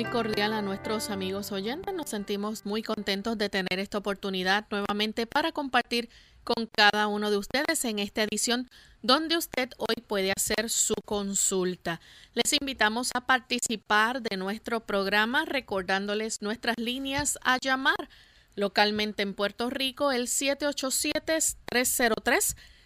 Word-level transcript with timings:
Cordial 0.00 0.54
a 0.54 0.62
nuestros 0.62 1.10
amigos 1.10 1.52
oyentes. 1.52 1.92
Nos 1.92 2.08
sentimos 2.08 2.64
muy 2.64 2.82
contentos 2.82 3.36
de 3.36 3.50
tener 3.50 3.78
esta 3.78 3.98
oportunidad 3.98 4.64
nuevamente 4.70 5.26
para 5.26 5.52
compartir 5.52 6.08
con 6.44 6.66
cada 6.66 7.08
uno 7.08 7.30
de 7.30 7.36
ustedes 7.36 7.84
en 7.84 7.98
esta 7.98 8.22
edición 8.22 8.70
donde 9.02 9.36
usted 9.36 9.68
hoy 9.76 9.96
puede 10.06 10.32
hacer 10.34 10.70
su 10.70 10.94
consulta. 11.04 12.00
Les 12.32 12.54
invitamos 12.54 13.10
a 13.12 13.26
participar 13.26 14.22
de 14.22 14.38
nuestro 14.38 14.80
programa 14.80 15.44
recordándoles 15.44 16.40
nuestras 16.40 16.78
líneas 16.78 17.38
a 17.42 17.58
llamar 17.62 18.08
localmente 18.54 19.22
en 19.22 19.34
Puerto 19.34 19.68
Rico 19.68 20.10
el 20.10 20.26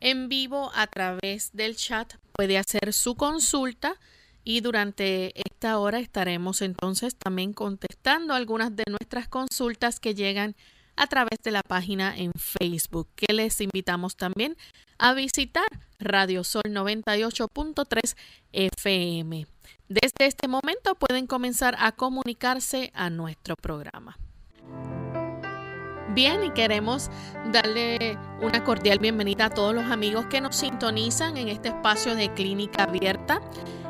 en 0.00 0.28
vivo 0.28 0.70
a 0.74 0.86
través 0.86 1.52
del 1.52 1.76
chat. 1.76 2.14
Puede 2.32 2.58
hacer 2.58 2.92
su 2.92 3.14
consulta 3.14 3.94
y 4.42 4.60
durante 4.60 5.32
esta 5.38 5.78
hora 5.78 6.00
estaremos 6.00 6.62
entonces 6.62 7.14
también 7.14 7.52
contestando 7.52 8.34
algunas 8.34 8.74
de 8.74 8.84
nuestras 8.88 9.28
consultas 9.28 10.00
que 10.00 10.14
llegan 10.14 10.56
a 10.96 11.06
través 11.06 11.38
de 11.42 11.50
la 11.50 11.62
página 11.62 12.16
en 12.16 12.32
Facebook, 12.34 13.08
que 13.14 13.32
les 13.32 13.60
invitamos 13.60 14.16
también 14.16 14.56
a 14.98 15.14
visitar 15.14 15.66
Radio 15.98 16.44
Sol 16.44 16.64
98.3 16.66 18.16
FM. 18.52 19.46
Desde 19.88 20.26
este 20.26 20.46
momento 20.46 20.94
pueden 20.94 21.26
comenzar 21.26 21.74
a 21.78 21.92
comunicarse 21.92 22.90
a 22.94 23.08
nuestro 23.08 23.56
programa. 23.56 24.18
Bien, 26.12 26.42
y 26.42 26.50
queremos 26.50 27.08
darle 27.52 28.18
una 28.40 28.64
cordial 28.64 28.98
bienvenida 28.98 29.44
a 29.44 29.50
todos 29.50 29.72
los 29.72 29.84
amigos 29.84 30.26
que 30.26 30.40
nos 30.40 30.56
sintonizan 30.56 31.36
en 31.36 31.48
este 31.48 31.68
espacio 31.68 32.16
de 32.16 32.34
clínica 32.34 32.82
abierta 32.82 33.40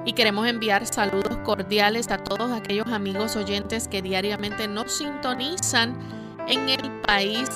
y 0.04 0.12
queremos 0.12 0.47
enviar 0.47 0.84
saludos 0.86 1.38
cordiales 1.44 2.10
a 2.10 2.19
todos 2.19 2.53
aquellos 2.53 2.88
amigos 2.88 3.36
oyentes 3.36 3.88
que 3.88 4.03
diariamente 4.03 4.69
nos 4.69 4.92
sintonizan 4.92 5.98
en 6.47 6.69
el 6.69 6.91
país 7.00 7.48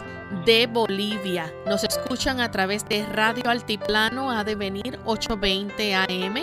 de 0.46 0.66
Bolivia. 0.66 1.52
Nos 1.66 1.84
escuchan 1.84 2.40
a 2.40 2.50
través 2.50 2.88
de 2.88 3.04
Radio 3.04 3.50
Altiplano 3.50 4.30
a 4.30 4.44
devenir 4.44 4.98
820 5.04 5.94
AM 5.94 6.36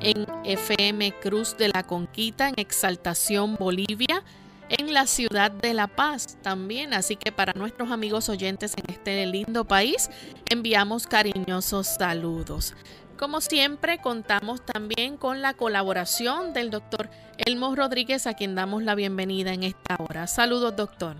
en 0.00 0.26
FM 0.44 1.14
Cruz 1.18 1.56
de 1.56 1.68
la 1.68 1.82
Conquista 1.82 2.50
en 2.50 2.54
Exaltación 2.58 3.56
Bolivia 3.56 4.22
en 4.68 4.92
la 4.92 5.06
ciudad 5.06 5.50
de 5.50 5.74
La 5.74 5.86
Paz 5.86 6.38
también. 6.42 6.94
Así 6.94 7.16
que 7.16 7.32
para 7.32 7.52
nuestros 7.54 7.90
amigos 7.90 8.28
oyentes 8.28 8.74
en 8.76 8.92
este 8.92 9.26
lindo 9.26 9.64
país 9.64 10.10
enviamos 10.50 11.06
cariñosos 11.06 11.86
saludos. 11.86 12.74
Como 13.18 13.40
siempre, 13.40 13.98
contamos 13.98 14.64
también 14.66 15.16
con 15.16 15.40
la 15.40 15.54
colaboración 15.54 16.52
del 16.52 16.70
doctor 16.70 17.08
Elmo 17.46 17.74
Rodríguez, 17.76 18.26
a 18.26 18.34
quien 18.34 18.56
damos 18.56 18.82
la 18.82 18.96
bienvenida 18.96 19.54
en 19.54 19.62
esta 19.62 19.96
hora. 20.02 20.26
Saludos, 20.26 20.74
doctor. 20.74 21.14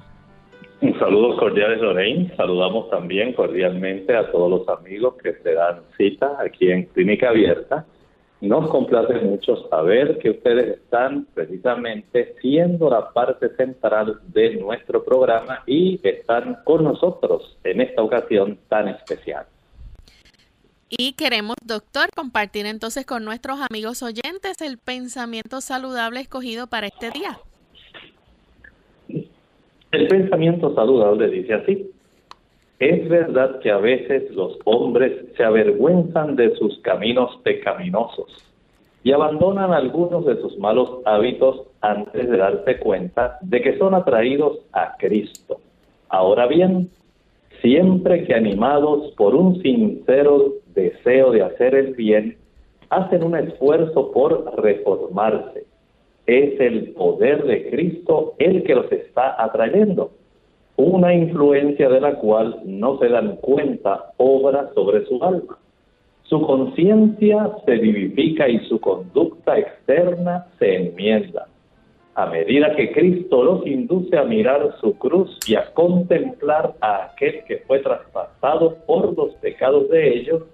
Saludos 0.98 1.38
cordiales, 1.38 1.80
Lorraine. 1.80 2.34
Saludamos 2.36 2.90
también 2.90 3.32
cordialmente 3.32 4.14
a 4.14 4.30
todos 4.30 4.50
los 4.50 4.68
amigos 4.68 5.14
que 5.22 5.34
se 5.34 5.54
dan 5.54 5.82
cita 5.96 6.36
aquí 6.44 6.70
en 6.70 6.86
Clínica 6.86 7.28
Abierta. 7.28 7.86
Nos 8.44 8.68
complace 8.68 9.14
mucho 9.14 9.56
saber 9.70 10.18
que 10.18 10.28
ustedes 10.28 10.76
están 10.76 11.26
precisamente 11.32 12.34
siendo 12.42 12.90
la 12.90 13.10
parte 13.10 13.48
central 13.56 14.20
de 14.34 14.56
nuestro 14.56 15.02
programa 15.02 15.62
y 15.66 15.98
están 16.02 16.58
con 16.64 16.84
nosotros 16.84 17.56
en 17.64 17.80
esta 17.80 18.02
ocasión 18.02 18.58
tan 18.68 18.88
especial. 18.88 19.46
Y 20.90 21.14
queremos, 21.14 21.56
doctor, 21.64 22.10
compartir 22.14 22.66
entonces 22.66 23.06
con 23.06 23.24
nuestros 23.24 23.60
amigos 23.70 24.02
oyentes 24.02 24.60
el 24.60 24.76
pensamiento 24.76 25.62
saludable 25.62 26.20
escogido 26.20 26.66
para 26.66 26.88
este 26.88 27.12
día. 27.12 27.38
El 29.90 30.08
pensamiento 30.08 30.74
saludable 30.74 31.28
dice 31.28 31.54
así. 31.54 31.93
Es 32.78 33.08
verdad 33.08 33.60
que 33.60 33.70
a 33.70 33.78
veces 33.78 34.30
los 34.32 34.58
hombres 34.64 35.12
se 35.36 35.44
avergüenzan 35.44 36.34
de 36.34 36.54
sus 36.56 36.78
caminos 36.80 37.38
pecaminosos 37.44 38.44
y 39.04 39.12
abandonan 39.12 39.72
algunos 39.72 40.24
de 40.26 40.40
sus 40.40 40.58
malos 40.58 41.00
hábitos 41.04 41.62
antes 41.82 42.28
de 42.28 42.36
darse 42.36 42.78
cuenta 42.78 43.38
de 43.42 43.60
que 43.60 43.78
son 43.78 43.94
atraídos 43.94 44.58
a 44.72 44.96
Cristo. 44.98 45.60
Ahora 46.08 46.46
bien, 46.46 46.90
siempre 47.60 48.24
que 48.24 48.34
animados 48.34 49.12
por 49.12 49.34
un 49.34 49.62
sincero 49.62 50.54
deseo 50.74 51.30
de 51.30 51.42
hacer 51.42 51.74
el 51.74 51.94
bien, 51.94 52.36
hacen 52.90 53.22
un 53.22 53.36
esfuerzo 53.36 54.10
por 54.10 54.60
reformarse. 54.62 55.64
Es 56.26 56.58
el 56.58 56.92
poder 56.92 57.44
de 57.44 57.70
Cristo 57.70 58.34
el 58.38 58.64
que 58.64 58.74
los 58.74 58.90
está 58.90 59.42
atrayendo, 59.42 60.10
una 60.76 61.14
influencia 61.14 61.88
de 61.88 62.00
la 62.00 62.16
cual 62.16 62.60
no 62.64 62.98
se 62.98 63.08
dan 63.08 63.36
cuenta 63.36 64.12
obra 64.16 64.70
sobre 64.74 65.04
su 65.06 65.22
alma. 65.22 65.58
Su 66.24 66.40
conciencia 66.42 67.50
se 67.64 67.76
vivifica 67.76 68.48
y 68.48 68.58
su 68.66 68.80
conducta 68.80 69.58
externa 69.58 70.46
se 70.58 70.76
enmienda. 70.76 71.46
a 72.16 72.26
medida 72.26 72.76
que 72.76 72.92
Cristo 72.92 73.42
los 73.42 73.66
induce 73.66 74.16
a 74.16 74.22
mirar 74.22 74.76
su 74.80 74.96
cruz 74.98 75.36
y 75.48 75.56
a 75.56 75.72
contemplar 75.74 76.74
a 76.80 77.06
aquel 77.06 77.42
que 77.42 77.58
fue 77.66 77.80
traspasado 77.80 78.76
por 78.86 79.16
los 79.16 79.34
pecados 79.36 79.88
de 79.88 80.18
ellos, 80.18 80.44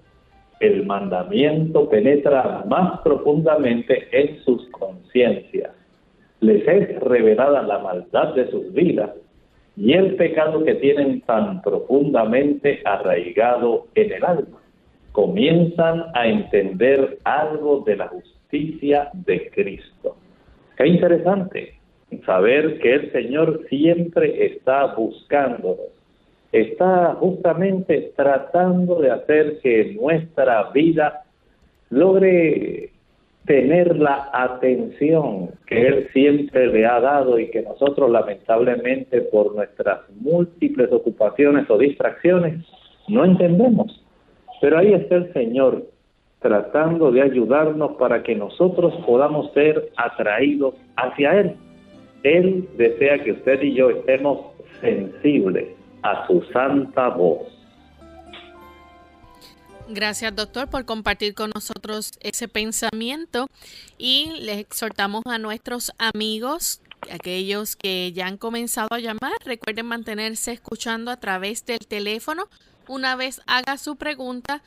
el 0.59 0.87
mandamiento 0.87 1.87
penetra 1.87 2.63
más 2.67 3.01
profundamente 3.01 4.07
en 4.11 4.39
sus 4.43 4.67
conciencias. 4.71 5.71
Les 6.39 6.67
es 6.67 6.99
revelada 6.99 7.61
la 7.61 7.77
maldad 7.77 8.33
de 8.33 8.49
sus 8.49 8.73
vidas 8.73 9.11
y 9.81 9.93
el 9.93 10.15
pecado 10.15 10.63
que 10.63 10.75
tienen 10.75 11.21
tan 11.21 11.59
profundamente 11.63 12.81
arraigado 12.85 13.87
en 13.95 14.11
el 14.11 14.23
alma. 14.23 14.59
Comienzan 15.11 16.03
a 16.13 16.27
entender 16.27 17.17
algo 17.23 17.79
de 17.79 17.95
la 17.95 18.07
justicia 18.09 19.09
de 19.13 19.49
Cristo. 19.49 20.17
Qué 20.77 20.85
interesante 20.85 21.73
saber 22.27 22.77
que 22.77 22.93
el 22.93 23.11
Señor 23.11 23.65
siempre 23.69 24.45
está 24.45 24.93
buscándonos, 24.93 25.79
está 26.51 27.15
justamente 27.15 28.13
tratando 28.15 29.01
de 29.01 29.09
hacer 29.09 29.61
que 29.63 29.95
nuestra 29.99 30.69
vida 30.73 31.23
logre 31.89 32.90
tener 33.45 33.97
la 33.97 34.29
atención 34.33 35.49
que 35.65 35.87
Él 35.87 36.07
siempre 36.13 36.67
le 36.67 36.85
ha 36.85 36.99
dado 36.99 37.39
y 37.39 37.49
que 37.49 37.61
nosotros 37.63 38.09
lamentablemente 38.09 39.21
por 39.21 39.55
nuestras 39.55 40.01
múltiples 40.19 40.91
ocupaciones 40.91 41.69
o 41.69 41.77
distracciones 41.77 42.65
no 43.07 43.25
entendemos. 43.25 44.03
Pero 44.61 44.77
ahí 44.77 44.93
está 44.93 45.15
el 45.15 45.33
Señor 45.33 45.83
tratando 46.39 47.11
de 47.11 47.21
ayudarnos 47.21 47.93
para 47.97 48.23
que 48.23 48.35
nosotros 48.35 48.93
podamos 49.05 49.51
ser 49.53 49.89
atraídos 49.95 50.75
hacia 50.95 51.39
Él. 51.39 51.55
Él 52.23 52.67
desea 52.77 53.19
que 53.23 53.31
usted 53.31 53.61
y 53.61 53.73
yo 53.73 53.89
estemos 53.89 54.39
sensibles 54.81 55.69
a 56.03 56.27
su 56.27 56.41
santa 56.53 57.09
voz. 57.09 57.60
Gracias, 59.93 60.33
doctor, 60.33 60.69
por 60.69 60.85
compartir 60.85 61.33
con 61.33 61.51
nosotros 61.53 62.11
ese 62.21 62.47
pensamiento 62.47 63.47
y 63.97 64.31
les 64.39 64.59
exhortamos 64.59 65.21
a 65.25 65.37
nuestros 65.37 65.91
amigos, 65.97 66.79
aquellos 67.11 67.75
que 67.75 68.13
ya 68.13 68.27
han 68.27 68.37
comenzado 68.37 68.87
a 68.91 68.99
llamar, 68.99 69.33
recuerden 69.43 69.87
mantenerse 69.87 70.53
escuchando 70.53 71.11
a 71.11 71.17
través 71.17 71.65
del 71.65 71.79
teléfono. 71.79 72.47
Una 72.87 73.17
vez 73.17 73.41
haga 73.47 73.77
su 73.77 73.97
pregunta, 73.97 74.63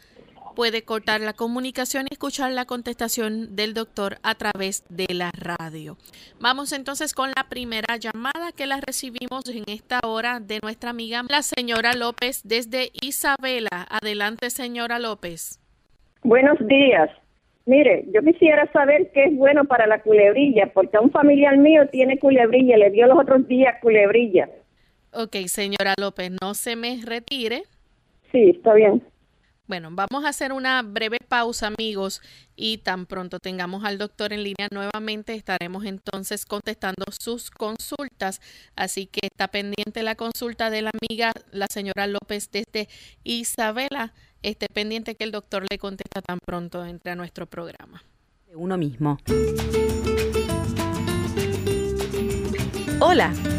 puede 0.55 0.83
cortar 0.83 1.21
la 1.21 1.33
comunicación 1.33 2.07
y 2.09 2.15
escuchar 2.15 2.53
la 2.53 2.65
contestación 2.65 3.57
del 3.57 3.75
doctor 3.75 4.17
a 4.23 4.35
través 4.35 4.85
de 4.89 5.07
la 5.13 5.31
radio. 5.33 5.97
Vamos 6.41 6.73
entonces 6.73 7.15
con 7.15 7.31
la 7.37 7.49
primera 7.49 7.97
llamada 7.97 8.53
que 8.57 8.67
la 8.67 8.81
recibimos 8.81 9.49
en 9.49 9.65
esta 9.67 10.01
hora 10.05 10.41
de 10.41 10.61
nuestra 10.63 10.91
amiga 10.91 11.23
la 11.29 11.43
señora 11.43 11.95
López 11.95 12.43
desde 12.45 12.91
Isabela. 13.03 13.87
Adelante, 13.91 14.51
señora 14.51 14.99
López. 14.99 15.61
Buenos 16.23 16.59
días. 16.67 17.11
Mire, 17.67 18.05
yo 18.13 18.23
quisiera 18.23 18.71
saber 18.73 19.11
qué 19.13 19.25
es 19.25 19.37
bueno 19.37 19.65
para 19.65 19.87
la 19.87 20.03
culebrilla, 20.03 20.71
porque 20.75 20.99
un 20.99 21.11
familiar 21.11 21.57
mío 21.57 21.89
tiene 21.89 22.19
culebrilla, 22.19 22.77
le 22.77 22.91
dio 22.91 23.07
los 23.07 23.19
otros 23.19 23.49
días 23.49 23.77
culebrilla. 23.81 24.49
Ok, 25.13 25.37
señora 25.47 25.95
López, 25.99 26.31
no 26.43 26.55
se 26.55 26.77
me 26.77 27.01
retire. 27.05 27.63
Sí, 28.33 28.51
está 28.51 28.75
bien. 28.75 29.03
Bueno, 29.67 29.89
vamos 29.93 30.27
a 30.27 30.29
hacer 30.29 30.53
una 30.53 30.83
breve 30.83 31.19
pausa, 31.27 31.69
amigos, 31.69 32.21
y 32.55 32.79
tan 32.79 33.07
pronto 33.07 33.39
tengamos 33.39 33.83
al 33.85 33.97
doctor 33.97 34.35
en 34.35 34.43
línea 34.43 34.69
nuevamente, 34.71 35.35
estaremos 35.35 35.87
entonces 35.87 36.45
contestando 36.45 37.07
sus 37.19 37.51
consultas. 37.51 38.43
Así 38.77 39.07
que 39.07 39.21
está 39.23 39.49
pendiente 39.49 40.03
la 40.03 40.17
consulta 40.17 40.69
de 40.69 40.83
la 40.83 40.91
amiga, 40.91 41.33
la 41.51 41.67
señora 41.71 42.07
López 42.07 42.51
desde 42.51 42.91
Isabela. 43.23 44.13
Esté 44.43 44.67
pendiente 44.69 45.15
que 45.15 45.25
el 45.25 45.33
doctor 45.33 45.65
le 45.71 45.79
contesta 45.79 46.21
tan 46.21 46.39
pronto 46.45 46.85
entre 46.85 47.13
a 47.13 47.15
nuestro 47.15 47.47
programa. 47.47 48.05
Uno 48.53 48.77
mismo. 48.77 49.19
Hola, 53.01 53.33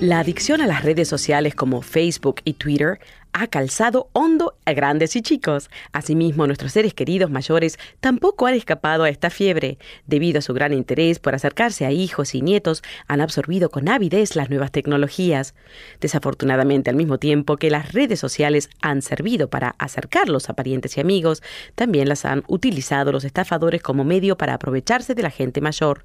La 0.00 0.18
adicción 0.18 0.60
a 0.60 0.66
las 0.66 0.82
redes 0.82 1.08
sociales 1.08 1.54
como 1.54 1.80
Facebook 1.80 2.40
y 2.44 2.54
Twitter 2.54 2.98
ha 3.32 3.46
calzado 3.46 4.08
hondo 4.12 4.56
a 4.64 4.72
grandes 4.72 5.14
y 5.16 5.22
chicos. 5.22 5.70
Asimismo, 5.92 6.46
nuestros 6.46 6.72
seres 6.72 6.94
queridos 6.94 7.30
mayores 7.30 7.78
tampoco 8.00 8.46
han 8.46 8.54
escapado 8.54 9.04
a 9.04 9.08
esta 9.08 9.30
fiebre. 9.30 9.78
Debido 10.06 10.40
a 10.40 10.42
su 10.42 10.52
gran 10.52 10.72
interés 10.72 11.20
por 11.20 11.34
acercarse 11.34 11.86
a 11.86 11.92
hijos 11.92 12.34
y 12.34 12.42
nietos, 12.42 12.82
han 13.06 13.20
absorbido 13.20 13.70
con 13.70 13.88
avidez 13.88 14.36
las 14.36 14.50
nuevas 14.50 14.72
tecnologías. 14.72 15.54
Desafortunadamente, 16.00 16.90
al 16.90 16.96
mismo 16.96 17.18
tiempo 17.18 17.56
que 17.56 17.70
las 17.70 17.92
redes 17.92 18.20
sociales 18.20 18.70
han 18.82 19.00
servido 19.00 19.48
para 19.48 19.74
acercarlos 19.78 20.50
a 20.50 20.54
parientes 20.54 20.96
y 20.96 21.00
amigos, 21.00 21.42
también 21.76 22.08
las 22.08 22.24
han 22.24 22.42
utilizado 22.46 23.10
los 23.12 23.24
estafadores 23.24 23.82
como 23.82 24.04
medio 24.04 24.36
para 24.36 24.54
aprovecharse 24.54 25.14
de 25.14 25.22
la 25.22 25.30
gente 25.30 25.60
mayor. 25.60 26.04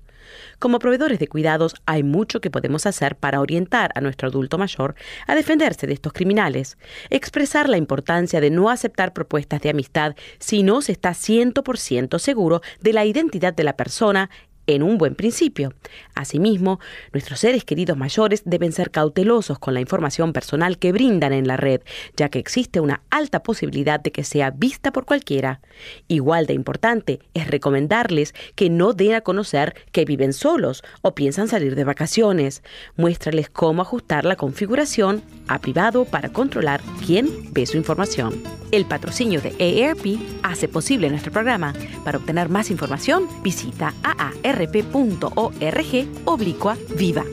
Como 0.59 0.79
proveedores 0.79 1.19
de 1.19 1.27
cuidados 1.27 1.75
hay 1.85 2.03
mucho 2.03 2.41
que 2.41 2.51
podemos 2.51 2.85
hacer 2.85 3.15
para 3.15 3.41
orientar 3.41 3.91
a 3.95 4.01
nuestro 4.01 4.27
adulto 4.27 4.57
mayor 4.57 4.95
a 5.27 5.35
defenderse 5.35 5.87
de 5.87 5.93
estos 5.93 6.13
criminales. 6.13 6.77
Expresar 7.09 7.69
la 7.69 7.77
importancia 7.77 8.41
de 8.41 8.49
no 8.49 8.69
aceptar 8.69 9.13
propuestas 9.13 9.61
de 9.61 9.69
amistad 9.69 10.15
si 10.39 10.63
no 10.63 10.81
se 10.81 10.91
está 10.91 11.11
100% 11.11 12.19
seguro 12.19 12.61
de 12.81 12.93
la 12.93 13.05
identidad 13.05 13.53
de 13.53 13.63
la 13.63 13.77
persona 13.77 14.29
en 14.75 14.83
un 14.83 14.99
buen 14.99 15.15
principio. 15.15 15.73
Asimismo, 16.13 16.79
nuestros 17.11 17.39
seres 17.39 17.63
queridos 17.63 17.97
mayores 17.97 18.43
deben 18.45 18.71
ser 18.71 18.91
cautelosos 18.91 19.57
con 19.57 19.73
la 19.73 19.79
información 19.79 20.31
personal 20.31 20.77
que 20.77 20.91
brindan 20.91 21.33
en 21.33 21.47
la 21.47 21.57
red, 21.57 21.81
ya 22.15 22.29
que 22.29 22.37
existe 22.37 22.79
una 22.79 23.01
alta 23.09 23.41
posibilidad 23.41 23.99
de 23.99 24.11
que 24.11 24.23
sea 24.23 24.51
vista 24.51 24.91
por 24.91 25.05
cualquiera. 25.05 25.59
Igual 26.07 26.45
de 26.45 26.53
importante 26.53 27.19
es 27.33 27.47
recomendarles 27.47 28.35
que 28.55 28.69
no 28.69 28.93
den 28.93 29.15
a 29.15 29.21
conocer 29.21 29.75
que 29.91 30.05
viven 30.05 30.33
solos 30.33 30.83
o 31.01 31.15
piensan 31.15 31.47
salir 31.47 31.75
de 31.75 31.83
vacaciones. 31.83 32.61
Muéstrales 32.95 33.49
cómo 33.49 33.81
ajustar 33.81 34.23
la 34.23 34.35
configuración 34.35 35.23
a 35.47 35.59
privado 35.59 36.05
para 36.05 36.29
controlar 36.29 36.81
quién 37.05 37.51
ve 37.53 37.65
su 37.65 37.77
información. 37.77 38.43
El 38.71 38.85
patrocinio 38.85 39.41
de 39.41 39.49
AARP 39.59 40.19
hace 40.43 40.67
posible 40.67 41.09
nuestro 41.09 41.31
programa. 41.31 41.73
Para 42.05 42.19
obtener 42.19 42.49
más 42.49 42.69
información, 42.69 43.27
visita 43.41 43.95
AAR 44.03 44.58
rp.org 44.59 46.25
oblicua 46.25 46.75
viva. 46.97 47.23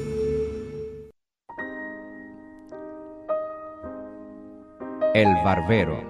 El 5.12 5.34
barbero. 5.44 6.04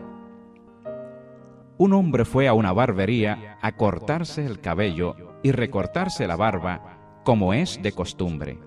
Un 1.78 1.92
hombre 1.94 2.26
fue 2.26 2.48
a 2.48 2.52
una 2.52 2.72
barbería 2.72 3.58
a 3.62 3.76
cortarse 3.76 4.44
el 4.44 4.60
cabello 4.60 5.16
y 5.42 5.52
recortarse 5.52 6.26
la 6.26 6.36
barba 6.36 7.22
como 7.24 7.54
es 7.54 7.80
de 7.82 7.92
costumbre. 7.92 8.58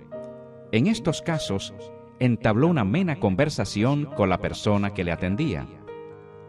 En 0.72 0.88
estos 0.88 1.22
casos, 1.22 1.74
entabló 2.20 2.68
una 2.68 2.82
amena 2.82 3.20
conversación 3.20 4.06
con 4.06 4.30
la 4.30 4.40
persona 4.40 4.94
que 4.94 5.04
le 5.04 5.12
atendía. 5.12 5.68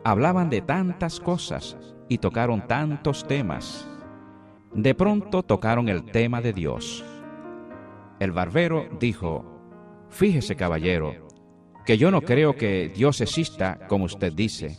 Hablaban 0.05 0.49
de 0.49 0.63
tantas 0.63 1.21
cosas 1.21 1.77
y 2.09 2.19
tocaron 2.19 2.67
tantos 2.67 3.27
temas 3.27 3.87
de 4.73 4.95
pronto 4.95 5.43
tocaron 5.43 5.89
el 5.89 6.05
tema 6.05 6.41
de 6.41 6.53
Dios. 6.53 7.05
El 8.19 8.33
barbero 8.33 8.89
dijo, 8.99 9.45
Fíjese 10.11 10.57
caballero, 10.57 11.29
que 11.87 11.97
yo 11.97 12.11
no 12.11 12.23
creo 12.23 12.57
que 12.57 12.89
Dios 12.95 13.21
exista 13.21 13.87
como 13.89 14.05
usted 14.05 14.33
dice. 14.33 14.79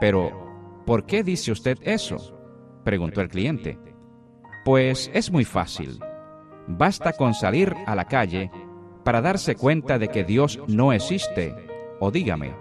Pero, 0.00 0.82
¿por 0.84 1.06
qué 1.06 1.22
dice 1.22 1.52
usted 1.52 1.78
eso? 1.82 2.38
preguntó 2.84 3.20
el 3.20 3.28
cliente. 3.28 3.78
Pues 4.64 5.10
es 5.14 5.30
muy 5.30 5.44
fácil. 5.44 5.98
Basta 6.66 7.12
con 7.12 7.34
salir 7.34 7.74
a 7.86 7.94
la 7.94 8.04
calle 8.04 8.50
para 9.04 9.22
darse 9.22 9.54
cuenta 9.54 9.98
de 9.98 10.08
que 10.08 10.24
Dios 10.24 10.60
no 10.68 10.92
existe. 10.92 11.54
O 12.00 12.10
dígame, 12.10 12.54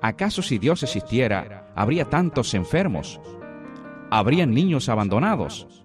¿acaso 0.00 0.42
si 0.42 0.58
Dios 0.58 0.82
existiera, 0.82 1.70
habría 1.76 2.06
tantos 2.06 2.54
enfermos? 2.54 3.20
¿Habrían 4.10 4.52
niños 4.52 4.88
abandonados? 4.88 5.81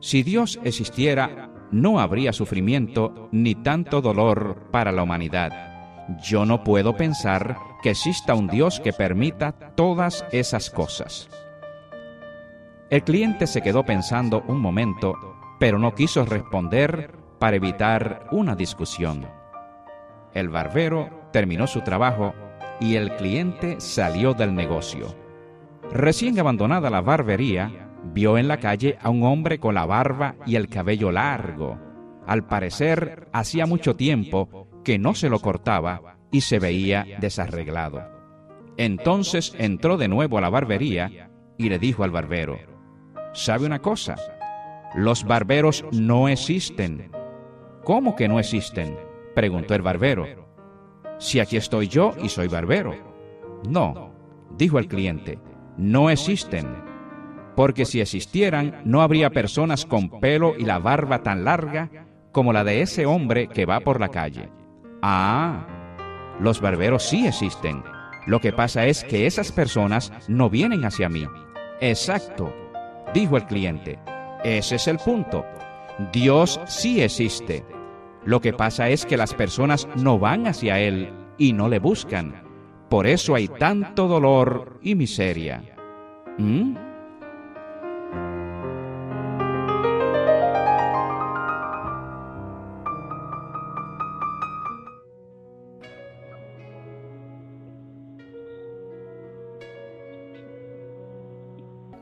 Si 0.00 0.22
Dios 0.22 0.58
existiera, 0.64 1.50
no 1.70 2.00
habría 2.00 2.32
sufrimiento 2.32 3.28
ni 3.32 3.54
tanto 3.54 4.00
dolor 4.00 4.68
para 4.70 4.92
la 4.92 5.02
humanidad. 5.02 5.52
Yo 6.22 6.44
no 6.46 6.64
puedo 6.64 6.96
pensar 6.96 7.56
que 7.82 7.90
exista 7.90 8.34
un 8.34 8.48
Dios 8.48 8.80
que 8.80 8.92
permita 8.92 9.52
todas 9.74 10.24
esas 10.32 10.70
cosas. 10.70 11.28
El 12.88 13.04
cliente 13.04 13.46
se 13.46 13.62
quedó 13.62 13.84
pensando 13.84 14.42
un 14.48 14.58
momento, 14.60 15.14
pero 15.60 15.78
no 15.78 15.94
quiso 15.94 16.24
responder 16.24 17.12
para 17.38 17.56
evitar 17.56 18.26
una 18.32 18.56
discusión. 18.56 19.26
El 20.34 20.48
barbero 20.48 21.28
terminó 21.32 21.66
su 21.66 21.82
trabajo 21.82 22.34
y 22.80 22.96
el 22.96 23.14
cliente 23.16 23.80
salió 23.80 24.32
del 24.32 24.54
negocio. 24.54 25.14
Recién 25.92 26.38
abandonada 26.38 26.88
la 26.88 27.00
barbería, 27.00 27.89
vio 28.04 28.38
en 28.38 28.48
la 28.48 28.58
calle 28.58 28.98
a 29.00 29.10
un 29.10 29.22
hombre 29.24 29.58
con 29.58 29.74
la 29.74 29.86
barba 29.86 30.36
y 30.46 30.56
el 30.56 30.68
cabello 30.68 31.12
largo. 31.12 31.78
Al 32.26 32.46
parecer, 32.46 33.28
hacía 33.32 33.66
mucho 33.66 33.96
tiempo 33.96 34.68
que 34.84 34.98
no 34.98 35.14
se 35.14 35.28
lo 35.28 35.40
cortaba 35.40 36.16
y 36.30 36.42
se 36.42 36.58
veía 36.58 37.06
desarreglado. 37.20 38.02
Entonces 38.76 39.54
entró 39.58 39.96
de 39.96 40.08
nuevo 40.08 40.38
a 40.38 40.40
la 40.40 40.48
barbería 40.48 41.30
y 41.58 41.68
le 41.68 41.78
dijo 41.78 42.04
al 42.04 42.10
barbero, 42.10 42.58
¿sabe 43.32 43.66
una 43.66 43.80
cosa? 43.80 44.16
Los 44.94 45.24
barberos 45.24 45.84
no 45.92 46.28
existen. 46.28 47.10
¿Cómo 47.84 48.16
que 48.16 48.28
no 48.28 48.38
existen? 48.38 48.96
preguntó 49.34 49.74
el 49.74 49.82
barbero. 49.82 50.26
Si 51.18 51.38
aquí 51.38 51.56
estoy 51.56 51.88
yo 51.88 52.14
y 52.22 52.28
soy 52.28 52.48
barbero. 52.48 52.94
No, 53.68 54.12
dijo 54.56 54.78
el 54.78 54.88
cliente, 54.88 55.38
no 55.76 56.10
existen. 56.10 56.89
Porque 57.60 57.84
si 57.84 58.00
existieran, 58.00 58.80
no 58.86 59.02
habría 59.02 59.28
personas 59.28 59.84
con 59.84 60.08
pelo 60.18 60.54
y 60.56 60.64
la 60.64 60.78
barba 60.78 61.22
tan 61.22 61.44
larga 61.44 61.90
como 62.32 62.54
la 62.54 62.64
de 62.64 62.80
ese 62.80 63.04
hombre 63.04 63.48
que 63.48 63.66
va 63.66 63.80
por 63.80 64.00
la 64.00 64.08
calle. 64.08 64.48
Ah, 65.02 65.66
los 66.40 66.62
barberos 66.62 67.02
sí 67.02 67.26
existen. 67.26 67.84
Lo 68.26 68.40
que 68.40 68.54
pasa 68.54 68.86
es 68.86 69.04
que 69.04 69.26
esas 69.26 69.52
personas 69.52 70.10
no 70.26 70.48
vienen 70.48 70.86
hacia 70.86 71.10
mí. 71.10 71.26
Exacto, 71.82 72.50
dijo 73.12 73.36
el 73.36 73.44
cliente. 73.44 73.98
Ese 74.42 74.76
es 74.76 74.88
el 74.88 74.96
punto. 74.96 75.44
Dios 76.14 76.58
sí 76.64 77.02
existe. 77.02 77.62
Lo 78.24 78.40
que 78.40 78.54
pasa 78.54 78.88
es 78.88 79.04
que 79.04 79.18
las 79.18 79.34
personas 79.34 79.86
no 79.96 80.18
van 80.18 80.46
hacia 80.46 80.80
Él 80.80 81.12
y 81.36 81.52
no 81.52 81.68
le 81.68 81.78
buscan. 81.78 82.42
Por 82.88 83.06
eso 83.06 83.34
hay 83.34 83.48
tanto 83.48 84.08
dolor 84.08 84.80
y 84.80 84.94
miseria. 84.94 85.62
¿Mm? 86.38 86.88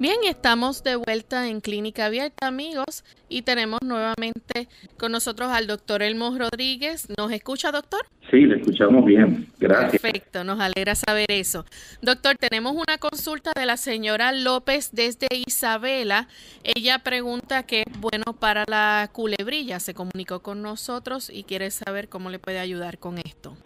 Bien, 0.01 0.19
estamos 0.29 0.85
de 0.85 0.95
vuelta 0.95 1.49
en 1.49 1.61
Clínica 1.61 2.07
Abierta, 2.07 2.47
amigos, 2.47 3.03
y 3.29 3.43
tenemos 3.43 3.81
nuevamente 3.83 4.69
con 4.97 5.11
nosotros 5.11 5.51
al 5.51 5.67
doctor 5.67 6.05
Elmo 6.05 6.33
Rodríguez. 6.39 7.09
¿Nos 7.19 7.33
escucha, 7.33 7.73
doctor? 7.73 8.07
Sí, 8.31 8.43
le 8.43 8.61
escuchamos 8.61 9.05
bien. 9.05 9.49
Gracias. 9.59 10.01
Perfecto, 10.01 10.45
nos 10.45 10.61
alegra 10.61 10.95
saber 10.95 11.33
eso. 11.33 11.65
Doctor, 12.01 12.37
tenemos 12.37 12.75
una 12.75 12.99
consulta 12.99 13.51
de 13.57 13.67
la 13.67 13.77
señora 13.77 14.31
López 14.31 14.91
desde 14.93 15.27
Isabela. 15.45 16.29
Ella 16.63 17.01
pregunta 17.01 17.65
qué 17.65 17.83
es 17.85 18.01
bueno 18.01 18.35
para 18.39 18.63
la 18.69 19.11
culebrilla. 19.13 19.81
Se 19.81 19.95
comunicó 19.95 20.43
con 20.45 20.63
nosotros 20.63 21.29
y 21.29 21.43
quiere 21.43 21.73
saber 21.73 22.09
cómo 22.09 22.31
le 22.31 22.39
puede 22.39 22.61
ayudar 22.61 22.99
con 22.99 23.19
esto. 23.19 23.57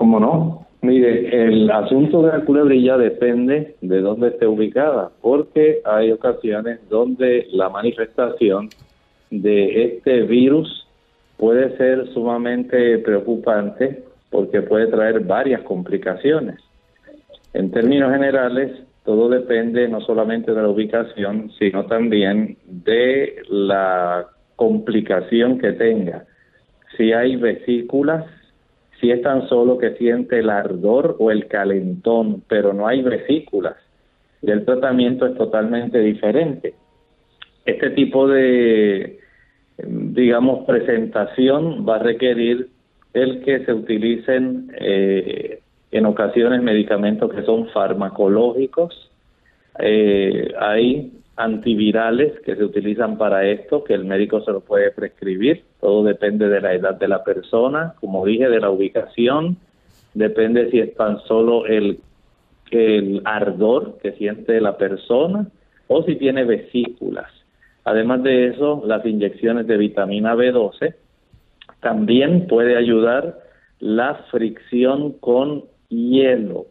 ¿Cómo 0.00 0.18
no? 0.18 0.66
Mire, 0.80 1.44
el 1.44 1.70
asunto 1.70 2.22
de 2.22 2.32
la 2.32 2.42
culebrilla 2.46 2.96
depende 2.96 3.74
de 3.82 4.00
dónde 4.00 4.28
esté 4.28 4.46
ubicada, 4.46 5.10
porque 5.20 5.82
hay 5.84 6.10
ocasiones 6.10 6.80
donde 6.88 7.46
la 7.52 7.68
manifestación 7.68 8.70
de 9.30 9.84
este 9.84 10.22
virus 10.22 10.86
puede 11.36 11.76
ser 11.76 12.10
sumamente 12.14 12.96
preocupante 13.00 14.02
porque 14.30 14.62
puede 14.62 14.86
traer 14.86 15.20
varias 15.20 15.60
complicaciones. 15.64 16.58
En 17.52 17.70
términos 17.70 18.10
generales, 18.10 18.72
todo 19.04 19.28
depende 19.28 19.86
no 19.86 20.00
solamente 20.00 20.54
de 20.54 20.62
la 20.62 20.68
ubicación, 20.70 21.50
sino 21.58 21.84
también 21.84 22.56
de 22.64 23.36
la 23.50 24.28
complicación 24.56 25.58
que 25.58 25.72
tenga. 25.72 26.24
Si 26.96 27.12
hay 27.12 27.36
vesículas, 27.36 28.24
si 29.00 29.10
es 29.10 29.22
tan 29.22 29.48
solo 29.48 29.78
que 29.78 29.94
siente 29.96 30.38
el 30.38 30.50
ardor 30.50 31.16
o 31.18 31.30
el 31.30 31.46
calentón, 31.46 32.42
pero 32.48 32.72
no 32.72 32.86
hay 32.86 33.02
vesículas. 33.02 33.76
Y 34.42 34.50
el 34.50 34.64
tratamiento 34.64 35.26
es 35.26 35.36
totalmente 35.36 35.98
diferente. 36.00 36.74
Este 37.64 37.90
tipo 37.90 38.28
de, 38.28 39.18
digamos, 39.78 40.66
presentación 40.66 41.86
va 41.88 41.96
a 41.96 42.00
requerir 42.00 42.68
el 43.12 43.42
que 43.42 43.64
se 43.64 43.72
utilicen 43.72 44.72
eh, 44.78 45.60
en 45.90 46.06
ocasiones 46.06 46.62
medicamentos 46.62 47.32
que 47.32 47.42
son 47.42 47.68
farmacológicos. 47.68 49.10
Eh, 49.78 50.52
hay 50.58 51.12
antivirales 51.40 52.38
que 52.40 52.54
se 52.54 52.62
utilizan 52.62 53.16
para 53.16 53.46
esto, 53.46 53.82
que 53.82 53.94
el 53.94 54.04
médico 54.04 54.42
se 54.42 54.52
lo 54.52 54.60
puede 54.60 54.90
prescribir. 54.90 55.64
Todo 55.80 56.04
depende 56.04 56.48
de 56.48 56.60
la 56.60 56.74
edad 56.74 56.94
de 56.96 57.08
la 57.08 57.24
persona, 57.24 57.94
como 57.98 58.26
dije, 58.26 58.48
de 58.48 58.60
la 58.60 58.70
ubicación. 58.70 59.56
Depende 60.12 60.70
si 60.70 60.80
es 60.80 60.94
tan 60.96 61.18
solo 61.20 61.64
el, 61.64 62.00
el 62.70 63.22
ardor 63.24 63.98
que 64.02 64.12
siente 64.12 64.60
la 64.60 64.76
persona 64.76 65.46
o 65.88 66.02
si 66.02 66.16
tiene 66.16 66.44
vesículas. 66.44 67.32
Además 67.84 68.22
de 68.22 68.48
eso, 68.48 68.82
las 68.84 69.04
inyecciones 69.06 69.66
de 69.66 69.78
vitamina 69.78 70.34
B12 70.34 70.94
también 71.80 72.48
puede 72.48 72.76
ayudar 72.76 73.38
la 73.78 74.26
fricción 74.30 75.12
con 75.12 75.64
hielo 75.88 76.66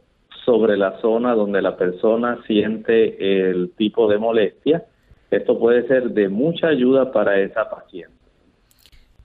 sobre 0.49 0.77
la 0.77 0.99
zona 0.99 1.35
donde 1.35 1.61
la 1.61 1.77
persona 1.77 2.39
siente 2.47 3.49
el 3.51 3.71
tipo 3.77 4.07
de 4.07 4.17
molestia. 4.17 4.83
Esto 5.29 5.59
puede 5.59 5.87
ser 5.87 6.09
de 6.09 6.27
mucha 6.27 6.69
ayuda 6.69 7.11
para 7.11 7.39
esa 7.39 7.69
paciente. 7.69 8.15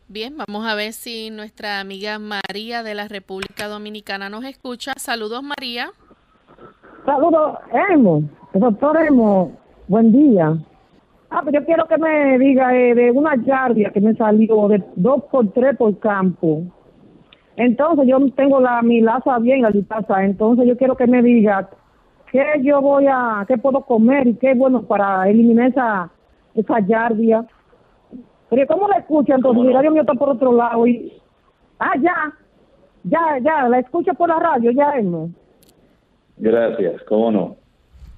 Bien, 0.06 0.34
vamos 0.36 0.66
a 0.66 0.74
ver 0.74 0.92
si 0.92 1.30
nuestra 1.30 1.80
amiga 1.80 2.18
María 2.18 2.82
de 2.82 2.94
la 2.94 3.08
República 3.08 3.68
Dominicana 3.68 4.28
nos 4.28 4.44
escucha. 4.44 4.92
Saludos, 4.98 5.42
María. 5.42 5.88
Saludos, 7.06 7.56
Emo. 7.90 8.22
Doctor 8.52 9.00
Emo, 9.00 9.58
buen 9.88 10.12
día. 10.12 10.58
Ah, 11.30 11.40
pero 11.42 11.60
yo 11.60 11.64
quiero 11.64 11.86
que 11.86 11.96
me 11.96 12.38
diga 12.38 12.76
eh, 12.76 12.94
de 12.94 13.10
una 13.12 13.34
yardia 13.36 13.90
que 13.92 14.00
me 14.02 14.14
salió 14.14 14.68
de 14.68 14.82
dos 14.94 15.24
por 15.30 15.50
tres 15.52 15.74
por 15.78 15.98
campo. 16.00 16.64
Entonces 17.56 18.06
yo 18.06 18.18
tengo 18.30 18.60
la 18.60 18.82
mi 18.82 19.00
laza 19.00 19.38
bien, 19.38 19.62
la 19.62 19.70
lipasa, 19.70 20.24
entonces 20.24 20.66
yo 20.66 20.76
quiero 20.76 20.96
que 20.96 21.06
me 21.06 21.22
diga 21.22 21.68
qué 22.32 22.44
yo 22.62 22.80
voy 22.80 23.06
a, 23.08 23.44
qué 23.46 23.56
puedo 23.56 23.82
comer 23.82 24.26
y 24.26 24.34
qué 24.34 24.54
bueno 24.54 24.82
para 24.82 25.28
eliminar 25.28 25.68
esa, 25.68 26.10
esa 26.54 26.80
yardia. 26.80 27.46
Pero 28.50 28.66
¿cómo 28.66 28.88
la 28.88 28.98
escucha? 28.98 29.34
Entonces 29.36 29.64
mi 29.64 29.72
radio 29.72 29.90
mío 29.92 30.02
está 30.02 30.14
por 30.14 30.30
otro 30.30 30.52
lado 30.52 30.86
y... 30.86 31.12
Ah, 31.78 31.92
ya, 32.00 32.32
ya, 33.04 33.38
ya, 33.40 33.68
la 33.68 33.78
escucha 33.78 34.14
por 34.14 34.28
la 34.28 34.38
radio, 34.38 34.70
ya, 34.70 35.00
no. 35.02 35.30
Gracias, 36.36 37.02
cómo 37.04 37.30
no. 37.30 37.56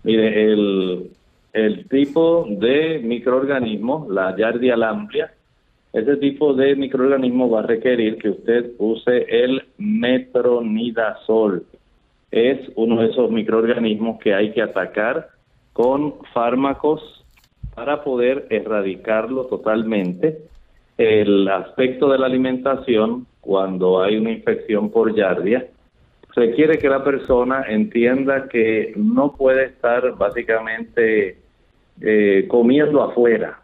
Mire, 0.02 0.52
el, 0.52 1.10
el 1.52 1.88
tipo 1.88 2.46
de 2.48 3.00
microorganismo, 3.02 4.06
la 4.10 4.36
yardia 4.36 4.76
lamplia, 4.76 5.32
ese 5.96 6.18
tipo 6.18 6.52
de 6.52 6.76
microorganismo 6.76 7.48
va 7.48 7.60
a 7.60 7.66
requerir 7.66 8.18
que 8.18 8.28
usted 8.28 8.72
use 8.76 9.24
el 9.30 9.62
metronidazol. 9.78 11.64
Es 12.30 12.58
uno 12.74 13.00
de 13.00 13.08
esos 13.08 13.30
microorganismos 13.30 14.20
que 14.20 14.34
hay 14.34 14.52
que 14.52 14.60
atacar 14.60 15.28
con 15.72 16.16
fármacos 16.34 17.24
para 17.74 18.04
poder 18.04 18.46
erradicarlo 18.50 19.46
totalmente. 19.46 20.36
El 20.98 21.48
aspecto 21.48 22.10
de 22.10 22.18
la 22.18 22.26
alimentación, 22.26 23.26
cuando 23.40 24.02
hay 24.02 24.18
una 24.18 24.32
infección 24.32 24.90
por 24.90 25.14
yardia, 25.14 25.66
requiere 26.34 26.76
que 26.76 26.90
la 26.90 27.02
persona 27.02 27.64
entienda 27.70 28.48
que 28.50 28.92
no 28.96 29.32
puede 29.32 29.64
estar 29.64 30.14
básicamente 30.18 31.38
eh, 32.02 32.44
comiendo 32.48 33.02
afuera, 33.02 33.62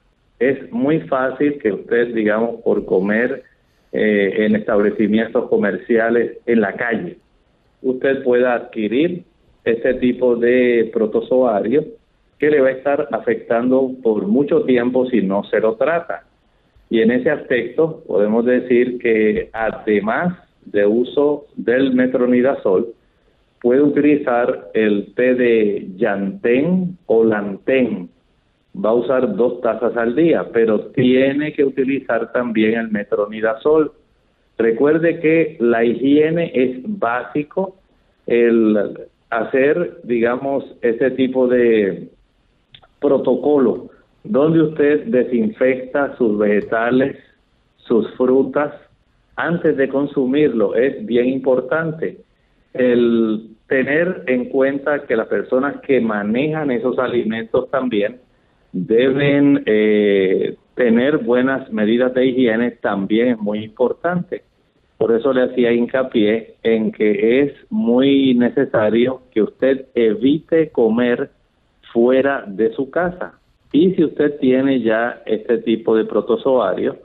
es 0.50 0.72
muy 0.72 1.00
fácil 1.00 1.58
que 1.58 1.72
usted, 1.72 2.14
digamos, 2.14 2.60
por 2.62 2.84
comer 2.84 3.44
eh, 3.92 4.34
en 4.38 4.56
establecimientos 4.56 5.48
comerciales 5.48 6.38
en 6.46 6.60
la 6.60 6.74
calle, 6.74 7.18
usted 7.82 8.22
pueda 8.22 8.54
adquirir 8.54 9.24
ese 9.64 9.94
tipo 9.94 10.36
de 10.36 10.90
protozoario 10.92 11.84
que 12.38 12.50
le 12.50 12.60
va 12.60 12.68
a 12.68 12.72
estar 12.72 13.08
afectando 13.12 13.92
por 14.02 14.26
mucho 14.26 14.64
tiempo 14.64 15.06
si 15.06 15.22
no 15.22 15.44
se 15.44 15.60
lo 15.60 15.76
trata. 15.76 16.24
Y 16.90 17.00
en 17.00 17.10
ese 17.12 17.30
aspecto 17.30 18.02
podemos 18.06 18.44
decir 18.44 18.98
que 18.98 19.48
además 19.52 20.36
de 20.64 20.86
uso 20.86 21.46
del 21.56 21.94
metronidazol, 21.94 22.94
puede 23.60 23.80
utilizar 23.80 24.70
el 24.74 25.14
té 25.14 25.34
de 25.34 25.88
llantén 25.96 26.98
o 27.06 27.24
lantén, 27.24 28.10
va 28.74 28.90
a 28.90 28.94
usar 28.94 29.36
dos 29.36 29.60
tazas 29.60 29.96
al 29.96 30.14
día, 30.14 30.48
pero 30.52 30.80
tiene 30.92 31.52
que 31.52 31.64
utilizar 31.64 32.32
también 32.32 32.78
el 32.78 32.90
metronidazol. 32.90 33.92
Recuerde 34.58 35.20
que 35.20 35.56
la 35.60 35.84
higiene 35.84 36.50
es 36.54 36.80
básico, 36.84 37.76
el 38.26 39.06
hacer, 39.30 40.00
digamos, 40.04 40.64
ese 40.82 41.10
tipo 41.12 41.48
de 41.48 42.08
protocolo 43.00 43.90
donde 44.24 44.62
usted 44.62 45.04
desinfecta 45.06 46.16
sus 46.16 46.38
vegetales, 46.38 47.16
sus 47.76 48.08
frutas, 48.14 48.72
antes 49.36 49.76
de 49.76 49.88
consumirlo. 49.88 50.74
Es 50.74 51.04
bien 51.04 51.28
importante 51.28 52.18
el 52.74 53.48
tener 53.66 54.24
en 54.26 54.46
cuenta 54.50 55.06
que 55.06 55.16
las 55.16 55.26
personas 55.26 55.80
que 55.80 56.00
manejan 56.00 56.70
esos 56.70 56.98
alimentos 56.98 57.70
también 57.70 58.20
deben 58.72 59.62
eh, 59.66 60.56
tener 60.74 61.18
buenas 61.18 61.70
medidas 61.70 62.14
de 62.14 62.26
higiene, 62.26 62.70
también 62.72 63.28
es 63.28 63.38
muy 63.38 63.64
importante. 63.64 64.42
Por 64.96 65.12
eso 65.12 65.32
le 65.32 65.42
hacía 65.42 65.72
hincapié 65.72 66.54
en 66.62 66.92
que 66.92 67.42
es 67.42 67.52
muy 67.70 68.34
necesario 68.34 69.22
que 69.32 69.42
usted 69.42 69.86
evite 69.94 70.70
comer 70.70 71.30
fuera 71.92 72.44
de 72.46 72.72
su 72.72 72.90
casa. 72.90 73.38
Y 73.72 73.94
si 73.94 74.04
usted 74.04 74.38
tiene 74.38 74.80
ya 74.80 75.22
este 75.26 75.58
tipo 75.58 75.96
de 75.96 76.04
protozoario, 76.04 76.98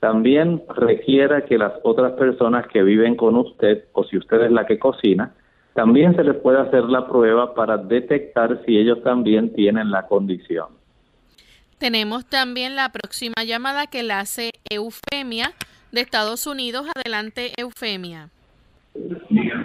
también 0.00 0.62
requiera 0.76 1.44
que 1.44 1.58
las 1.58 1.74
otras 1.84 2.12
personas 2.12 2.66
que 2.68 2.82
viven 2.82 3.16
con 3.16 3.36
usted, 3.36 3.84
o 3.92 4.02
si 4.04 4.16
usted 4.16 4.42
es 4.42 4.50
la 4.50 4.66
que 4.66 4.78
cocina, 4.78 5.34
también 5.74 6.16
se 6.16 6.24
les 6.24 6.36
puede 6.36 6.58
hacer 6.58 6.84
la 6.84 7.06
prueba 7.06 7.54
para 7.54 7.76
detectar 7.76 8.62
si 8.64 8.76
ellos 8.76 9.02
también 9.02 9.52
tienen 9.52 9.90
la 9.90 10.06
condición. 10.06 10.81
Tenemos 11.82 12.24
también 12.26 12.76
la 12.76 12.90
próxima 12.90 13.42
llamada 13.44 13.88
que 13.88 14.04
la 14.04 14.20
hace 14.20 14.50
Eufemia 14.70 15.50
de 15.90 16.00
Estados 16.00 16.46
Unidos. 16.46 16.86
Adelante, 16.94 17.50
Eufemia. 17.58 18.28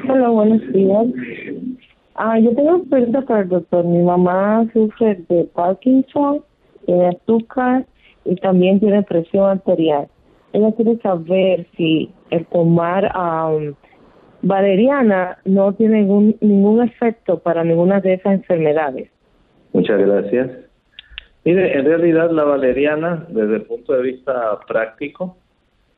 Hola, 0.09 0.29
buenos 0.29 0.61
días. 0.73 1.05
Ah, 2.15 2.39
yo 2.39 2.55
tengo 2.55 2.77
una 2.77 2.89
pregunta 2.89 3.21
para 3.21 3.41
el 3.41 3.49
doctor. 3.49 3.85
Mi 3.85 4.01
mamá 4.01 4.67
sufre 4.73 5.23
de 5.29 5.43
Parkinson, 5.53 6.41
tiene 6.87 7.09
azúcar 7.09 7.85
y 8.25 8.35
también 8.37 8.79
tiene 8.79 9.03
presión 9.03 9.51
arterial. 9.51 10.07
Ella 10.53 10.71
quiere 10.71 10.97
saber 11.01 11.67
si 11.77 12.09
el 12.31 12.47
tomar 12.47 13.15
um, 13.15 13.75
valeriana 14.41 15.37
no 15.45 15.71
tiene 15.73 15.99
ningún, 15.99 16.35
ningún 16.41 16.81
efecto 16.81 17.37
para 17.37 17.63
ninguna 17.63 18.01
de 18.01 18.15
esas 18.15 18.33
enfermedades. 18.33 19.07
Muchas 19.71 19.99
gracias. 19.99 20.66
Mire, 21.45 21.77
en 21.77 21.85
realidad 21.85 22.31
la 22.31 22.43
valeriana, 22.43 23.25
desde 23.29 23.55
el 23.55 23.61
punto 23.63 23.93
de 23.93 24.01
vista 24.01 24.59
práctico, 24.67 25.37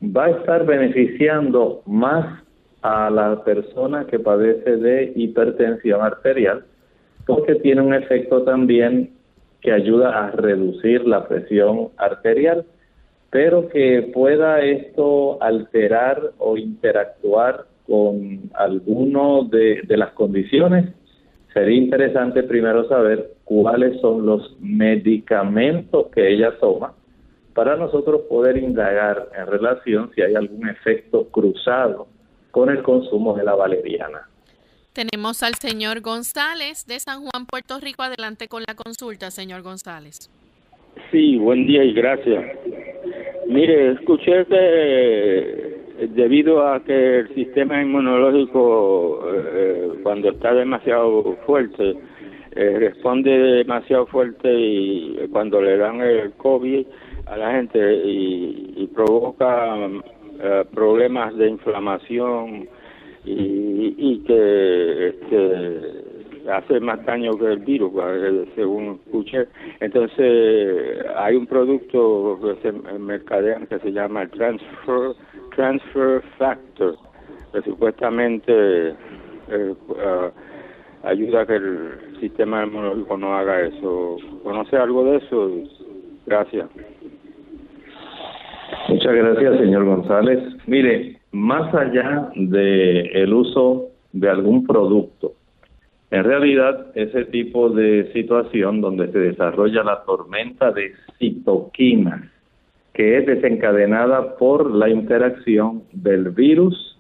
va 0.04 0.26
a 0.26 0.30
estar 0.30 0.66
beneficiando 0.66 1.82
más 1.86 2.44
a 2.82 3.10
la 3.10 3.44
persona 3.44 4.06
que 4.06 4.20
padece 4.20 4.78
de 4.78 5.12
hipertensión 5.16 6.02
arterial, 6.02 6.64
porque 7.26 7.56
tiene 7.56 7.82
un 7.82 7.94
efecto 7.94 8.44
también 8.44 9.12
que 9.62 9.72
ayuda 9.72 10.26
a 10.26 10.32
reducir 10.32 11.06
la 11.06 11.28
presión 11.28 11.90
arterial, 11.98 12.66
pero 13.30 13.68
que 13.70 14.10
pueda 14.14 14.62
esto 14.62 15.42
alterar 15.42 16.32
o 16.38 16.58
interactuar 16.58 17.66
con 17.86 18.50
alguno 18.54 19.44
de, 19.44 19.82
de 19.86 19.98
las 19.98 20.12
condiciones, 20.12 20.86
sería 21.54 21.78
interesante 21.78 22.44
primero 22.44 22.88
saber 22.88 23.32
cuáles 23.50 24.00
son 24.00 24.28
los 24.28 24.56
medicamentos 24.60 26.06
que 26.14 26.34
ella 26.34 26.56
toma 26.60 26.94
para 27.56 27.76
nosotros 27.76 28.22
poder 28.30 28.58
indagar 28.58 29.28
en 29.36 29.48
relación 29.48 30.12
si 30.14 30.22
hay 30.22 30.36
algún 30.36 30.70
efecto 30.70 31.28
cruzado 31.30 32.08
con 32.52 32.70
el 32.70 32.84
consumo 32.84 33.36
de 33.36 33.44
la 33.44 33.56
valeriana. 33.56 34.30
Tenemos 34.94 35.42
al 35.42 35.56
señor 35.56 36.02
González 36.02 36.86
de 36.86 37.00
San 37.00 37.22
Juan, 37.22 37.48
Puerto 37.48 37.80
Rico. 37.80 38.04
Adelante 38.04 38.48
con 38.48 38.62
la 38.68 38.76
consulta, 38.76 39.32
señor 39.32 39.64
González. 39.64 40.30
Sí, 41.12 41.38
buen 41.38 41.66
día 41.66 41.84
y 41.84 41.94
gracias. 41.94 42.56
Mire, 43.48 43.94
escuché 43.94 44.46
que 44.46 46.08
debido 46.14 46.68
a 46.68 46.84
que 46.84 47.20
el 47.22 47.34
sistema 47.34 47.82
inmunológico 47.82 49.28
eh, 49.34 49.90
cuando 50.04 50.30
está 50.30 50.54
demasiado 50.54 51.36
fuerte 51.48 51.98
eh, 52.56 52.78
responde 52.80 53.32
demasiado 53.32 54.06
fuerte 54.08 54.50
y 54.52 55.28
cuando 55.32 55.62
le 55.62 55.78
dan 55.78 56.02
el 56.02 56.32
COVID 56.34 56.86
a 57.28 57.38
la 57.38 57.52
gente 57.52 57.80
y, 58.06 58.90
provoca 58.94 59.78
eh, 60.42 60.66
problemas 60.74 61.36
de 61.38 61.50
inflamación 61.50 62.68
y, 63.24 63.96
y 63.98 64.24
que 64.26 65.08
este, 65.10 66.00
hace 66.52 66.80
más 66.80 67.04
daño 67.06 67.38
que 67.38 67.46
el 67.46 67.60
virus, 67.60 67.94
según 68.56 69.00
escuché. 69.06 69.48
Entonces, 69.80 71.06
hay 71.16 71.36
un 71.36 71.46
producto 71.46 72.40
que 72.42 72.62
se 72.62 72.72
mercadean 72.72 73.68
que 73.68 73.80
se 73.80 73.92
llama 73.92 74.24
el 74.24 74.32
Transfer, 74.32 75.16
transfer 75.56 76.22
Factor, 76.38 76.96
que 77.54 77.62
supuestamente 77.62 78.90
eh, 79.50 79.74
uh, 79.90 80.32
ayuda 81.10 81.42
a 81.42 81.46
que 81.46 81.56
el 81.56 82.20
sistema 82.20 82.64
inmunológico 82.66 83.18
no 83.18 83.36
haga 83.36 83.62
eso. 83.62 84.18
¿Conoce 84.44 84.78
algo 84.78 85.04
de 85.06 85.18
eso? 85.18 85.52
Gracias. 86.26 86.70
Muchas 88.88 89.14
gracias, 89.14 89.58
señor 89.58 89.86
González. 89.86 90.40
Mire, 90.68 91.20
más 91.32 91.74
allá 91.74 92.30
de 92.36 93.02
el 93.02 93.34
uso 93.34 93.88
de 94.14 94.30
algún 94.30 94.66
producto, 94.66 95.34
en 96.12 96.24
realidad 96.24 96.88
ese 96.96 97.26
tipo 97.26 97.70
de 97.70 98.12
situación 98.14 98.82
donde 98.82 99.12
se 99.12 99.20
desarrolla 99.20 99.84
la 99.84 100.04
tormenta 100.04 100.72
de 100.72 100.94
citoquinas, 101.20 102.22
que 102.94 103.20
es 103.20 103.26
desencadenada 103.26 104.36
por 104.38 104.72
la 104.72 104.90
interacción 104.90 105.84
del 105.94 106.30
virus 106.30 106.98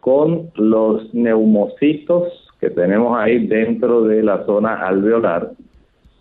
con 0.00 0.50
los 0.54 1.12
neumocitos 1.14 2.45
que 2.60 2.70
tenemos 2.70 3.18
ahí 3.18 3.46
dentro 3.46 4.04
de 4.04 4.22
la 4.22 4.44
zona 4.46 4.86
alveolar, 4.86 5.52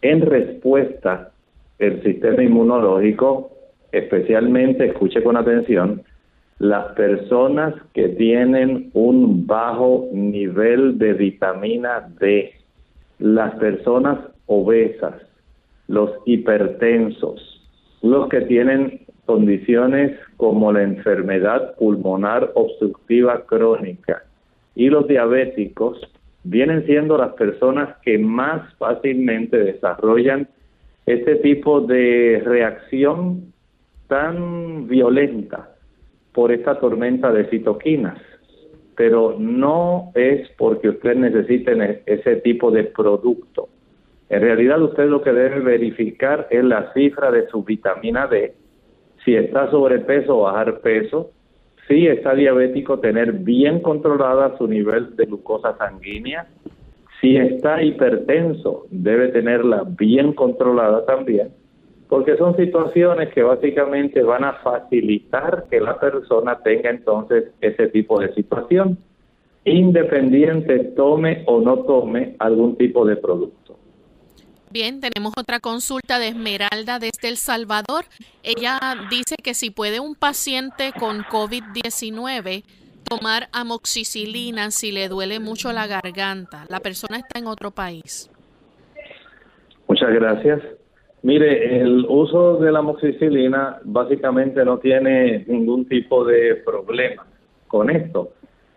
en 0.02 0.22
respuesta 0.22 1.32
el 1.80 2.02
sistema 2.04 2.44
inmunológico, 2.44 3.52
especialmente, 3.92 4.88
escuche 4.88 5.24
con 5.24 5.38
atención, 5.38 6.04
las 6.60 6.94
personas 6.94 7.74
que 7.94 8.10
tienen 8.10 8.90
un 8.94 9.46
bajo 9.46 10.08
nivel 10.14 10.98
de 10.98 11.14
vitamina 11.14 12.08
D, 12.20 12.54
las 13.20 13.56
personas 13.56 14.20
obesas, 14.46 15.16
los 15.88 16.12
hipertensos, 16.26 17.62
los 18.02 18.30
que 18.30 18.42
tienen 18.42 19.02
condiciones 19.26 20.18
como 20.38 20.72
la 20.72 20.84
enfermedad 20.84 21.76
pulmonar 21.76 22.52
obstructiva 22.56 23.46
crónica 23.46 24.24
y 24.76 24.90
los 24.90 25.08
diabéticos 25.08 26.00
vienen 26.46 26.86
siendo 26.86 27.18
las 27.18 27.34
personas 27.34 27.98
que 28.04 28.18
más 28.18 28.74
fácilmente 28.76 29.58
desarrollan 29.58 30.48
este 31.06 31.36
tipo 31.38 31.82
de 31.82 32.42
reacción 32.46 33.54
tan 34.08 34.88
violenta 34.88 35.70
por 36.34 36.52
esta 36.52 36.80
tormenta 36.80 37.32
de 37.32 37.50
citoquinas. 37.50 38.20
Pero 38.96 39.36
no 39.38 40.12
es 40.14 40.48
porque 40.58 40.90
usted 40.90 41.16
necesite 41.16 42.04
ese 42.06 42.38
tipo 42.38 42.72
de 42.72 42.86
producto. 42.86 43.68
En 44.30 44.42
realidad 44.42 44.82
usted 44.82 45.06
lo 45.08 45.22
que 45.22 45.34
debe 45.34 45.60
verificar 45.60 46.48
es 46.50 46.64
la 46.64 46.94
cifra 46.94 47.32
de 47.32 47.48
su 47.48 47.64
vitamina 47.64 48.28
D, 48.28 48.54
si 49.24 49.36
está 49.36 49.70
sobrepeso 49.72 50.38
o 50.38 50.42
bajar 50.44 50.80
peso, 50.80 51.32
si 51.88 52.08
está 52.08 52.34
diabético, 52.34 53.00
tener 53.00 53.34
bien 53.34 53.80
controlada 53.80 54.58
su 54.58 54.68
nivel 54.68 55.16
de 55.16 55.26
glucosa 55.26 55.78
sanguínea. 55.78 56.48
Si 57.22 57.38
está 57.38 57.82
hipertenso, 57.84 58.88
debe 58.90 59.30
tenerla 59.30 59.84
bien 59.86 60.34
controlada 60.34 61.06
también, 61.06 61.50
porque 62.10 62.38
son 62.38 62.56
situaciones 62.58 63.30
que 63.34 63.44
básicamente 63.44 64.22
van 64.22 64.44
a 64.44 64.54
facilitar 64.54 65.66
que 65.70 65.80
la 65.80 66.00
persona 66.00 66.60
tenga 66.64 66.90
entonces 66.90 67.52
ese 67.62 67.88
tipo 67.88 68.20
de 68.20 68.34
situación, 68.34 68.98
independiente 69.64 70.80
tome 70.96 71.44
o 71.48 71.62
no 71.62 71.80
tome 71.80 72.36
algún 72.40 72.76
tipo 72.78 73.06
de 73.06 73.16
producto. 73.16 73.78
Bien, 74.76 75.00
tenemos 75.00 75.32
otra 75.40 75.62
consulta 75.62 76.20
de 76.20 76.28
Esmeralda 76.28 77.00
desde 77.00 77.30
El 77.30 77.38
Salvador. 77.38 78.04
Ella 78.44 78.78
dice 79.10 79.38
que 79.42 79.54
si 79.54 79.70
puede 79.70 80.02
un 80.02 80.16
paciente 80.16 80.92
con 81.00 81.20
COVID-19 81.20 82.66
tomar 83.08 83.48
amoxicilina 83.54 84.72
si 84.72 84.92
le 84.92 85.08
duele 85.08 85.40
mucho 85.40 85.72
la 85.72 85.88
garganta. 85.88 86.66
La 86.68 86.82
persona 86.82 87.20
está 87.20 87.40
en 87.40 87.48
otro 87.48 87.72
país. 87.72 88.30
Muchas 89.88 90.14
gracias. 90.14 90.62
Mire, 91.22 91.80
el 91.80 92.06
uso 92.10 92.58
de 92.58 92.70
la 92.74 92.80
amoxicilina 92.80 93.80
básicamente 93.86 94.66
no 94.66 94.80
tiene 94.80 95.46
ningún 95.48 95.88
tipo 95.88 96.26
de 96.26 96.56
problema 96.66 97.26
con 97.70 97.90
esto. 97.90 98.34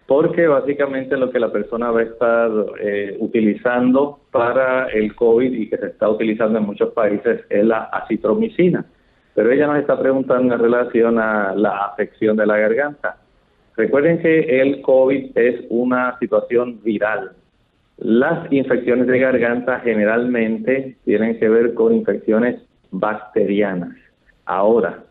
Porque 0.09 0.47
básicamente 0.47 1.18
lo 1.18 1.31
que 1.31 1.38
la 1.38 1.53
persona 1.53 1.90
va 1.90 2.01
a 2.01 2.05
estar 2.05 2.51
eh, 2.81 3.14
utilizando 3.21 4.21
para 4.31 4.87
el 4.87 5.14
COVID 5.14 5.53
y 5.53 5.68
que 5.68 5.77
se 5.77 5.88
está 5.88 6.09
utilizando 6.09 6.59
en 6.59 6.64
muchos 6.64 6.94
países 6.94 7.42
es 7.51 7.64
la 7.66 7.83
acitromicina. 7.92 8.87
Pero 9.35 9.53
ella 9.53 9.66
nos 9.66 9.81
está 9.81 10.01
preguntando 10.01 10.55
en 10.55 10.61
relación 10.61 11.18
a 11.18 11.55
la 11.55 11.85
afección 11.85 12.38
de 12.38 12.47
la 12.47 12.57
garganta. 12.57 13.18
Recuerden 13.77 14.18
que 14.21 14.62
el 14.62 14.81
COVID 14.81 15.37
es 15.37 15.66
una 15.68 16.18
situación 16.18 16.81
viral. 16.83 17.33
Las 17.99 18.51
infecciones 18.51 19.09
de 19.09 19.18
garganta 19.18 19.81
generalmente 19.81 20.97
tienen 21.05 21.38
que 21.38 21.51
ver 21.51 21.75
con 21.75 21.92
infecciones 21.92 22.62
bacterianas. 22.90 23.94
Ahora, 24.47 25.05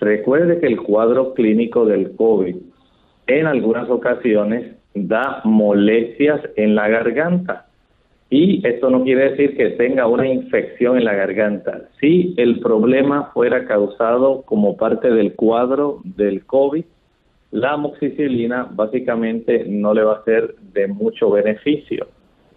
recuerde 0.00 0.58
que 0.58 0.68
el 0.68 0.80
cuadro 0.80 1.34
clínico 1.34 1.84
del 1.84 2.16
COVID 2.16 2.56
en 3.28 3.46
algunas 3.46 3.88
ocasiones 3.88 4.74
da 4.94 5.40
molestias 5.44 6.40
en 6.56 6.74
la 6.74 6.88
garganta. 6.88 7.66
Y 8.30 8.66
esto 8.66 8.90
no 8.90 9.04
quiere 9.04 9.30
decir 9.30 9.56
que 9.56 9.70
tenga 9.70 10.06
una 10.06 10.26
infección 10.26 10.98
en 10.98 11.04
la 11.04 11.14
garganta. 11.14 11.88
Si 12.00 12.34
el 12.36 12.60
problema 12.60 13.30
fuera 13.32 13.64
causado 13.64 14.42
como 14.42 14.76
parte 14.76 15.10
del 15.10 15.34
cuadro 15.34 16.00
del 16.04 16.44
COVID, 16.44 16.84
la 17.52 17.72
amoxicilina 17.72 18.68
básicamente 18.70 19.64
no 19.66 19.94
le 19.94 20.02
va 20.02 20.16
a 20.16 20.24
ser 20.24 20.54
de 20.74 20.88
mucho 20.88 21.30
beneficio. 21.30 22.08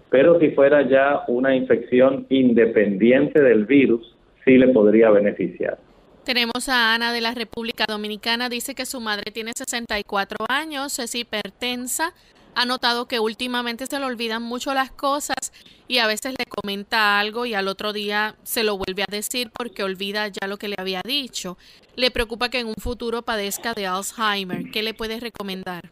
Pero 0.10 0.40
si 0.40 0.50
fuera 0.50 0.82
ya 0.90 1.24
una 1.30 1.56
infección 1.56 2.26
independiente 2.30 3.42
del 3.42 3.66
virus, 3.66 4.18
sí 4.44 4.58
le 4.58 4.68
podría 4.70 5.10
beneficiar. 5.10 5.78
Tenemos 6.24 6.70
a 6.70 6.94
Ana 6.94 7.12
de 7.12 7.22
la 7.22 7.34
República 7.34 7.86
Dominicana, 7.88 8.48
dice 8.48 8.76
que 8.76 8.86
su 8.86 9.02
madre 9.02 9.32
tiene 9.32 9.54
64 9.56 10.46
años, 10.50 11.00
es 11.00 11.16
hipertensa, 11.16 12.14
ha 12.54 12.66
notado 12.66 13.08
que 13.08 13.20
últimamente 13.20 13.88
se 13.88 14.00
le 14.00 14.06
olvidan 14.06 14.44
mucho 14.44 14.74
las 14.76 14.92
cosas 14.92 15.52
y 15.88 15.98
a 15.98 16.06
veces 16.06 16.36
le 16.38 16.46
comenta 16.46 17.20
algo 17.20 17.48
y 17.48 17.56
al 17.56 17.68
otro 17.68 17.92
día 17.92 18.36
se 18.44 18.64
lo 18.64 18.78
vuelve 18.78 19.02
a 19.02 19.12
decir 19.12 19.50
porque 19.58 19.84
olvida 19.84 20.28
ya 20.28 20.48
lo 20.48 20.58
que 20.58 20.68
le 20.68 20.76
había 20.78 21.02
dicho. 21.04 21.58
Le 21.96 22.12
preocupa 22.12 22.50
que 22.50 22.60
en 22.60 22.68
un 22.68 22.76
futuro 22.76 23.24
padezca 23.24 23.74
de 23.74 23.88
Alzheimer. 23.88 24.70
¿Qué 24.72 24.84
le 24.84 24.94
puedes 24.94 25.22
recomendar? 25.22 25.90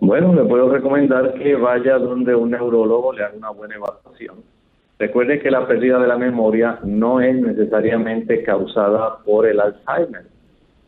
Bueno, 0.00 0.34
le 0.34 0.44
puedo 0.44 0.68
recomendar 0.68 1.34
que 1.34 1.54
vaya 1.54 1.98
donde 1.98 2.34
un 2.34 2.50
neurólogo 2.50 3.12
le 3.12 3.22
haga 3.22 3.36
una 3.36 3.50
buena 3.50 3.76
evaluación. 3.76 4.42
Recuerde 5.00 5.40
que 5.40 5.50
la 5.50 5.66
pérdida 5.66 5.98
de 5.98 6.06
la 6.06 6.16
memoria 6.16 6.78
no 6.84 7.20
es 7.20 7.34
necesariamente 7.34 8.44
causada 8.44 9.18
por 9.24 9.46
el 9.46 9.58
Alzheimer 9.58 10.26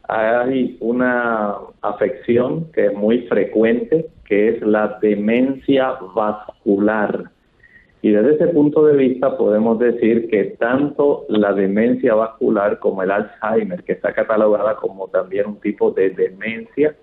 hay 0.08 0.76
una 0.80 1.54
afección 1.80 2.70
que 2.72 2.86
es 2.86 2.94
muy 2.94 3.20
frecuente, 3.28 4.08
que 4.26 4.50
es 4.50 4.62
la 4.62 4.98
demencia 5.00 5.96
vascular. 6.14 7.30
Y 8.02 8.10
desde 8.10 8.34
ese 8.34 8.48
punto 8.48 8.84
de 8.84 8.96
vista 8.96 9.36
podemos 9.38 9.78
decir 9.78 10.28
que 10.28 10.56
tanto 10.58 11.24
la 11.28 11.52
demencia 11.52 12.14
vascular 12.14 12.78
como 12.78 13.02
el 13.02 13.10
Alzheimer, 13.10 13.82
que 13.84 13.92
está 13.92 14.12
catalogada 14.12 14.76
como 14.76 15.08
también 15.08 15.46
un 15.46 15.60
tipo 15.60 15.92
de 15.92 16.10
demencia, 16.10 16.94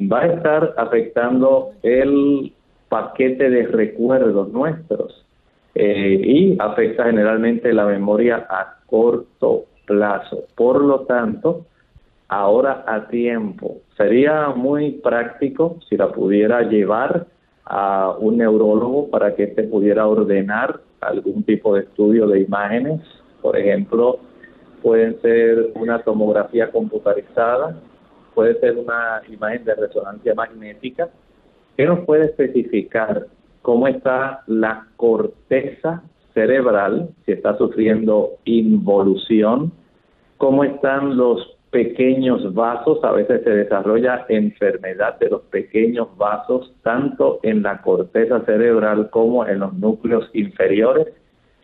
va 0.00 0.20
a 0.20 0.26
estar 0.26 0.74
afectando 0.76 1.70
el 1.82 2.52
paquete 2.88 3.48
de 3.48 3.66
recuerdos 3.68 4.52
nuestros 4.52 5.24
eh, 5.74 6.20
y 6.22 6.56
afecta 6.58 7.04
generalmente 7.04 7.72
la 7.72 7.86
memoria 7.86 8.46
a 8.48 8.76
corto 8.86 9.64
plazo. 9.86 10.44
Por 10.54 10.82
lo 10.82 11.00
tanto, 11.00 11.66
ahora 12.28 12.84
a 12.86 13.08
tiempo. 13.08 13.78
Sería 13.96 14.48
muy 14.48 14.92
práctico 14.92 15.78
si 15.88 15.96
la 15.96 16.10
pudiera 16.10 16.62
llevar 16.62 17.26
a 17.64 18.16
un 18.18 18.38
neurólogo 18.38 19.08
para 19.08 19.34
que 19.34 19.44
éste 19.44 19.64
pudiera 19.64 20.06
ordenar 20.06 20.80
algún 21.00 21.42
tipo 21.44 21.74
de 21.74 21.82
estudio 21.82 22.26
de 22.26 22.40
imágenes. 22.40 23.00
Por 23.40 23.56
ejemplo, 23.56 24.18
pueden 24.82 25.20
ser 25.20 25.72
una 25.74 26.02
tomografía 26.02 26.70
computarizada, 26.70 27.76
puede 28.34 28.58
ser 28.60 28.76
una 28.78 29.22
imagen 29.28 29.64
de 29.64 29.74
resonancia 29.74 30.34
magnética, 30.34 31.08
que 31.76 31.86
nos 31.86 32.00
puede 32.00 32.26
especificar 32.26 33.26
cómo 33.62 33.86
está 33.88 34.42
la 34.46 34.86
corteza 34.96 36.02
cerebral, 36.34 37.10
si 37.24 37.32
está 37.32 37.56
sufriendo 37.56 38.32
involución, 38.44 39.72
cómo 40.36 40.64
están 40.64 41.16
los 41.16 41.56
pequeños 41.70 42.52
vasos, 42.52 43.02
a 43.02 43.12
veces 43.12 43.42
se 43.44 43.50
desarrolla 43.50 44.26
enfermedad 44.28 45.18
de 45.18 45.30
los 45.30 45.42
pequeños 45.42 46.08
vasos, 46.18 46.70
tanto 46.82 47.40
en 47.42 47.62
la 47.62 47.80
corteza 47.80 48.40
cerebral 48.44 49.08
como 49.10 49.46
en 49.46 49.60
los 49.60 49.72
núcleos 49.74 50.28
inferiores. 50.34 51.08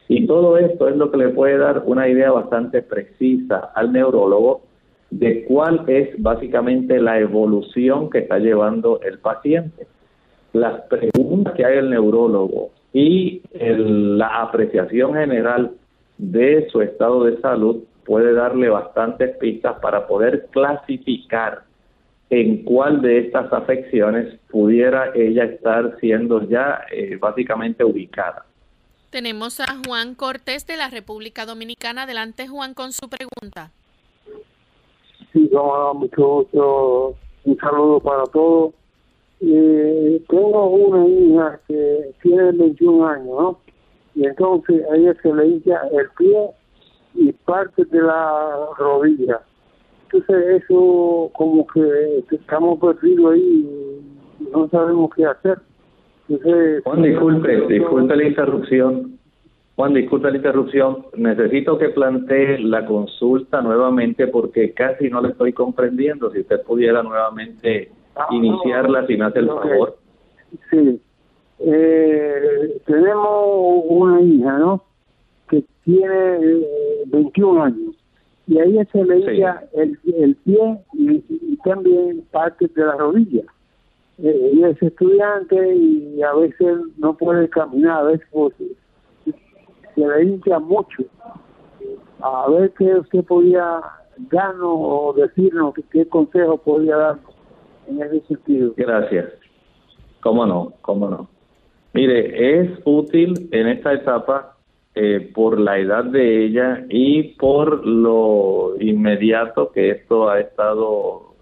Y 0.08 0.26
todo 0.26 0.56
esto 0.56 0.88
es 0.88 0.96
lo 0.96 1.10
que 1.10 1.18
le 1.18 1.28
puede 1.28 1.58
dar 1.58 1.82
una 1.84 2.08
idea 2.08 2.30
bastante 2.30 2.80
precisa 2.80 3.70
al 3.74 3.92
neurólogo 3.92 4.62
de 5.10 5.44
cuál 5.44 5.84
es 5.88 6.20
básicamente 6.22 7.00
la 7.00 7.18
evolución 7.18 8.08
que 8.08 8.20
está 8.20 8.38
llevando 8.38 9.00
el 9.02 9.18
paciente. 9.18 9.86
Las 10.52 10.82
preguntas 10.82 11.54
que 11.54 11.64
hay 11.64 11.78
el 11.78 11.90
neurólogo 11.90 12.70
y 12.92 13.42
la 13.52 14.42
apreciación 14.42 15.14
general 15.14 15.72
de 16.16 16.68
su 16.70 16.80
estado 16.80 17.24
de 17.24 17.40
salud 17.40 17.84
puede 18.04 18.32
darle 18.32 18.70
bastantes 18.70 19.36
pistas 19.36 19.78
para 19.80 20.06
poder 20.06 20.46
clasificar 20.50 21.62
en 22.30 22.64
cuál 22.64 23.00
de 23.02 23.18
estas 23.18 23.52
afecciones 23.52 24.38
pudiera 24.50 25.12
ella 25.14 25.44
estar 25.44 25.96
siendo 26.00 26.42
ya 26.48 26.80
eh, 26.90 27.16
básicamente 27.20 27.84
ubicada. 27.84 28.44
Tenemos 29.10 29.60
a 29.60 29.66
Juan 29.86 30.14
Cortés 30.14 30.66
de 30.66 30.76
la 30.76 30.88
República 30.90 31.46
Dominicana. 31.46 32.02
Adelante, 32.02 32.46
Juan, 32.46 32.74
con 32.74 32.92
su 32.92 33.08
pregunta. 33.08 33.70
Sí, 35.32 35.50
mucho 35.94 36.26
gusto. 36.26 37.14
Un 37.44 37.56
saludo 37.56 38.00
para 38.00 38.24
todos. 38.24 38.74
Eh, 39.40 40.22
tengo 40.28 40.70
una 40.70 41.06
hija 41.06 41.60
que 41.68 42.10
tiene 42.22 42.52
21 42.52 43.06
años, 43.06 43.26
¿no? 43.26 43.60
Y 44.14 44.26
entonces 44.26 44.84
a 44.90 44.96
ella 44.96 45.14
se 45.22 45.32
le 45.32 45.46
hincha 45.46 45.80
el 45.92 46.08
pie 46.16 46.50
y 47.14 47.32
parte 47.32 47.84
de 47.84 48.02
la 48.02 48.66
rodilla. 48.78 49.40
Entonces 50.04 50.62
eso 50.62 51.30
como 51.34 51.66
que 51.68 52.24
estamos 52.30 52.80
perdidos 52.80 53.34
ahí 53.34 53.68
y 54.40 54.50
no 54.50 54.68
sabemos 54.70 55.10
qué 55.14 55.24
hacer. 55.24 55.58
Juan, 56.84 57.02
disculpe, 57.02 57.66
disculpe 57.68 58.16
la 58.16 58.24
interrupción. 58.24 59.18
Juan, 59.76 59.94
disculpe 59.94 60.30
la 60.30 60.36
interrupción. 60.36 61.06
Necesito 61.16 61.78
que 61.78 61.90
plantee 61.90 62.58
la 62.58 62.84
consulta 62.84 63.62
nuevamente 63.62 64.26
porque 64.26 64.72
casi 64.72 65.08
no 65.08 65.20
le 65.20 65.28
estoy 65.28 65.52
comprendiendo. 65.52 66.30
Si 66.32 66.40
usted 66.40 66.62
pudiera 66.62 67.02
nuevamente 67.02 67.90
iniciarla, 68.30 69.06
si 69.06 69.16
me 69.16 69.24
hace 69.24 69.38
el 69.40 69.46
favor. 69.46 69.98
Sí. 70.70 71.00
Eh, 71.60 72.80
tenemos 72.86 73.82
una 73.88 74.20
hija, 74.20 74.58
¿no? 74.58 74.82
que 75.48 75.64
tiene 75.84 76.64
21 77.06 77.58
eh, 77.58 77.66
años 77.66 77.98
y 78.46 78.58
ahí 78.58 78.78
se 78.92 79.04
le 79.04 79.16
el, 79.74 79.98
el, 80.16 80.34
pie 80.36 80.78
y, 80.94 81.56
también 81.64 82.24
parte 82.30 82.66
de 82.66 82.84
la 82.84 82.96
rodilla. 82.96 83.42
Eh, 84.22 84.50
y 84.54 84.64
es 84.64 84.82
estudiante 84.82 85.76
y 85.76 86.22
a 86.22 86.32
veces 86.32 86.78
no 86.96 87.14
puede 87.14 87.48
caminar, 87.50 87.98
a 87.98 88.02
veces 88.04 88.26
pues, 88.32 88.54
se 89.94 90.00
le 90.00 90.24
hincha 90.24 90.58
mucho. 90.58 91.04
A 92.20 92.48
ver 92.48 92.72
qué 92.78 92.94
usted 92.94 93.22
podía 93.24 93.80
darnos 94.30 94.76
o 94.76 95.14
decirnos 95.14 95.74
qué 95.90 96.08
consejo 96.08 96.56
podía 96.56 96.96
darnos 96.96 97.27
Gracias. 98.76 99.26
¿Cómo 100.20 100.46
no? 100.46 100.72
¿Cómo 100.82 101.08
no? 101.08 101.28
Mire, 101.94 102.60
es 102.60 102.70
útil 102.84 103.48
en 103.50 103.68
esta 103.68 103.92
etapa 103.92 104.56
eh, 104.94 105.30
por 105.34 105.58
la 105.58 105.78
edad 105.78 106.04
de 106.04 106.44
ella 106.44 106.84
y 106.88 107.34
por 107.34 107.86
lo 107.86 108.74
inmediato 108.80 109.70
que 109.72 109.90
esto 109.90 110.28
ha 110.28 110.40
estado 110.40 111.34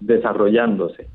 desarrollándose. 0.00 1.06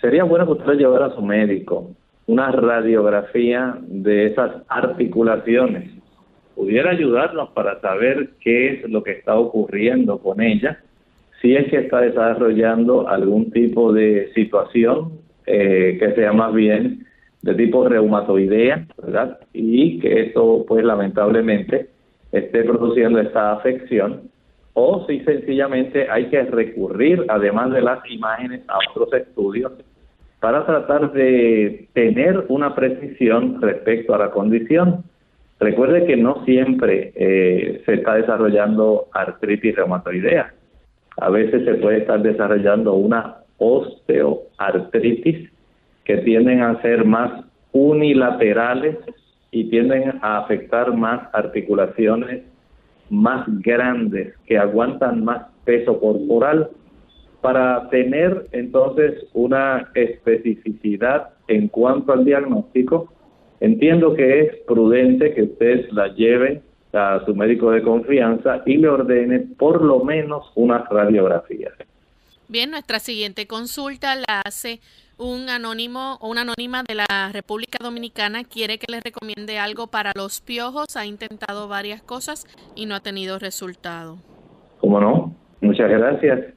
Sería 0.00 0.24
bueno 0.24 0.46
que 0.46 0.52
usted 0.52 0.74
llevara 0.74 1.06
a 1.06 1.14
su 1.14 1.22
médico 1.22 1.90
una 2.26 2.50
radiografía 2.50 3.76
de 3.80 4.26
esas 4.26 4.62
articulaciones. 4.68 5.90
Pudiera 6.54 6.90
ayudarnos 6.90 7.50
para 7.50 7.80
saber 7.80 8.30
qué 8.40 8.74
es 8.74 8.90
lo 8.90 9.02
que 9.02 9.12
está 9.12 9.36
ocurriendo 9.36 10.18
con 10.18 10.40
ella, 10.40 10.80
si 11.44 11.54
es 11.54 11.68
que 11.68 11.76
está 11.76 12.00
desarrollando 12.00 13.06
algún 13.06 13.50
tipo 13.50 13.92
de 13.92 14.32
situación 14.34 15.18
eh, 15.44 15.98
que 16.00 16.14
sea 16.14 16.32
más 16.32 16.54
bien 16.54 17.06
de 17.42 17.54
tipo 17.54 17.86
reumatoidea, 17.86 18.86
¿verdad? 18.96 19.38
Y 19.52 19.98
que 19.98 20.22
esto, 20.22 20.64
pues 20.66 20.82
lamentablemente, 20.82 21.90
esté 22.32 22.64
produciendo 22.64 23.20
esta 23.20 23.52
afección, 23.52 24.22
o 24.72 25.04
si 25.06 25.20
sencillamente 25.20 26.08
hay 26.10 26.30
que 26.30 26.42
recurrir, 26.44 27.26
además 27.28 27.72
de 27.72 27.82
las 27.82 27.98
imágenes, 28.10 28.62
a 28.66 28.78
otros 28.90 29.12
estudios 29.12 29.72
para 30.40 30.64
tratar 30.64 31.12
de 31.12 31.88
tener 31.92 32.46
una 32.48 32.74
precisión 32.74 33.60
respecto 33.60 34.14
a 34.14 34.18
la 34.18 34.30
condición. 34.30 35.04
Recuerde 35.60 36.06
que 36.06 36.16
no 36.16 36.42
siempre 36.46 37.12
eh, 37.14 37.82
se 37.84 37.94
está 37.94 38.14
desarrollando 38.14 39.08
artritis 39.12 39.76
reumatoidea. 39.76 40.54
A 41.18 41.30
veces 41.30 41.64
se 41.64 41.74
puede 41.74 41.98
estar 41.98 42.22
desarrollando 42.22 42.94
una 42.94 43.36
osteoartritis 43.58 45.50
que 46.04 46.16
tienden 46.18 46.62
a 46.62 46.80
ser 46.82 47.04
más 47.04 47.44
unilaterales 47.72 48.96
y 49.50 49.70
tienden 49.70 50.18
a 50.22 50.38
afectar 50.38 50.92
más 50.94 51.28
articulaciones 51.32 52.42
más 53.10 53.46
grandes 53.60 54.34
que 54.46 54.58
aguantan 54.58 55.24
más 55.24 55.46
peso 55.64 55.98
corporal. 56.00 56.70
Para 57.40 57.88
tener 57.90 58.46
entonces 58.52 59.26
una 59.34 59.90
especificidad 59.94 61.30
en 61.48 61.68
cuanto 61.68 62.12
al 62.12 62.24
diagnóstico 62.24 63.12
entiendo 63.60 64.14
que 64.14 64.40
es 64.40 64.56
prudente 64.66 65.34
que 65.34 65.42
usted 65.42 65.88
la 65.90 66.08
lleve 66.08 66.62
a 66.94 67.24
su 67.24 67.34
médico 67.34 67.70
de 67.70 67.82
confianza 67.82 68.62
y 68.66 68.76
le 68.76 68.88
ordene 68.88 69.40
por 69.40 69.82
lo 69.82 70.04
menos 70.04 70.50
una 70.54 70.84
radiografía. 70.90 71.70
Bien, 72.48 72.70
nuestra 72.70 72.98
siguiente 72.98 73.46
consulta 73.46 74.14
la 74.14 74.42
hace 74.44 74.80
un 75.18 75.48
anónimo 75.48 76.18
o 76.20 76.28
una 76.28 76.42
anónima 76.42 76.82
de 76.86 76.94
la 76.94 77.30
República 77.32 77.78
Dominicana. 77.82 78.44
Quiere 78.44 78.78
que 78.78 78.90
le 78.90 79.00
recomiende 79.00 79.58
algo 79.58 79.86
para 79.86 80.12
los 80.14 80.40
piojos. 80.40 80.96
Ha 80.96 81.06
intentado 81.06 81.68
varias 81.68 82.02
cosas 82.02 82.46
y 82.74 82.86
no 82.86 82.94
ha 82.94 83.00
tenido 83.00 83.38
resultado. 83.38 84.18
¿Cómo 84.80 85.00
no? 85.00 85.34
Muchas 85.60 85.88
gracias. 85.88 86.54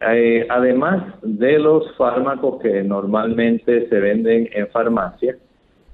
Eh, 0.00 0.46
además 0.50 1.14
de 1.22 1.58
los 1.58 1.96
fármacos 1.96 2.60
que 2.60 2.82
normalmente 2.82 3.88
se 3.88 4.00
venden 4.00 4.48
en 4.52 4.68
farmacia, 4.68 5.36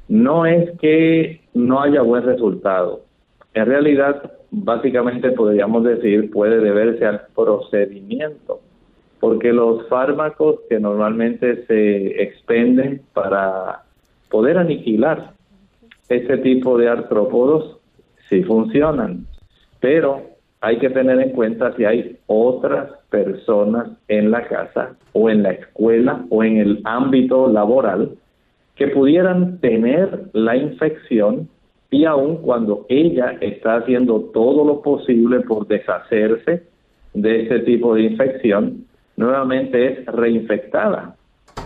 no 0.08 0.46
es 0.46 0.70
que 0.80 1.42
no 1.52 1.82
haya 1.82 2.00
buen 2.00 2.24
resultado. 2.24 3.02
En 3.58 3.66
realidad, 3.66 4.34
básicamente 4.52 5.32
podríamos 5.32 5.82
decir, 5.82 6.30
puede 6.30 6.60
deberse 6.60 7.04
al 7.04 7.22
procedimiento 7.34 8.60
porque 9.18 9.52
los 9.52 9.88
fármacos 9.88 10.60
que 10.68 10.78
normalmente 10.78 11.66
se 11.66 12.22
expenden 12.22 13.02
para 13.14 13.82
poder 14.30 14.58
aniquilar 14.58 15.32
ese 16.08 16.38
tipo 16.38 16.78
de 16.78 16.88
artrópodos 16.88 17.78
sí 18.28 18.44
funcionan, 18.44 19.26
pero 19.80 20.22
hay 20.60 20.78
que 20.78 20.90
tener 20.90 21.18
en 21.20 21.30
cuenta 21.30 21.74
si 21.74 21.84
hay 21.84 22.16
otras 22.28 22.92
personas 23.10 23.88
en 24.06 24.30
la 24.30 24.46
casa 24.46 24.94
o 25.14 25.30
en 25.30 25.42
la 25.42 25.50
escuela 25.50 26.24
o 26.30 26.44
en 26.44 26.58
el 26.58 26.80
ámbito 26.84 27.48
laboral 27.48 28.12
que 28.76 28.86
pudieran 28.86 29.58
tener 29.58 30.28
la 30.32 30.56
infección 30.56 31.48
y 31.90 32.04
aun 32.04 32.36
cuando 32.38 32.84
ella 32.88 33.38
está 33.40 33.76
haciendo 33.76 34.20
todo 34.34 34.64
lo 34.64 34.82
posible 34.82 35.40
por 35.40 35.66
deshacerse 35.66 36.62
de 37.14 37.42
ese 37.42 37.60
tipo 37.60 37.94
de 37.94 38.02
infección, 38.02 38.84
nuevamente 39.16 39.86
es 39.86 40.06
reinfectada. 40.06 41.16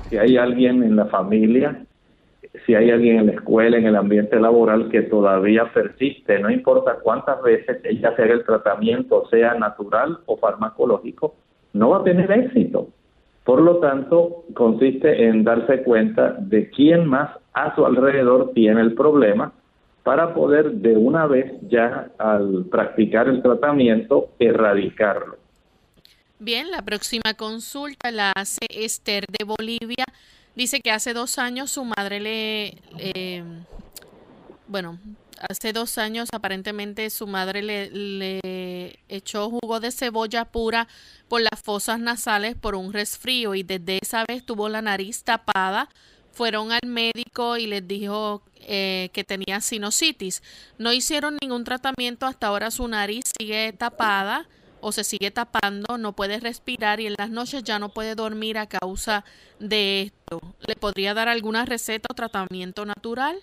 Si 0.09 0.17
hay 0.17 0.37
alguien 0.37 0.83
en 0.83 0.95
la 0.95 1.07
familia, 1.07 1.85
si 2.67 2.75
hay 2.75 2.91
alguien 2.91 3.19
en 3.19 3.27
la 3.27 3.33
escuela, 3.33 3.79
en 3.79 3.87
el 3.87 3.97
ambiente 3.97 4.39
laboral 4.39 4.89
que 4.91 5.03
todavía 5.03 5.73
persiste, 5.73 6.39
no 6.39 6.51
importa 6.51 6.99
cuántas 7.03 7.43
veces 7.43 7.81
ella 7.85 8.11
haga 8.11 8.25
el 8.33 8.45
tratamiento, 8.45 9.27
sea 9.29 9.55
natural 9.55 10.19
o 10.27 10.37
farmacológico, 10.37 11.35
no 11.73 11.91
va 11.91 11.99
a 11.99 12.05
tener 12.05 12.31
éxito. 12.31 12.89
Por 13.45 13.61
lo 13.61 13.79
tanto, 13.79 14.45
consiste 14.55 15.27
en 15.27 15.43
darse 15.43 15.83
cuenta 15.83 16.37
de 16.39 16.71
quién 16.71 17.07
más 17.07 17.31
a 17.55 17.75
su 17.75 17.85
alrededor 17.85 18.53
tiene 18.55 18.83
el 18.83 18.95
problema 18.95 19.53
para 20.03 20.35
poder 20.35 20.73
de 20.73 20.97
una 20.97 21.27
vez 21.27 21.53
ya 21.69 22.11
al 22.19 22.67
practicar 22.71 23.29
el 23.29 23.43
tratamiento 23.43 24.31
erradicarlo. 24.39 25.37
Bien, 26.39 26.71
la 26.71 26.83
próxima 26.83 27.35
consulta 27.37 28.11
la 28.11 28.33
hace 28.35 28.67
Esther 28.69 29.27
de 29.27 29.45
Bolivia. 29.45 30.05
Dice 30.57 30.81
que 30.81 30.91
hace 30.91 31.15
dos 31.15 31.39
años 31.39 31.71
su 31.71 31.85
madre 31.85 32.19
le, 32.19 33.45
bueno, 34.67 34.99
hace 35.49 35.73
dos 35.73 35.99
años 35.99 36.29
aparentemente 36.33 37.09
su 37.11 37.27
madre 37.27 37.63
le, 37.63 37.91
le, 37.91 38.99
echó 39.09 39.51
jugo 39.51 39.81
de 39.81 39.93
cebolla 39.93 40.45
pura 40.45 40.89
por 41.29 41.41
las 41.41 41.63
fosas 41.63 42.01
nasales 42.01 42.55
por 42.55 42.75
un 42.75 42.93
resfrío 42.93 43.55
y 43.55 43.63
desde 43.63 43.99
esa 44.03 44.25
vez 44.27 44.45
tuvo 44.45 44.69
la 44.69 44.83
nariz 44.83 45.23
tapada. 45.25 45.89
Fueron 46.33 46.73
al 46.73 46.89
médico 46.89 47.57
y 47.57 47.67
les 47.67 47.87
dijo 47.87 48.43
eh, 48.67 49.11
que 49.13 49.25
tenía 49.25 49.61
sinusitis. 49.61 50.43
No 50.79 50.93
hicieron 50.93 51.37
ningún 51.43 51.65
tratamiento, 51.65 52.27
hasta 52.27 52.47
ahora 52.47 52.71
su 52.71 52.87
nariz 52.89 53.25
sigue 53.39 53.73
tapada 53.73 54.47
o 54.81 54.93
se 54.93 55.05
sigue 55.05 55.31
tapando, 55.31 55.99
no 55.99 56.13
puede 56.13 56.41
respirar 56.41 57.01
y 57.01 57.07
en 57.07 57.15
las 57.17 57.31
noches 57.31 57.63
ya 57.63 57.79
no 57.79 57.91
puede 57.91 58.15
dormir 58.15 58.59
a 58.59 58.67
causa 58.67 59.25
de 59.61 60.03
esto. 60.03 60.41
¿Le 60.67 60.75
podría 60.75 61.15
dar 61.15 61.29
alguna 61.29 61.65
receta 61.65 62.09
o 62.11 62.15
tratamiento 62.15 62.85
natural? 62.85 63.37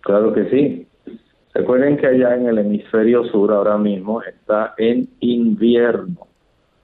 Claro 0.00 0.34
que 0.34 0.50
sí. 0.50 0.86
Recuerden 1.54 1.96
que 1.96 2.06
allá 2.06 2.34
en 2.34 2.48
el 2.48 2.58
hemisferio 2.58 3.24
sur 3.24 3.52
ahora 3.52 3.78
mismo 3.78 4.22
está 4.22 4.74
en 4.76 5.08
invierno. 5.20 6.26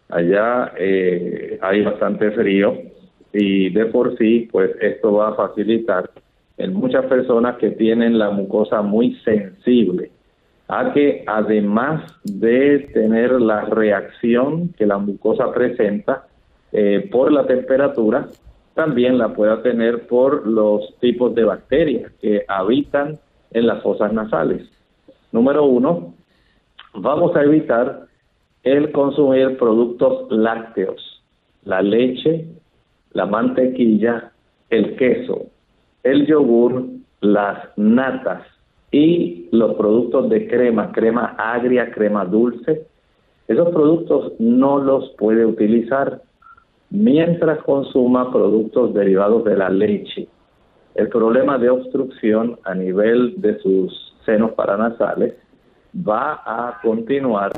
Allá 0.08 0.72
eh, 0.78 1.58
hay 1.60 1.82
bastante 1.82 2.30
frío 2.30 2.91
y 3.32 3.70
de 3.70 3.86
por 3.86 4.16
sí, 4.18 4.48
pues 4.50 4.70
esto 4.80 5.14
va 5.14 5.28
a 5.28 5.34
facilitar 5.34 6.10
en 6.58 6.74
muchas 6.74 7.06
personas 7.06 7.56
que 7.56 7.70
tienen 7.70 8.18
la 8.18 8.30
mucosa 8.30 8.82
muy 8.82 9.14
sensible 9.24 10.10
a 10.68 10.92
que 10.92 11.24
además 11.26 12.02
de 12.24 12.90
tener 12.94 13.32
la 13.40 13.62
reacción 13.62 14.68
que 14.76 14.86
la 14.86 14.98
mucosa 14.98 15.52
presenta 15.52 16.26
eh, 16.72 17.08
por 17.10 17.32
la 17.32 17.46
temperatura, 17.46 18.28
también 18.74 19.18
la 19.18 19.34
pueda 19.34 19.62
tener 19.62 20.06
por 20.06 20.46
los 20.46 20.96
tipos 21.00 21.34
de 21.34 21.44
bacterias 21.44 22.12
que 22.20 22.44
habitan 22.48 23.18
en 23.50 23.66
las 23.66 23.82
fosas 23.82 24.12
nasales. 24.12 24.66
Número 25.30 25.64
uno, 25.64 26.14
vamos 26.94 27.36
a 27.36 27.42
evitar 27.42 28.06
el 28.62 28.92
consumir 28.92 29.58
productos 29.58 30.30
lácteos, 30.30 31.22
la 31.64 31.82
leche, 31.82 32.46
la 33.12 33.26
mantequilla, 33.26 34.32
el 34.70 34.96
queso, 34.96 35.46
el 36.02 36.26
yogur, 36.26 36.86
las 37.20 37.58
natas, 37.76 38.42
y 38.92 39.48
los 39.50 39.74
productos 39.74 40.28
de 40.28 40.46
crema, 40.46 40.92
crema 40.92 41.34
agria, 41.38 41.90
crema 41.90 42.26
dulce, 42.26 42.86
esos 43.48 43.70
productos 43.70 44.34
no 44.38 44.78
los 44.78 45.10
puede 45.18 45.44
utilizar 45.46 46.20
mientras 46.90 47.62
consuma 47.62 48.30
productos 48.30 48.92
derivados 48.92 49.44
de 49.44 49.56
la 49.56 49.70
leche. 49.70 50.28
El 50.94 51.08
problema 51.08 51.56
de 51.56 51.70
obstrucción 51.70 52.58
a 52.64 52.74
nivel 52.74 53.40
de 53.40 53.58
sus 53.60 54.14
senos 54.26 54.52
paranasales 54.52 55.34
va 55.96 56.42
a 56.44 56.78
continuar, 56.82 57.50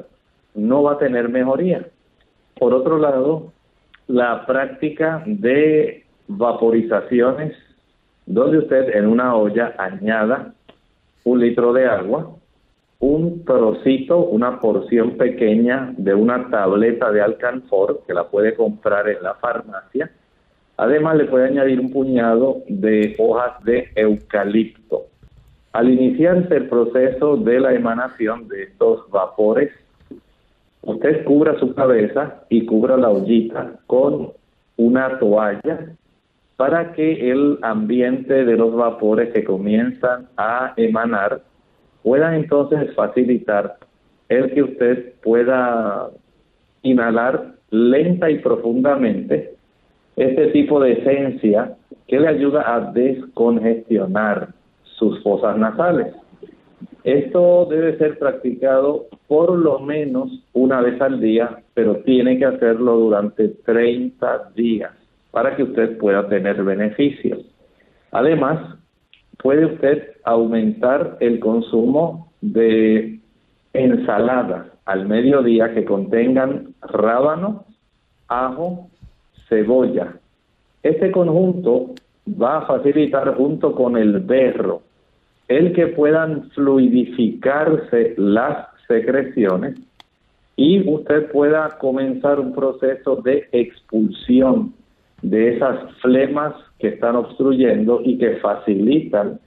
no 0.54 0.84
va 0.84 0.92
a 0.92 0.98
tener 0.98 1.28
mejoría. 1.28 1.84
Por 2.56 2.72
otro 2.72 2.98
lado, 2.98 3.52
la 4.06 4.44
práctica 4.46 5.22
de 5.26 6.04
vaporizaciones, 6.28 7.56
donde 8.26 8.58
usted 8.58 8.94
en 8.94 9.06
una 9.06 9.34
olla 9.34 9.74
añada 9.78 10.52
un 11.24 11.40
litro 11.40 11.72
de 11.72 11.86
agua, 11.86 12.30
un 13.00 13.44
trocito, 13.44 14.18
una 14.18 14.60
porción 14.60 15.16
pequeña 15.16 15.92
de 15.96 16.14
una 16.14 16.48
tableta 16.50 17.10
de 17.10 17.20
alcanfor 17.20 18.02
que 18.06 18.14
la 18.14 18.24
puede 18.24 18.54
comprar 18.54 19.08
en 19.08 19.22
la 19.22 19.34
farmacia. 19.34 20.10
Además 20.76 21.16
le 21.16 21.24
puede 21.26 21.46
añadir 21.48 21.80
un 21.80 21.92
puñado 21.92 22.62
de 22.68 23.14
hojas 23.18 23.62
de 23.64 23.90
eucalipto. 23.94 25.06
Al 25.72 25.90
iniciarse 25.90 26.56
el 26.56 26.68
proceso 26.68 27.36
de 27.36 27.60
la 27.60 27.74
emanación 27.74 28.48
de 28.48 28.64
estos 28.64 29.08
vapores, 29.10 29.70
usted 30.86 31.24
cubra 31.24 31.58
su 31.58 31.74
cabeza 31.74 32.44
y 32.48 32.66
cubra 32.66 32.96
la 32.96 33.10
ollita 33.10 33.72
con 33.86 34.32
una 34.76 35.18
toalla 35.18 35.92
para 36.56 36.92
que 36.92 37.30
el 37.30 37.58
ambiente 37.62 38.44
de 38.44 38.56
los 38.56 38.74
vapores 38.74 39.32
que 39.32 39.44
comienzan 39.44 40.28
a 40.36 40.72
emanar 40.76 41.42
pueda 42.02 42.36
entonces 42.36 42.94
facilitar 42.94 43.76
el 44.28 44.52
que 44.52 44.62
usted 44.62 45.14
pueda 45.22 46.10
inhalar 46.82 47.54
lenta 47.70 48.30
y 48.30 48.38
profundamente 48.38 49.54
este 50.16 50.48
tipo 50.48 50.80
de 50.80 50.92
esencia 50.92 51.74
que 52.06 52.20
le 52.20 52.28
ayuda 52.28 52.62
a 52.72 52.92
descongestionar 52.92 54.48
sus 54.84 55.20
fosas 55.22 55.56
nasales. 55.56 56.14
Esto 57.04 57.66
debe 57.66 57.98
ser 57.98 58.18
practicado 58.18 59.06
por 59.28 59.58
lo 59.58 59.78
menos 59.78 60.42
una 60.54 60.80
vez 60.80 60.98
al 61.02 61.20
día, 61.20 61.62
pero 61.74 61.96
tiene 61.96 62.38
que 62.38 62.46
hacerlo 62.46 62.96
durante 62.96 63.48
30 63.48 64.52
días 64.56 64.92
para 65.30 65.54
que 65.54 65.64
usted 65.64 65.98
pueda 65.98 66.26
tener 66.28 66.64
beneficios. 66.64 67.40
Además, 68.10 68.78
puede 69.36 69.66
usted 69.66 70.12
aumentar 70.24 71.18
el 71.20 71.40
consumo 71.40 72.32
de 72.40 73.20
ensaladas 73.74 74.68
al 74.86 75.06
mediodía 75.06 75.74
que 75.74 75.84
contengan 75.84 76.74
rábano, 76.80 77.66
ajo, 78.28 78.88
cebolla. 79.50 80.14
Este 80.82 81.10
conjunto 81.10 81.90
va 82.26 82.58
a 82.58 82.66
facilitar 82.66 83.34
junto 83.36 83.74
con 83.74 83.98
el 83.98 84.20
berro 84.20 84.83
el 85.48 85.72
que 85.72 85.88
puedan 85.88 86.50
fluidificarse 86.50 88.14
las 88.16 88.68
secreciones 88.88 89.76
y 90.56 90.88
usted 90.88 91.30
pueda 91.30 91.78
comenzar 91.78 92.38
un 92.38 92.54
proceso 92.54 93.16
de 93.16 93.48
expulsión 93.52 94.72
de 95.22 95.56
esas 95.56 95.92
flemas 96.00 96.54
que 96.78 96.88
están 96.88 97.16
obstruyendo 97.16 98.00
y 98.04 98.18
que 98.18 98.36
facilitan 98.36 99.40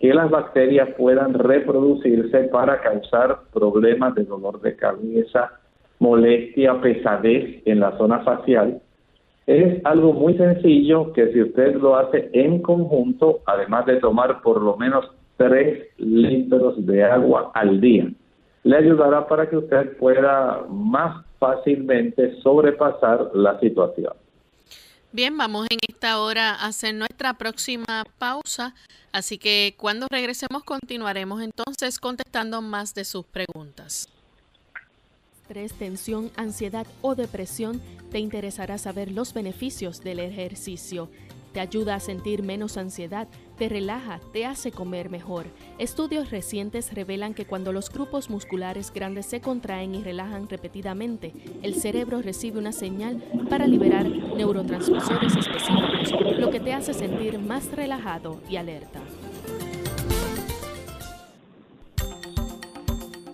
que 0.00 0.14
las 0.14 0.30
bacterias 0.30 0.90
puedan 0.96 1.34
reproducirse 1.34 2.44
para 2.44 2.80
causar 2.80 3.40
problemas 3.52 4.14
de 4.14 4.24
dolor 4.24 4.60
de 4.60 4.76
cabeza, 4.76 5.52
molestia, 5.98 6.80
pesadez 6.80 7.62
en 7.64 7.80
la 7.80 7.96
zona 7.96 8.20
facial. 8.20 8.80
Es 9.46 9.84
algo 9.84 10.12
muy 10.12 10.36
sencillo 10.36 11.12
que 11.12 11.32
si 11.32 11.42
usted 11.42 11.76
lo 11.76 11.96
hace 11.96 12.30
en 12.32 12.62
conjunto, 12.62 13.40
además 13.46 13.86
de 13.86 13.96
tomar 13.96 14.40
por 14.42 14.62
lo 14.62 14.76
menos 14.76 15.10
3 15.36 15.88
litros 15.98 16.84
de 16.86 17.04
agua 17.04 17.50
al 17.54 17.80
día, 17.80 18.10
le 18.62 18.76
ayudará 18.76 19.26
para 19.26 19.48
que 19.48 19.56
usted 19.56 19.96
pueda 19.98 20.64
más 20.70 21.24
fácilmente 21.38 22.40
sobrepasar 22.40 23.30
la 23.34 23.58
situación. 23.60 24.14
Bien, 25.12 25.36
vamos 25.36 25.66
en 25.70 25.78
esta 25.88 26.18
hora 26.20 26.54
a 26.54 26.66
hacer 26.66 26.94
nuestra 26.94 27.34
próxima 27.34 28.04
pausa, 28.18 28.74
así 29.12 29.38
que 29.38 29.74
cuando 29.76 30.08
regresemos 30.10 30.64
continuaremos 30.64 31.40
entonces 31.40 32.00
contestando 32.00 32.60
más 32.62 32.94
de 32.94 33.04
sus 33.04 33.24
preguntas. 33.24 34.08
Estrés, 35.42 35.74
tensión, 35.74 36.30
ansiedad 36.36 36.86
o 37.02 37.14
depresión, 37.14 37.80
te 38.10 38.18
interesará 38.18 38.78
saber 38.78 39.12
los 39.12 39.34
beneficios 39.34 40.02
del 40.02 40.18
ejercicio. 40.18 41.10
Te 41.52 41.60
ayuda 41.60 41.94
a 41.94 42.00
sentir 42.00 42.42
menos 42.42 42.76
ansiedad, 42.76 43.28
te 43.56 43.68
relaja, 43.68 44.20
te 44.32 44.46
hace 44.46 44.72
comer 44.72 45.10
mejor. 45.10 45.46
Estudios 45.78 46.30
recientes 46.30 46.92
revelan 46.92 47.34
que 47.34 47.46
cuando 47.46 47.72
los 47.72 47.90
grupos 47.90 48.30
musculares 48.30 48.92
grandes 48.92 49.26
se 49.26 49.40
contraen 49.40 49.94
y 49.94 50.02
relajan 50.02 50.48
repetidamente, 50.48 51.32
el 51.62 51.74
cerebro 51.74 52.22
recibe 52.22 52.58
una 52.58 52.72
señal 52.72 53.22
para 53.48 53.66
liberar 53.66 54.08
neurotransmisores 54.08 55.36
específicos, 55.36 56.38
lo 56.38 56.50
que 56.50 56.60
te 56.60 56.72
hace 56.72 56.94
sentir 56.94 57.38
más 57.38 57.70
relajado 57.72 58.40
y 58.48 58.56
alerta. 58.56 59.00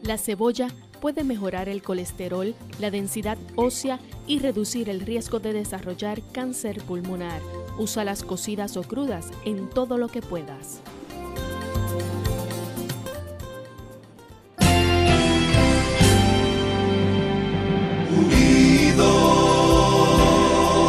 La 0.02 0.18
cebolla 0.18 0.68
puede 1.00 1.24
mejorar 1.24 1.68
el 1.68 1.82
colesterol, 1.82 2.54
la 2.78 2.90
densidad 2.90 3.38
ósea 3.56 4.00
y 4.26 4.38
reducir 4.38 4.88
el 4.88 5.00
riesgo 5.00 5.40
de 5.40 5.52
desarrollar 5.52 6.20
cáncer 6.32 6.82
pulmonar. 6.82 7.40
Usa 7.80 8.04
las 8.04 8.22
cocidas 8.22 8.76
o 8.76 8.82
crudas 8.82 9.28
en 9.46 9.66
todo 9.70 9.96
lo 9.96 10.08
que 10.08 10.20
puedas. 10.20 10.82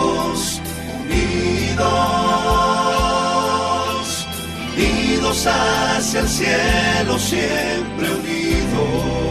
Unidos, 0.02 0.62
unidos, 1.00 1.88
unidos 4.76 5.48
hacia 5.48 6.20
el 6.20 6.28
cielo, 6.28 7.18
siempre. 7.18 8.12
Unidos, 8.16 9.31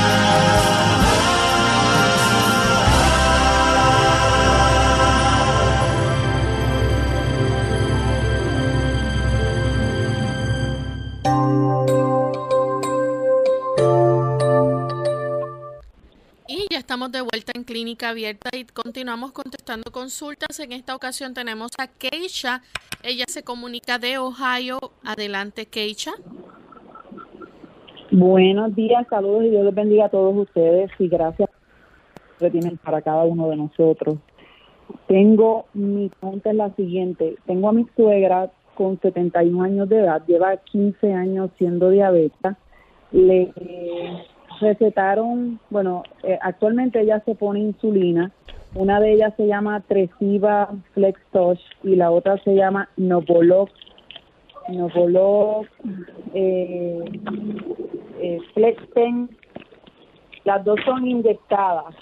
De 17.09 17.21
vuelta 17.21 17.53
en 17.55 17.63
Clínica 17.63 18.09
Abierta 18.09 18.51
y 18.53 18.65
continuamos 18.65 19.31
contestando 19.31 19.91
consultas. 19.91 20.59
En 20.59 20.71
esta 20.71 20.95
ocasión 20.95 21.33
tenemos 21.33 21.71
a 21.79 21.87
Keisha. 21.87 22.61
Ella 23.01 23.25
se 23.27 23.43
comunica 23.43 23.97
de 23.97 24.19
Ohio. 24.19 24.79
Adelante, 25.03 25.65
Keisha. 25.65 26.11
Buenos 28.11 28.75
días, 28.75 29.07
saludos 29.09 29.45
y 29.45 29.49
Dios 29.49 29.65
les 29.65 29.73
bendiga 29.73 30.05
a 30.05 30.09
todos 30.09 30.35
ustedes 30.37 30.91
y 30.99 31.07
gracias 31.07 31.49
que 32.37 32.51
tienen 32.51 32.77
para 32.77 33.01
cada 33.01 33.23
uno 33.23 33.49
de 33.49 33.55
nosotros. 33.55 34.17
Tengo, 35.07 35.65
mi 35.73 36.09
pregunta 36.09 36.51
es 36.51 36.55
la 36.55 36.75
siguiente, 36.75 37.35
tengo 37.47 37.69
a 37.69 37.73
mi 37.73 37.87
suegra 37.95 38.51
con 38.75 38.99
71 38.99 39.63
años 39.63 39.89
de 39.89 40.01
edad, 40.01 40.21
lleva 40.27 40.55
15 40.57 41.13
años 41.13 41.49
siendo 41.57 41.89
diabética, 41.89 42.57
le 43.11 43.51
recetaron, 44.61 45.59
bueno, 45.69 46.03
eh, 46.23 46.39
actualmente 46.41 47.01
ella 47.01 47.21
se 47.25 47.35
pone 47.35 47.59
insulina, 47.59 48.31
una 48.73 49.01
de 49.01 49.13
ellas 49.13 49.33
se 49.35 49.47
llama 49.47 49.81
Tresiva 49.81 50.69
Flex 50.93 51.19
Touch 51.31 51.59
y 51.83 51.97
la 51.97 52.09
otra 52.11 52.37
se 52.43 52.55
llama 52.55 52.87
Novoloc, 52.95 53.69
Novoloc 54.69 55.67
eh, 56.33 57.03
eh, 58.21 58.39
Flexpen, 58.53 59.29
las 60.45 60.63
dos 60.63 60.79
son 60.85 61.05
inyectadas. 61.05 61.93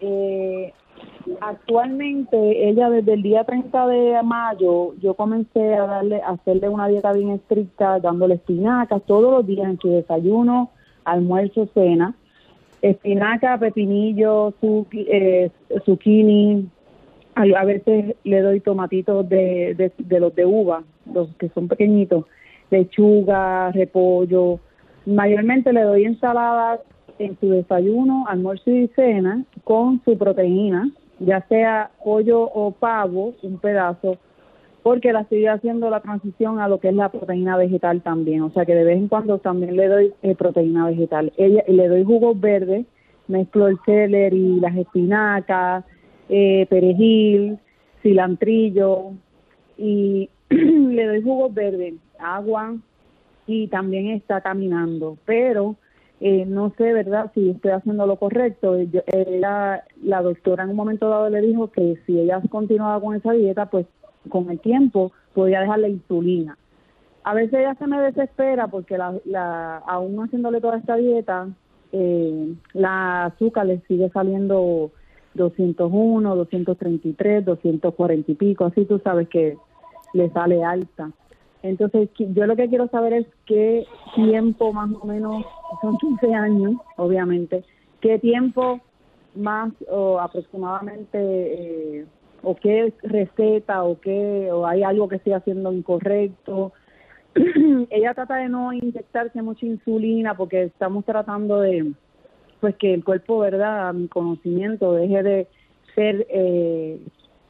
Eh, 0.00 0.72
actualmente 1.40 2.68
ella 2.68 2.88
desde 2.88 3.14
el 3.14 3.22
día 3.22 3.42
30 3.44 3.88
de 3.88 4.22
mayo 4.22 4.94
yo 5.00 5.14
comencé 5.14 5.74
a 5.74 5.86
darle 5.86 6.22
a 6.22 6.30
hacerle 6.30 6.68
una 6.68 6.86
dieta 6.86 7.12
bien 7.12 7.30
estricta 7.30 7.98
dándole 7.98 8.34
espinacas 8.34 9.02
todos 9.06 9.32
los 9.32 9.46
días 9.46 9.66
en 9.68 9.78
su 9.78 9.88
desayuno 9.88 10.70
almuerzo 11.06 11.68
cena 11.72 12.14
espinaca 12.82 13.58
pepinillo 13.58 14.52
eh, 14.92 15.50
zucchini 15.84 16.68
a, 17.34 17.42
a 17.42 17.64
veces 17.64 18.14
le 18.24 18.40
doy 18.40 18.60
tomatitos 18.60 19.28
de, 19.28 19.74
de, 19.74 19.92
de 19.96 20.20
los 20.20 20.34
de 20.34 20.44
uva 20.44 20.82
los 21.12 21.28
que 21.36 21.48
son 21.48 21.68
pequeñitos 21.68 22.24
lechuga 22.70 23.70
repollo. 23.72 24.58
Mayormente 25.06 25.72
le 25.72 25.82
doy 25.82 26.04
ensaladas 26.04 26.80
en 27.18 27.38
su 27.38 27.50
desayuno, 27.50 28.24
almuerzo 28.28 28.70
y 28.70 28.88
cena 28.88 29.44
con 29.64 30.02
su 30.04 30.18
proteína, 30.18 30.90
ya 31.20 31.46
sea 31.48 31.90
pollo 32.04 32.42
o 32.42 32.72
pavo, 32.72 33.34
un 33.42 33.58
pedazo, 33.58 34.18
porque 34.86 35.12
la 35.12 35.22
estoy 35.22 35.44
haciendo 35.46 35.90
la 35.90 35.98
transición 35.98 36.60
a 36.60 36.68
lo 36.68 36.78
que 36.78 36.90
es 36.90 36.94
la 36.94 37.08
proteína 37.08 37.56
vegetal 37.56 38.02
también, 38.02 38.42
o 38.42 38.50
sea 38.52 38.64
que 38.64 38.72
de 38.76 38.84
vez 38.84 38.96
en 38.98 39.08
cuando 39.08 39.38
también 39.38 39.74
le 39.74 39.88
doy 39.88 40.14
eh, 40.22 40.36
proteína 40.36 40.86
vegetal. 40.86 41.32
Ella 41.36 41.64
le 41.66 41.88
doy 41.88 42.04
jugos 42.04 42.40
verdes, 42.40 42.86
mezclo 43.26 43.66
el 43.66 43.80
celery, 43.84 44.60
las 44.60 44.76
espinacas, 44.76 45.84
eh, 46.28 46.66
perejil, 46.70 47.58
cilantrillo 48.00 49.14
y 49.76 50.30
le 50.50 51.06
doy 51.08 51.20
jugos 51.20 51.52
verdes, 51.52 51.94
agua 52.20 52.76
y 53.48 53.66
también 53.66 54.10
está 54.10 54.40
caminando, 54.40 55.18
pero 55.24 55.74
eh, 56.20 56.44
no 56.46 56.72
sé, 56.78 56.92
¿verdad?, 56.92 57.32
si 57.34 57.50
estoy 57.50 57.72
haciendo 57.72 58.06
lo 58.06 58.16
correcto. 58.16 58.80
Yo- 58.80 59.02
ella- 59.06 59.82
la 60.02 60.22
doctora 60.22 60.62
en 60.62 60.70
un 60.70 60.76
momento 60.76 61.08
dado 61.08 61.28
le 61.28 61.40
dijo 61.42 61.72
que 61.72 61.96
si 62.06 62.20
ella 62.20 62.40
continuaba 62.48 63.00
con 63.00 63.16
esa 63.16 63.32
dieta, 63.32 63.66
pues 63.66 63.86
con 64.28 64.50
el 64.50 64.60
tiempo 64.60 65.12
podía 65.34 65.60
dejar 65.60 65.80
la 65.80 65.88
insulina. 65.88 66.58
A 67.24 67.34
veces 67.34 67.54
ella 67.54 67.74
se 67.74 67.86
me 67.86 68.00
desespera 68.00 68.68
porque 68.68 68.96
la, 68.96 69.14
la, 69.24 69.78
aún 69.78 70.16
haciéndole 70.18 70.60
toda 70.60 70.78
esta 70.78 70.96
dieta, 70.96 71.48
eh, 71.92 72.54
la 72.72 73.26
azúcar 73.26 73.66
le 73.66 73.80
sigue 73.88 74.08
saliendo 74.10 74.92
201, 75.34 76.36
233, 76.36 77.44
240 77.44 78.32
y 78.32 78.34
pico, 78.34 78.64
así 78.64 78.84
tú 78.84 79.00
sabes 79.00 79.28
que 79.28 79.56
le 80.14 80.30
sale 80.30 80.64
alta. 80.64 81.10
Entonces, 81.62 82.10
yo 82.16 82.46
lo 82.46 82.54
que 82.54 82.68
quiero 82.68 82.88
saber 82.88 83.12
es 83.12 83.26
qué 83.44 83.86
tiempo 84.14 84.72
más 84.72 84.90
o 85.00 85.06
menos, 85.06 85.44
son 85.80 85.96
15 85.98 86.34
años, 86.34 86.74
obviamente, 86.96 87.64
qué 88.00 88.18
tiempo 88.18 88.80
más 89.34 89.72
o 89.90 90.18
aproximadamente, 90.20 91.18
eh, 91.18 92.06
o 92.48 92.54
qué 92.54 92.94
receta, 93.02 93.82
o 93.82 94.00
qué, 94.00 94.52
o 94.52 94.64
hay 94.66 94.84
algo 94.84 95.08
que 95.08 95.16
estoy 95.16 95.32
haciendo 95.32 95.72
incorrecto. 95.72 96.72
Ella 97.90 98.14
trata 98.14 98.36
de 98.36 98.48
no 98.48 98.72
inyectarse 98.72 99.42
mucha 99.42 99.66
insulina 99.66 100.36
porque 100.36 100.62
estamos 100.62 101.04
tratando 101.04 101.60
de, 101.60 101.92
pues 102.60 102.76
que 102.76 102.94
el 102.94 103.02
cuerpo, 103.02 103.40
¿verdad? 103.40 103.88
A 103.88 103.92
mi 103.92 104.06
conocimiento, 104.06 104.92
deje 104.92 105.24
de 105.24 105.48
ser, 105.96 106.24
eh, 106.30 107.00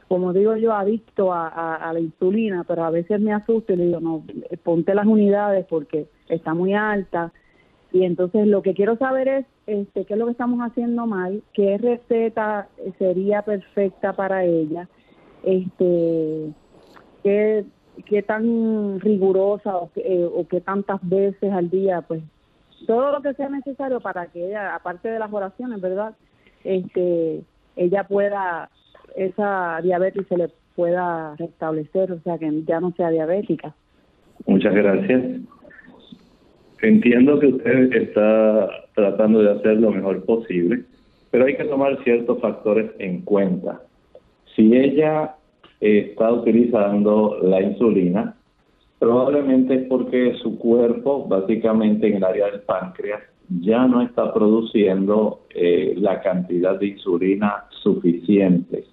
como 0.07 0.33
digo 0.33 0.55
yo, 0.55 0.73
adicto 0.73 1.31
a, 1.31 1.75
a- 1.75 1.93
la 1.93 1.99
insulina, 1.99 2.63
pero 2.67 2.83
a 2.83 2.89
veces 2.89 3.21
me 3.21 3.33
asusto 3.33 3.73
y 3.73 3.75
le 3.75 3.85
digo, 3.85 3.99
no, 3.99 4.23
ponte 4.63 4.95
las 4.95 5.05
unidades 5.05 5.67
porque 5.69 6.07
está 6.27 6.55
muy 6.55 6.73
alta. 6.73 7.31
Y 7.93 8.03
entonces 8.03 8.47
lo 8.47 8.63
que 8.63 8.73
quiero 8.73 8.97
saber 8.97 9.27
es 9.27 9.45
este, 9.67 10.05
qué 10.05 10.13
es 10.13 10.19
lo 10.19 10.25
que 10.25 10.31
estamos 10.31 10.59
haciendo 10.61 11.05
mal, 11.05 11.43
qué 11.53 11.77
receta 11.77 12.69
sería 12.97 13.41
perfecta 13.41 14.13
para 14.13 14.45
ella, 14.45 14.87
este, 15.43 16.53
qué, 17.23 17.65
qué 18.05 18.23
tan 18.23 18.99
rigurosa 19.01 19.77
o 19.77 19.91
eh, 19.95 20.27
o 20.33 20.47
qué 20.47 20.61
tantas 20.61 20.99
veces 21.07 21.51
al 21.51 21.69
día, 21.69 22.01
pues 22.01 22.23
todo 22.85 23.11
lo 23.11 23.21
que 23.21 23.33
sea 23.33 23.49
necesario 23.49 23.99
para 23.99 24.27
que 24.27 24.47
ella, 24.47 24.75
aparte 24.75 25.09
de 25.09 25.19
las 25.19 25.31
oraciones, 25.33 25.81
¿verdad? 25.81 26.15
Este, 26.63 27.43
ella 27.75 28.03
pueda, 28.05 28.69
esa 29.15 29.79
diabetes 29.81 30.27
se 30.27 30.37
le 30.37 30.49
pueda 30.75 31.35
restablecer, 31.35 32.11
o 32.11 32.19
sea, 32.21 32.37
que 32.37 32.63
ya 32.63 32.79
no 32.79 32.91
sea 32.91 33.09
diabética. 33.09 33.73
Muchas 34.45 34.73
gracias. 34.73 35.41
Entiendo 36.81 37.39
que 37.39 37.47
usted 37.47 37.93
está 37.93 38.69
tratando 38.93 39.41
de 39.41 39.51
hacer 39.51 39.77
lo 39.77 39.91
mejor 39.91 40.23
posible, 40.25 40.83
pero 41.31 41.45
hay 41.45 41.55
que 41.55 41.65
tomar 41.65 42.03
ciertos 42.03 42.39
factores 42.39 42.91
en 42.99 43.21
cuenta. 43.21 43.81
Si 44.55 44.75
ella 44.75 45.35
está 45.79 46.31
utilizando 46.31 47.39
la 47.41 47.61
insulina, 47.61 48.35
probablemente 48.99 49.73
es 49.73 49.87
porque 49.87 50.35
su 50.41 50.57
cuerpo, 50.59 51.27
básicamente 51.27 52.07
en 52.07 52.17
el 52.17 52.23
área 52.23 52.51
del 52.51 52.61
páncreas, 52.61 53.21
ya 53.61 53.87
no 53.87 54.01
está 54.01 54.33
produciendo 54.33 55.41
eh, 55.55 55.95
la 55.97 56.21
cantidad 56.21 56.79
de 56.79 56.87
insulina 56.87 57.65
suficiente. 57.81 58.83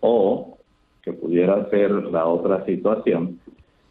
O, 0.00 0.58
que 1.02 1.12
pudiera 1.12 1.68
ser 1.70 1.90
la 1.90 2.26
otra 2.26 2.64
situación, 2.64 3.40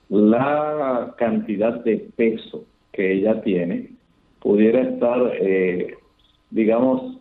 la 0.10 1.14
cantidad 1.18 1.84
de 1.84 2.10
peso 2.16 2.66
que 2.94 3.12
ella 3.12 3.42
tiene 3.42 3.90
pudiera 4.40 4.82
estar, 4.82 5.34
eh, 5.42 5.96
digamos, 6.52 7.18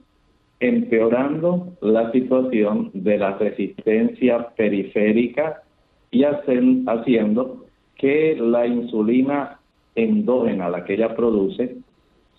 empeorando 0.60 1.72
la 1.80 2.12
situación 2.12 2.90
de 2.94 3.18
la 3.18 3.36
resistencia 3.38 4.50
periférica 4.56 5.62
y 6.10 6.24
haciendo 6.24 7.66
que 7.96 8.36
la 8.36 8.66
insulina 8.66 9.60
endógena, 9.94 10.68
la 10.68 10.84
que 10.84 10.94
ella 10.94 11.14
produce, 11.16 11.76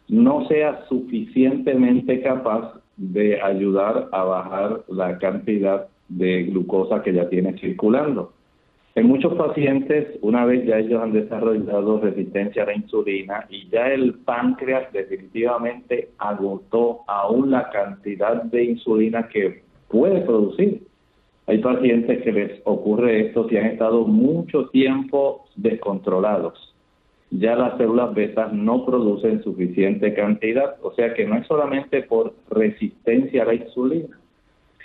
no 0.08 0.48
sea 0.48 0.86
suficientemente 0.88 2.22
capaz 2.22 2.74
de 2.98 3.42
ayudar 3.42 4.10
a 4.12 4.24
bajar 4.24 4.84
la 4.88 5.18
cantidad 5.18 5.88
de 6.10 6.44
glucosa 6.44 7.02
que 7.02 7.12
ella 7.12 7.30
tiene 7.30 7.58
circulando. 7.58 8.34
En 8.96 9.08
muchos 9.08 9.34
pacientes, 9.34 10.20
una 10.22 10.46
vez 10.46 10.68
ya 10.68 10.78
ellos 10.78 11.02
han 11.02 11.14
desarrollado 11.14 12.00
resistencia 12.00 12.62
a 12.62 12.68
la 12.68 12.76
insulina 12.76 13.48
y 13.50 13.68
ya 13.70 13.88
el 13.88 14.14
páncreas 14.20 14.94
definitivamente 14.94 16.10
agotó 16.20 17.00
aún 17.08 17.50
la 17.50 17.72
cantidad 17.72 18.44
de 18.44 18.66
insulina 18.66 19.28
que 19.30 19.64
puede 19.88 20.22
producir. 20.22 20.84
Hay 21.48 21.58
pacientes 21.58 22.22
que 22.22 22.32
les 22.32 22.62
ocurre 22.66 23.28
esto 23.28 23.50
si 23.50 23.58
han 23.58 23.66
estado 23.66 24.06
mucho 24.06 24.70
tiempo 24.70 25.46
descontrolados. 25.56 26.76
Ya 27.32 27.56
las 27.56 27.80
células 27.80 28.14
betas 28.14 28.54
no 28.54 28.86
producen 28.86 29.42
suficiente 29.44 30.14
cantidad, 30.14 30.76
o 30.84 30.94
sea 30.94 31.16
que 31.16 31.26
no 31.26 31.38
es 31.38 31.48
solamente 31.48 32.04
por 32.04 32.36
resistencia 32.52 33.42
a 33.42 33.46
la 33.48 33.56
insulina, 33.56 34.20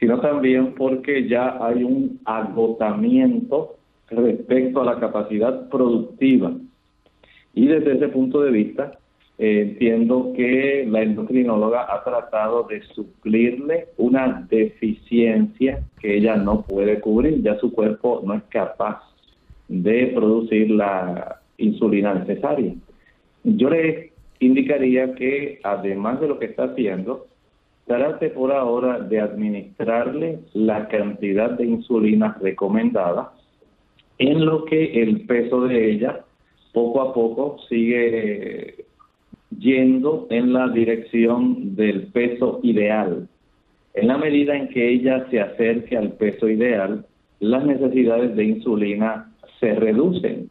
sino 0.00 0.18
también 0.20 0.72
porque 0.74 1.28
ya 1.28 1.58
hay 1.60 1.84
un 1.84 2.20
agotamiento 2.24 3.77
respecto 4.10 4.80
a 4.80 4.84
la 4.84 5.00
capacidad 5.00 5.68
productiva. 5.68 6.52
Y 7.54 7.66
desde 7.66 7.96
ese 7.96 8.08
punto 8.08 8.40
de 8.40 8.50
vista, 8.50 8.98
eh, 9.38 9.68
entiendo 9.70 10.32
que 10.36 10.86
la 10.88 11.02
endocrinóloga 11.02 11.92
ha 11.92 12.02
tratado 12.02 12.64
de 12.64 12.82
suplirle 12.94 13.88
una 13.96 14.46
deficiencia 14.50 15.80
que 16.00 16.16
ella 16.16 16.36
no 16.36 16.62
puede 16.62 17.00
cubrir, 17.00 17.42
ya 17.42 17.58
su 17.58 17.72
cuerpo 17.72 18.22
no 18.24 18.34
es 18.34 18.42
capaz 18.48 19.00
de 19.68 20.12
producir 20.14 20.70
la 20.70 21.40
insulina 21.56 22.14
necesaria. 22.14 22.74
Yo 23.44 23.70
le 23.70 24.12
indicaría 24.40 25.14
que 25.14 25.60
además 25.62 26.20
de 26.20 26.28
lo 26.28 26.38
que 26.38 26.46
está 26.46 26.64
haciendo, 26.64 27.26
trate 27.86 28.30
por 28.30 28.52
ahora 28.52 28.98
de 28.98 29.20
administrarle 29.20 30.40
la 30.52 30.88
cantidad 30.88 31.50
de 31.50 31.64
insulina 31.64 32.36
recomendada 32.40 33.32
en 34.18 34.44
lo 34.44 34.64
que 34.64 35.02
el 35.02 35.22
peso 35.26 35.62
de 35.62 35.92
ella 35.92 36.24
poco 36.72 37.00
a 37.02 37.14
poco 37.14 37.58
sigue 37.68 38.84
yendo 39.58 40.26
en 40.30 40.52
la 40.52 40.68
dirección 40.68 41.74
del 41.74 42.08
peso 42.08 42.60
ideal. 42.62 43.28
En 43.94 44.08
la 44.08 44.18
medida 44.18 44.56
en 44.56 44.68
que 44.68 44.88
ella 44.88 45.26
se 45.30 45.40
acerque 45.40 45.96
al 45.96 46.12
peso 46.12 46.48
ideal, 46.48 47.06
las 47.40 47.64
necesidades 47.64 48.36
de 48.36 48.44
insulina 48.44 49.32
se 49.60 49.74
reducen. 49.74 50.50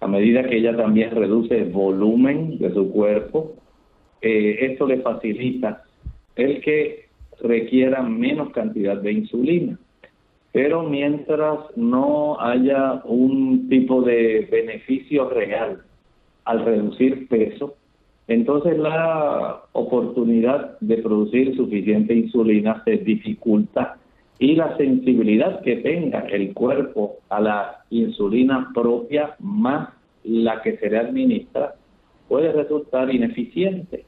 A 0.00 0.06
medida 0.06 0.44
que 0.44 0.56
ella 0.58 0.76
también 0.76 1.10
reduce 1.12 1.56
el 1.56 1.70
volumen 1.70 2.58
de 2.58 2.72
su 2.74 2.90
cuerpo, 2.90 3.54
eh, 4.20 4.58
esto 4.60 4.86
le 4.86 4.98
facilita 4.98 5.84
el 6.36 6.60
que 6.60 7.06
requiera 7.40 8.02
menos 8.02 8.50
cantidad 8.50 8.96
de 8.96 9.12
insulina. 9.12 9.78
Pero 10.54 10.84
mientras 10.84 11.58
no 11.74 12.40
haya 12.40 13.02
un 13.06 13.68
tipo 13.68 14.02
de 14.02 14.46
beneficio 14.52 15.28
real 15.28 15.82
al 16.44 16.64
reducir 16.64 17.26
peso, 17.26 17.74
entonces 18.28 18.78
la 18.78 19.62
oportunidad 19.72 20.78
de 20.78 20.98
producir 20.98 21.56
suficiente 21.56 22.14
insulina 22.14 22.80
se 22.84 22.98
dificulta 22.98 23.96
y 24.38 24.54
la 24.54 24.76
sensibilidad 24.76 25.60
que 25.62 25.78
tenga 25.78 26.20
el 26.20 26.54
cuerpo 26.54 27.16
a 27.30 27.40
la 27.40 27.84
insulina 27.90 28.70
propia 28.72 29.34
más 29.40 29.88
la 30.22 30.62
que 30.62 30.76
se 30.76 30.88
le 30.88 30.98
administra 30.98 31.74
puede 32.28 32.52
resultar 32.52 33.12
ineficiente. 33.12 34.04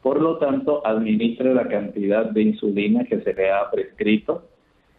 Por 0.00 0.22
lo 0.22 0.38
tanto, 0.38 0.86
administre 0.86 1.52
la 1.52 1.68
cantidad 1.68 2.30
de 2.30 2.40
insulina 2.40 3.04
que 3.04 3.20
se 3.20 3.34
le 3.34 3.50
ha 3.50 3.70
prescrito, 3.70 4.55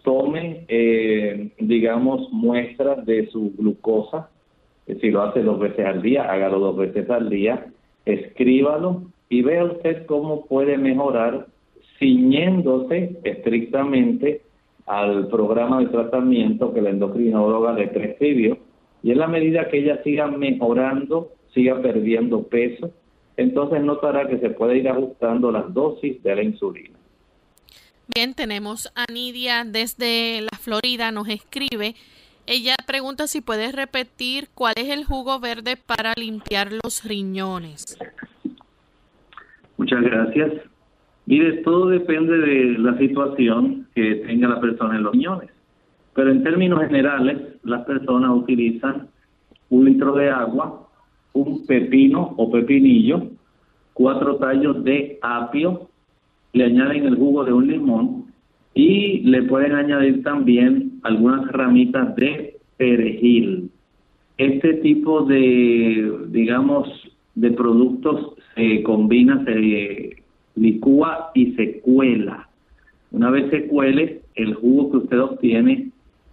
tome, 0.07 0.63
eh, 0.69 1.49
digamos, 1.59 2.31
muestras 2.31 3.05
de 3.05 3.27
su 3.27 3.51
glucosa, 3.57 4.29
si 5.01 5.11
lo 5.11 5.21
hace 5.21 5.43
dos 5.43 5.59
veces 5.59 5.85
al 5.85 6.01
día, 6.01 6.31
hágalo 6.31 6.59
dos 6.59 6.77
veces 6.77 7.09
al 7.09 7.29
día, 7.29 7.65
escríbalo 8.05 9.01
y 9.27 9.41
vea 9.41 9.65
usted 9.65 10.05
cómo 10.05 10.45
puede 10.45 10.77
mejorar 10.77 11.47
ciñéndose 11.99 13.19
estrictamente 13.25 14.43
al 14.85 15.27
programa 15.27 15.81
de 15.81 15.87
tratamiento 15.87 16.73
que 16.73 16.81
la 16.81 16.91
endocrinóloga 16.91 17.73
le 17.73 17.89
prescribió 17.89 18.57
y 19.03 19.11
en 19.11 19.17
la 19.17 19.27
medida 19.27 19.67
que 19.67 19.79
ella 19.79 20.01
siga 20.03 20.27
mejorando, 20.27 21.31
siga 21.53 21.81
perdiendo 21.81 22.43
peso, 22.43 22.91
entonces 23.35 23.83
notará 23.83 24.29
que 24.29 24.37
se 24.37 24.51
puede 24.51 24.77
ir 24.77 24.87
ajustando 24.87 25.51
las 25.51 25.73
dosis 25.73 26.23
de 26.23 26.33
la 26.33 26.43
insulina. 26.43 26.96
Bien, 28.13 28.33
tenemos 28.33 28.91
a 28.95 29.05
Nidia 29.11 29.63
desde 29.65 30.41
la 30.41 30.57
Florida, 30.57 31.11
nos 31.11 31.27
escribe. 31.27 31.95
Ella 32.45 32.75
pregunta 32.85 33.27
si 33.27 33.41
puedes 33.41 33.75
repetir 33.75 34.47
cuál 34.53 34.73
es 34.77 34.89
el 34.89 35.03
jugo 35.03 35.39
verde 35.39 35.75
para 35.75 36.13
limpiar 36.15 36.71
los 36.71 37.03
riñones. 37.03 37.97
Muchas 39.77 40.01
gracias. 40.01 40.53
Mire, 41.25 41.57
todo 41.63 41.87
depende 41.87 42.37
de 42.37 42.79
la 42.79 42.97
situación 42.97 43.87
que 43.93 44.23
tenga 44.25 44.47
la 44.47 44.61
persona 44.61 44.95
en 44.95 45.03
los 45.03 45.11
riñones. 45.11 45.49
Pero 46.13 46.31
en 46.31 46.41
términos 46.41 46.79
generales, 46.79 47.37
las 47.63 47.85
personas 47.85 48.31
utilizan 48.31 49.09
un 49.69 49.85
litro 49.85 50.13
de 50.13 50.29
agua, 50.29 50.87
un 51.33 51.67
pepino 51.67 52.33
o 52.37 52.49
pepinillo, 52.49 53.27
cuatro 53.93 54.37
tallos 54.37 54.83
de 54.85 55.19
apio, 55.21 55.89
le 56.53 56.65
añaden 56.65 57.05
el 57.05 57.15
jugo 57.15 57.43
de 57.43 57.53
un 57.53 57.67
limón 57.67 58.25
y 58.73 59.19
le 59.19 59.43
pueden 59.43 59.73
añadir 59.73 60.23
también 60.23 60.99
algunas 61.03 61.51
ramitas 61.51 62.15
de 62.15 62.57
perejil. 62.77 63.71
este 64.37 64.75
tipo 64.75 65.23
de, 65.23 66.27
digamos, 66.29 66.87
de 67.33 67.51
productos 67.51 68.35
se 68.55 68.83
combina, 68.83 69.43
se 69.45 70.23
licúa 70.55 71.31
y 71.33 71.53
se 71.53 71.79
cuela. 71.79 72.47
Una 73.11 73.31
vez 73.31 73.49
se 73.49 73.65
cuele, 73.67 74.21
el 74.35 74.53
jugo 74.55 74.91
que 74.91 74.97
usted 74.97 75.19
obtiene 75.19 75.89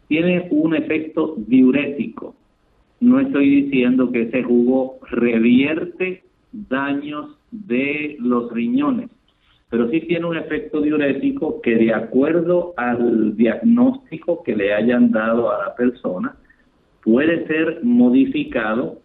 tiene 0.08 0.48
un 0.50 0.74
efecto 0.74 1.34
diurético. 1.46 2.34
No 3.00 3.20
estoy 3.20 3.62
diciendo 3.62 4.10
que 4.12 4.22
ese 4.22 4.42
jugo 4.42 4.98
revierte 5.10 6.22
daños 6.52 7.36
de 7.50 8.16
los 8.20 8.52
riñones, 8.52 9.10
pero 9.70 9.90
sí 9.90 10.00
tiene 10.00 10.26
un 10.26 10.36
efecto 10.36 10.80
diurético 10.80 11.60
que 11.60 11.76
de 11.76 11.92
acuerdo 11.92 12.74
al 12.76 13.36
diagnóstico 13.36 14.42
que 14.42 14.54
le 14.54 14.72
hayan 14.72 15.10
dado 15.10 15.50
a 15.50 15.66
la 15.66 15.74
persona, 15.74 16.36
puede 17.02 17.46
ser 17.46 17.80
modificado. 17.82 19.00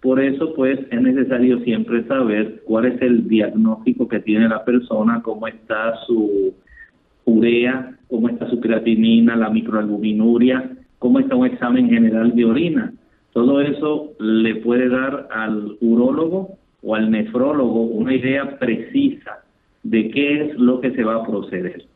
Por 0.00 0.20
eso, 0.20 0.52
pues, 0.54 0.80
es 0.90 1.00
necesario 1.00 1.60
siempre 1.60 2.04
saber 2.04 2.62
cuál 2.64 2.86
es 2.86 3.00
el 3.02 3.28
diagnóstico 3.28 4.08
que 4.08 4.20
tiene 4.20 4.48
la 4.48 4.64
persona, 4.64 5.22
cómo 5.22 5.46
está 5.46 5.96
su 6.06 6.52
urea, 7.24 7.96
cómo 8.08 8.28
está 8.28 8.50
su 8.50 8.60
creatinina, 8.60 9.36
la 9.36 9.48
microalbuminuria, 9.48 10.72
cómo 10.98 11.20
está 11.20 11.36
un 11.36 11.46
examen 11.46 11.88
general 11.88 12.34
de 12.34 12.44
orina. 12.44 12.92
Todo 13.32 13.60
eso 13.60 14.12
le 14.18 14.56
puede 14.56 14.88
dar 14.88 15.28
al 15.30 15.76
urólogo 15.80 16.58
o 16.82 16.94
al 16.94 17.10
nefrólogo 17.10 17.82
una 17.82 18.14
idea 18.14 18.58
precisa 18.58 19.41
de 19.82 20.10
qué 20.10 20.42
es 20.42 20.54
lo 20.56 20.80
que 20.80 20.92
se 20.92 21.04
va 21.04 21.16
a 21.16 21.26
proceder. 21.26 21.86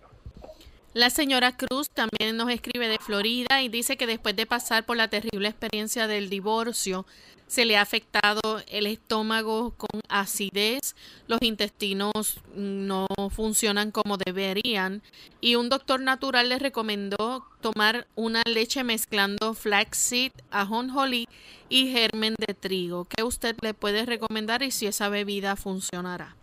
La 0.94 1.10
señora 1.10 1.54
Cruz 1.56 1.90
también 1.90 2.38
nos 2.38 2.48
escribe 2.50 2.88
de 2.88 2.96
Florida 2.98 3.62
y 3.62 3.68
dice 3.68 3.98
que 3.98 4.06
después 4.06 4.34
de 4.34 4.46
pasar 4.46 4.86
por 4.86 4.96
la 4.96 5.08
terrible 5.08 5.48
experiencia 5.48 6.06
del 6.06 6.30
divorcio, 6.30 7.04
se 7.46 7.64
le 7.64 7.76
ha 7.76 7.82
afectado 7.82 8.40
el 8.68 8.86
estómago 8.86 9.74
con 9.76 10.00
acidez, 10.08 10.96
los 11.28 11.40
intestinos 11.42 12.40
no 12.54 13.06
funcionan 13.30 13.90
como 13.90 14.16
deberían 14.16 15.02
y 15.40 15.54
un 15.54 15.68
doctor 15.68 16.00
natural 16.00 16.48
le 16.48 16.58
recomendó 16.58 17.44
tomar 17.60 18.06
una 18.14 18.42
leche 18.46 18.82
mezclando 18.82 19.54
flaxseed, 19.54 20.32
ajonjolí 20.50 21.28
y 21.68 21.92
germen 21.92 22.34
de 22.38 22.54
trigo. 22.54 23.04
¿Qué 23.04 23.22
usted 23.22 23.54
le 23.60 23.74
puede 23.74 24.06
recomendar 24.06 24.62
y 24.62 24.70
si 24.70 24.86
esa 24.86 25.08
bebida 25.08 25.56
funcionará? 25.56 26.36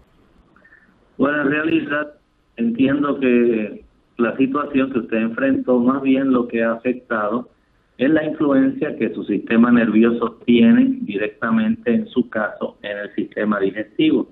Bueno, 1.18 1.42
en 1.42 1.52
realidad 1.52 2.14
entiendo 2.58 3.20
que 3.20 3.84
la 4.18 4.36
situación 4.38 4.92
que 4.92 5.00
usted 5.00 5.18
enfrentó, 5.18 5.80
más 5.80 6.02
bien 6.02 6.32
lo 6.32 6.48
que 6.48 6.64
ha 6.64 6.74
afectado 6.74 7.50
es 7.98 8.10
la 8.10 8.24
influencia 8.26 8.96
que 8.98 9.14
su 9.14 9.24
sistema 9.24 9.72
nervioso 9.72 10.40
tiene 10.46 10.98
directamente 11.02 11.94
en 11.94 12.08
su 12.08 12.30
caso 12.30 12.78
en 12.82 12.98
el 12.98 13.14
sistema 13.16 13.60
digestivo. 13.60 14.28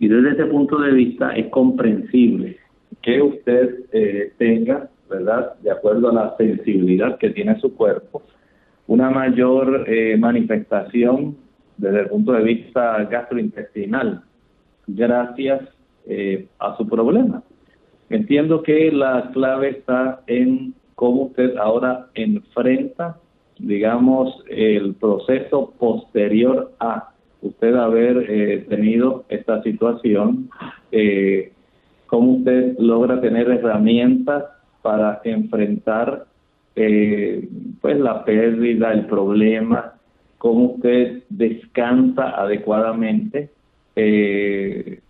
Y 0.00 0.08
desde 0.08 0.30
ese 0.30 0.46
punto 0.46 0.78
de 0.78 0.92
vista 0.92 1.30
es 1.36 1.46
comprensible 1.48 2.58
que 3.02 3.22
usted 3.22 3.84
eh, 3.92 4.32
tenga, 4.38 4.88
¿verdad? 5.08 5.54
De 5.62 5.70
acuerdo 5.70 6.10
a 6.10 6.14
la 6.14 6.36
sensibilidad 6.36 7.18
que 7.18 7.30
tiene 7.30 7.58
su 7.60 7.74
cuerpo, 7.74 8.22
una 8.86 9.10
mayor 9.10 9.84
eh, 9.86 10.16
manifestación 10.16 11.36
desde 11.76 12.00
el 12.00 12.08
punto 12.08 12.32
de 12.32 12.42
vista 12.42 13.04
gastrointestinal, 13.04 14.22
gracias 14.88 15.60
eh, 16.08 16.46
a 16.58 16.76
su 16.76 16.88
problema. 16.88 17.42
Entiendo 18.10 18.62
que 18.62 18.90
la 18.90 19.30
clave 19.32 19.70
está 19.70 20.20
en 20.26 20.74
cómo 20.94 21.24
usted 21.24 21.56
ahora 21.56 22.06
enfrenta, 22.14 23.18
digamos, 23.58 24.42
el 24.48 24.94
proceso 24.94 25.72
posterior 25.78 26.72
a 26.80 27.10
usted 27.42 27.74
haber 27.74 28.26
eh, 28.28 28.66
tenido 28.68 29.24
esta 29.28 29.62
situación, 29.62 30.50
eh, 30.90 31.52
cómo 32.06 32.36
usted 32.38 32.76
logra 32.78 33.20
tener 33.20 33.48
herramientas 33.50 34.44
para 34.82 35.20
enfrentar 35.24 36.26
eh, 36.74 37.48
pues 37.80 37.98
la 37.98 38.24
pérdida, 38.24 38.92
el 38.92 39.06
problema, 39.06 39.94
cómo 40.38 40.74
usted 40.74 41.24
descansa 41.28 42.30
adecuadamente, 42.30 43.50
eh, 43.96 45.00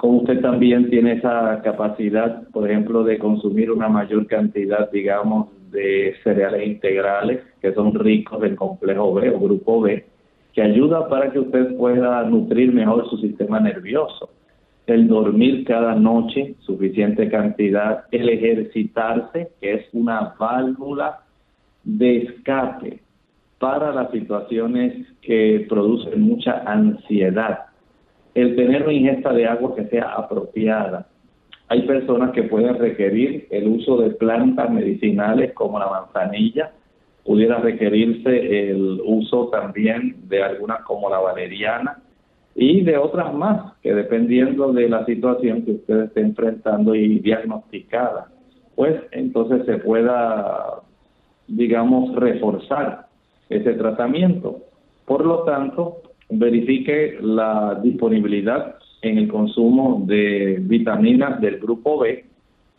como 0.00 0.20
usted 0.20 0.40
también 0.40 0.88
tiene 0.88 1.12
esa 1.12 1.60
capacidad, 1.62 2.48
por 2.52 2.70
ejemplo, 2.70 3.04
de 3.04 3.18
consumir 3.18 3.70
una 3.70 3.86
mayor 3.90 4.26
cantidad, 4.26 4.90
digamos, 4.90 5.50
de 5.70 6.14
cereales 6.24 6.66
integrales 6.66 7.40
que 7.60 7.74
son 7.74 7.94
ricos 7.94 8.42
en 8.42 8.56
complejo 8.56 9.12
B 9.12 9.28
o 9.28 9.38
grupo 9.38 9.82
B, 9.82 10.06
que 10.54 10.62
ayuda 10.62 11.06
para 11.06 11.30
que 11.30 11.40
usted 11.40 11.76
pueda 11.76 12.22
nutrir 12.22 12.72
mejor 12.72 13.10
su 13.10 13.18
sistema 13.18 13.60
nervioso. 13.60 14.30
El 14.86 15.06
dormir 15.06 15.66
cada 15.66 15.94
noche 15.94 16.54
suficiente 16.60 17.28
cantidad, 17.28 18.04
el 18.10 18.30
ejercitarse, 18.30 19.50
que 19.60 19.74
es 19.74 19.84
una 19.92 20.34
válvula 20.38 21.24
de 21.84 22.22
escape 22.22 23.00
para 23.58 23.92
las 23.92 24.10
situaciones 24.12 25.06
que 25.20 25.66
producen 25.68 26.22
mucha 26.22 26.62
ansiedad 26.64 27.69
el 28.34 28.56
tener 28.56 28.82
una 28.82 28.92
ingesta 28.92 29.32
de 29.32 29.46
agua 29.46 29.74
que 29.74 29.86
sea 29.86 30.12
apropiada. 30.14 31.06
Hay 31.68 31.82
personas 31.82 32.32
que 32.32 32.44
pueden 32.44 32.78
requerir 32.78 33.46
el 33.50 33.68
uso 33.68 33.98
de 33.98 34.10
plantas 34.10 34.70
medicinales 34.70 35.52
como 35.52 35.78
la 35.78 35.88
manzanilla, 35.88 36.72
pudiera 37.24 37.58
requerirse 37.58 38.70
el 38.70 39.00
uso 39.04 39.48
también 39.48 40.16
de 40.28 40.42
algunas 40.42 40.82
como 40.82 41.08
la 41.10 41.18
valeriana 41.18 41.98
y 42.54 42.82
de 42.82 42.96
otras 42.96 43.32
más 43.32 43.74
que 43.82 43.94
dependiendo 43.94 44.72
de 44.72 44.88
la 44.88 45.04
situación 45.06 45.64
que 45.64 45.72
usted 45.72 46.00
esté 46.04 46.20
enfrentando 46.20 46.94
y 46.94 47.20
diagnosticada, 47.20 48.28
pues 48.74 49.00
entonces 49.12 49.64
se 49.66 49.78
pueda, 49.78 50.80
digamos, 51.46 52.14
reforzar 52.16 53.06
ese 53.48 53.74
tratamiento. 53.74 54.58
Por 55.04 55.24
lo 55.24 55.44
tanto, 55.44 55.98
verifique 56.30 57.18
la 57.20 57.78
disponibilidad 57.82 58.76
en 59.02 59.18
el 59.18 59.28
consumo 59.28 60.02
de 60.06 60.58
vitaminas 60.60 61.40
del 61.40 61.58
grupo 61.58 61.98
B, 61.98 62.24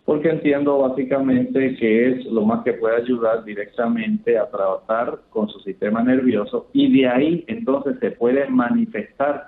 porque 0.05 0.29
entiendo 0.29 0.79
básicamente 0.79 1.75
que 1.75 2.09
es 2.09 2.25
lo 2.25 2.45
más 2.45 2.63
que 2.63 2.73
puede 2.73 2.97
ayudar 2.97 3.43
directamente 3.43 4.37
a 4.37 4.49
tratar 4.49 5.19
con 5.29 5.47
su 5.49 5.59
sistema 5.59 6.03
nervioso 6.03 6.67
y 6.73 6.91
de 6.91 7.07
ahí 7.07 7.43
entonces 7.47 7.97
se 7.99 8.11
puede 8.11 8.47
manifestar 8.49 9.47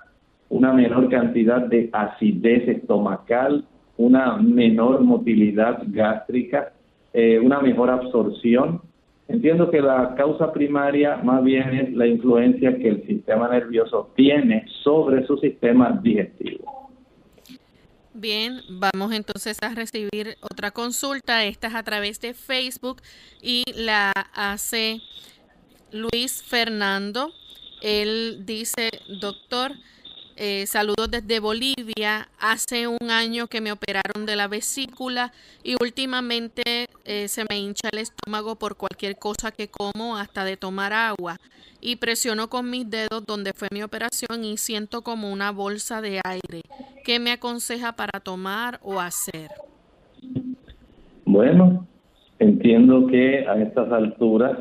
una 0.50 0.72
menor 0.72 1.10
cantidad 1.10 1.62
de 1.62 1.90
acidez 1.92 2.68
estomacal, 2.68 3.66
una 3.98 4.38
menor 4.38 5.02
motilidad 5.02 5.82
gástrica, 5.88 6.72
eh, 7.14 7.40
una 7.40 7.60
mejor 7.60 7.90
absorción 7.90 8.82
Entiendo 9.28 9.72
que 9.72 9.82
la 9.82 10.16
causa 10.16 10.52
primaria 10.52 11.18
más 11.18 11.44
bien 11.44 11.74
es 11.74 11.94
la 11.94 12.08
influencia 12.08 12.78
que 12.78 12.90
el 12.90 13.08
sistema 13.08 13.48
nervioso 13.50 14.12
tiene 14.16 14.66
sobre 14.84 15.26
su 15.26 15.38
sistema 15.38 16.00
digestivo. 16.04 16.92
Bien, 18.14 18.62
vamos 18.70 19.12
entonces 19.12 19.58
a 19.64 19.74
recibir 19.74 20.36
otra 20.42 20.70
consulta. 20.72 21.46
Esta 21.46 21.68
es 21.68 21.76
a 21.76 21.84
través 21.84 22.20
de 22.20 22.34
Facebook 22.36 23.02
y 23.42 23.64
la 23.76 24.12
hace 24.36 25.02
Luis 25.92 26.44
Fernando. 26.44 27.32
Él 27.82 28.46
dice, 28.46 28.90
doctor, 29.20 29.72
eh, 30.36 30.66
saludos 30.68 31.10
desde 31.12 31.40
Bolivia. 31.40 32.28
Hace 32.40 32.88
un 32.88 33.10
año 33.10 33.48
que 33.48 33.62
me 33.62 33.72
operaron 33.72 34.26
de 34.26 34.36
la 34.36 34.48
vesícula 34.48 35.32
y 35.64 35.76
últimamente 35.82 36.88
eh, 37.06 37.28
se 37.28 37.46
me 37.50 37.60
hincha 37.60 37.90
el 37.92 38.00
estómago 38.00 38.56
por 38.56 38.76
cualquier 38.76 39.18
cosa 39.18 39.52
que 39.52 39.68
como, 39.68 40.18
hasta 40.18 40.46
de 40.46 40.58
tomar 40.58 40.94
agua. 40.94 41.38
Y 41.82 41.98
presiono 41.98 42.50
con 42.50 42.70
mis 42.70 42.90
dedos 42.90 43.26
donde 43.26 43.54
fue 43.54 43.68
mi 43.72 43.84
operación 43.84 44.44
y 44.44 44.58
siento 44.58 45.02
como 45.02 45.32
una 45.32 45.52
bolsa 45.52 46.02
de 46.02 46.22
aire. 46.24 46.62
¿Qué 47.04 47.20
me 47.20 47.32
aconseja 47.32 47.94
para 47.94 48.20
tomar 48.20 48.80
o 48.84 49.00
hacer? 49.00 49.50
Bueno, 51.26 51.86
entiendo 52.40 53.08
que 53.08 53.46
a 53.48 53.62
estas 53.62 53.92
alturas 53.92 54.58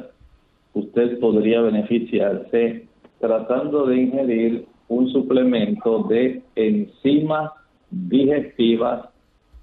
usted 0.75 1.19
podría 1.21 1.61
beneficiarse 1.61 2.89
tratando 3.21 3.87
de 3.87 4.03
ingerir 4.03 4.72
un 4.93 5.09
suplemento 5.09 6.03
de 6.03 6.43
enzimas 6.55 7.51
digestivas 7.91 9.09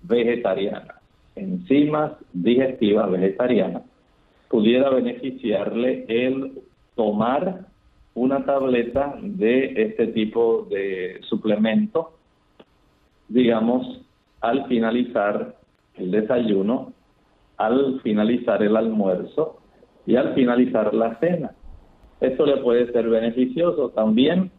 vegetarianas. 0.01 0.95
Enzimas 1.35 2.13
digestivas 2.33 3.11
vegetarianas. 3.11 3.83
Pudiera 4.49 4.89
beneficiarle 4.89 6.05
el 6.07 6.63
tomar 6.95 7.67
una 8.15 8.43
tableta 8.43 9.19
de 9.21 9.73
este 9.77 10.07
tipo 10.07 10.67
de 10.67 11.21
suplemento, 11.29 12.13
digamos, 13.27 14.01
al 14.41 14.65
finalizar 14.65 15.55
el 15.95 16.09
desayuno, 16.09 16.91
al 17.57 18.01
finalizar 18.01 18.63
el 18.63 18.75
almuerzo 18.75 19.59
y 20.07 20.15
al 20.15 20.33
finalizar 20.33 20.91
la 20.95 21.19
cena. 21.19 21.51
Esto 22.19 22.47
le 22.47 22.57
puede 22.57 22.91
ser 22.91 23.07
beneficioso. 23.07 23.89
También 23.89 24.51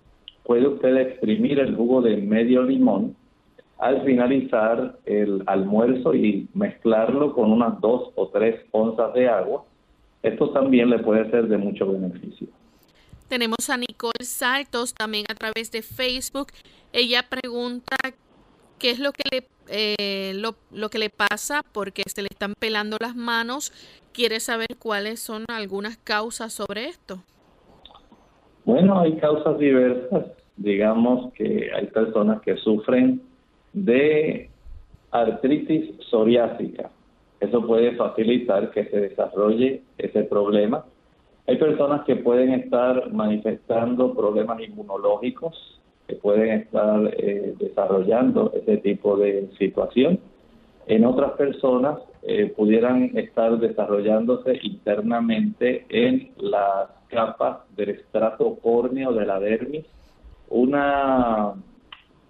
puede 0.44 0.66
usted 0.66 0.96
exprimir 0.96 1.58
el 1.58 1.76
jugo 1.76 2.02
de 2.02 2.16
medio 2.16 2.62
limón 2.62 3.16
al 3.78 4.04
finalizar 4.04 4.98
el 5.06 5.42
almuerzo 5.46 6.14
y 6.14 6.48
mezclarlo 6.54 7.34
con 7.34 7.50
unas 7.50 7.80
dos 7.80 8.10
o 8.14 8.28
tres 8.28 8.60
onzas 8.72 9.14
de 9.14 9.28
agua. 9.28 9.64
Esto 10.22 10.50
también 10.50 10.90
le 10.90 10.98
puede 10.98 11.30
ser 11.30 11.48
de 11.48 11.56
mucho 11.56 11.90
beneficio. 11.90 12.48
Tenemos 13.28 13.70
a 13.70 13.78
Nicole 13.78 14.24
Saltos 14.24 14.92
también 14.92 15.24
a 15.30 15.34
través 15.34 15.70
de 15.70 15.82
Facebook. 15.82 16.48
Ella 16.92 17.24
pregunta 17.28 17.96
qué 18.78 18.90
es 18.90 18.98
lo 18.98 19.12
que 19.12 19.22
le 19.30 19.46
eh, 19.72 20.32
lo, 20.34 20.56
lo, 20.72 20.90
que 20.90 20.98
le 20.98 21.10
pasa 21.10 21.62
porque 21.72 22.02
se 22.12 22.22
le 22.22 22.28
están 22.30 22.54
pelando 22.58 22.96
las 23.00 23.14
manos. 23.14 23.72
Quiere 24.12 24.40
saber 24.40 24.76
cuáles 24.78 25.20
son 25.20 25.44
algunas 25.48 25.96
causas 25.96 26.52
sobre 26.52 26.86
esto. 26.86 27.22
Bueno, 28.70 29.00
hay 29.00 29.16
causas 29.16 29.58
diversas. 29.58 30.26
Digamos 30.56 31.32
que 31.32 31.72
hay 31.74 31.86
personas 31.86 32.40
que 32.42 32.54
sufren 32.58 33.20
de 33.72 34.48
artritis 35.10 35.90
psoriásica. 36.08 36.88
Eso 37.40 37.66
puede 37.66 37.96
facilitar 37.96 38.70
que 38.70 38.84
se 38.84 39.00
desarrolle 39.00 39.82
ese 39.98 40.22
problema. 40.22 40.84
Hay 41.48 41.56
personas 41.56 42.04
que 42.04 42.14
pueden 42.14 42.52
estar 42.52 43.12
manifestando 43.12 44.14
problemas 44.14 44.60
inmunológicos, 44.60 45.80
que 46.06 46.14
pueden 46.14 46.60
estar 46.60 47.12
eh, 47.18 47.54
desarrollando 47.58 48.52
ese 48.54 48.76
tipo 48.76 49.16
de 49.16 49.50
situación. 49.58 50.20
En 50.86 51.04
otras 51.04 51.32
personas 51.32 51.98
eh, 52.22 52.52
pudieran 52.56 53.18
estar 53.18 53.58
desarrollándose 53.58 54.60
internamente 54.62 55.86
en 55.88 56.30
las 56.38 56.99
capas 57.10 57.58
del 57.76 57.90
estrato 57.90 58.56
córneo 58.62 59.12
de 59.12 59.26
la 59.26 59.38
dermis 59.40 59.84
una 60.48 61.54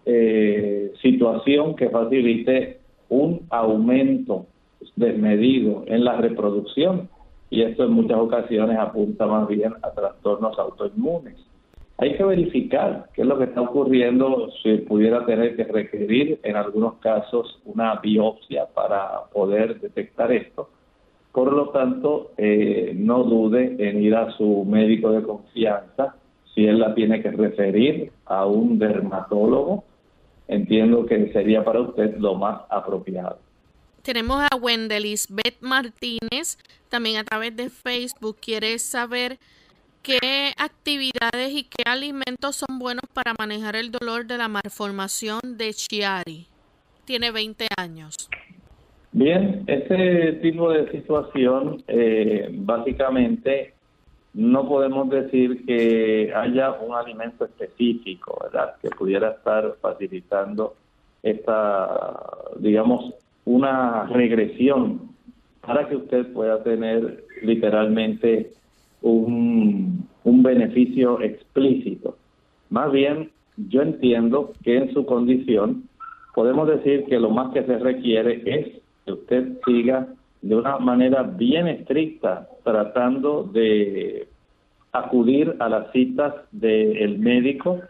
eh, 0.05 0.93
situación 1.01 1.75
que 1.75 1.89
facilite 1.89 2.81
un 3.09 3.47
aumento 3.51 4.47
desmedido 4.97 5.85
en 5.87 6.05
la 6.05 6.17
reproducción 6.17 7.09
y 7.51 7.63
esto 7.63 7.85
en 7.85 7.93
muchas 7.93 8.19
ocasiones 8.19 8.79
apunta 8.79 9.27
más 9.27 9.49
bien 9.49 9.75
a 9.83 9.91
trastornos 9.91 10.59
autoinmunes. 10.59 11.37
Hay 11.99 12.17
que 12.17 12.25
verificar 12.25 13.11
qué 13.13 13.23
es 13.23 13.29
lo 13.29 13.37
que 13.37 13.45
está 13.45 13.61
ocurriendo, 13.61 14.49
si 14.63 14.79
pudiera 14.79 15.27
tener 15.27 15.57
que 15.57 15.65
requerir 15.65 16.41
en 16.45 16.57
algunos 16.57 16.95
casos 16.95 17.61
una 17.65 17.97
biopsia 17.97 18.67
para 18.73 19.25
poder 19.33 19.81
detectar 19.81 20.33
esto. 20.33 20.71
Por 21.33 21.53
lo 21.53 21.69
tanto, 21.69 22.33
eh, 22.37 22.93
no 22.97 23.23
dude 23.25 23.77
en 23.79 24.03
ir 24.03 24.15
a 24.17 24.31
su 24.37 24.65
médico 24.65 25.13
de 25.13 25.23
confianza 25.23 26.17
si 26.55 26.67
él 26.67 26.81
la 26.81 26.95
tiene 26.95 27.23
que 27.23 27.31
referir 27.31 28.13
a 28.27 28.47
un 28.47 28.79
dermatólogo, 28.79 29.85
entiendo 30.49 31.07
que 31.07 31.33
sería 31.33 31.65
para 31.65 31.81
usted 31.81 32.17
lo 32.19 32.35
más 32.35 32.63
apropiado. 32.69 33.39
Tenemos 34.03 34.43
a 34.51 34.57
Wendelisbeth 34.57 35.61
Martínez, 35.61 36.59
también 36.89 37.19
a 37.19 37.25
través 37.25 37.55
de 37.55 37.71
Facebook. 37.71 38.39
Quiere 38.41 38.79
saber 38.79 39.39
qué 40.03 40.53
actividades 40.57 41.53
y 41.53 41.65
qué 41.65 41.85
alimentos 41.87 42.57
son 42.57 42.79
buenos 42.79 43.05
para 43.13 43.35
manejar 43.39 43.77
el 43.77 43.93
dolor 43.93 44.27
de 44.27 44.39
la 44.39 44.49
malformación 44.49 45.41
de 45.57 45.75
Chiari. 45.75 46.47
Tiene 47.05 47.31
20 47.31 47.67
años. 47.77 48.17
Bien, 49.13 49.65
ese 49.67 50.35
tipo 50.41 50.71
de 50.71 50.89
situación 50.93 51.83
eh, 51.89 52.49
básicamente 52.53 53.75
no 54.35 54.69
podemos 54.69 55.11
decir 55.11 55.67
que 55.67 56.33
haya 56.35 56.73
un 56.73 56.95
alimento 56.95 57.45
específico, 57.45 58.39
¿verdad? 58.45 58.77
Que 58.81 58.91
pudiera 58.91 59.31
estar 59.31 59.75
facilitando 59.81 60.75
esta, 61.25 62.21
digamos, 62.61 63.15
una 63.45 64.05
regresión 64.07 65.11
para 65.61 65.89
que 65.89 65.97
usted 65.97 66.33
pueda 66.33 66.63
tener 66.63 67.25
literalmente 67.43 68.53
un, 69.03 70.07
un 70.23 70.43
beneficio 70.45 71.21
explícito. 71.21 72.17
Más 72.71 72.93
bien, 72.93 73.33
yo 73.57 73.83
entiendo 73.83 74.53
que 74.63 74.77
en 74.77 74.95
su 74.95 75.05
condición 75.05 75.89
podemos 76.33 76.69
decir 76.69 77.07
que 77.07 77.19
lo 77.19 77.31
más 77.31 77.53
que 77.53 77.65
se 77.65 77.77
requiere 77.79 78.43
es 78.47 78.80
que 79.11 79.21
usted 79.21 79.59
siga 79.67 80.09
de 80.43 80.57
una 80.57 80.79
manera 80.79 81.23
bien 81.23 81.69
estricta 81.69 82.49
tratando 82.65 83.45
de 83.45 84.29
acudir 84.93 85.57
a 85.59 85.69
las 85.69 85.93
citas 85.93 86.35
del 86.53 87.19
médico 87.19 87.81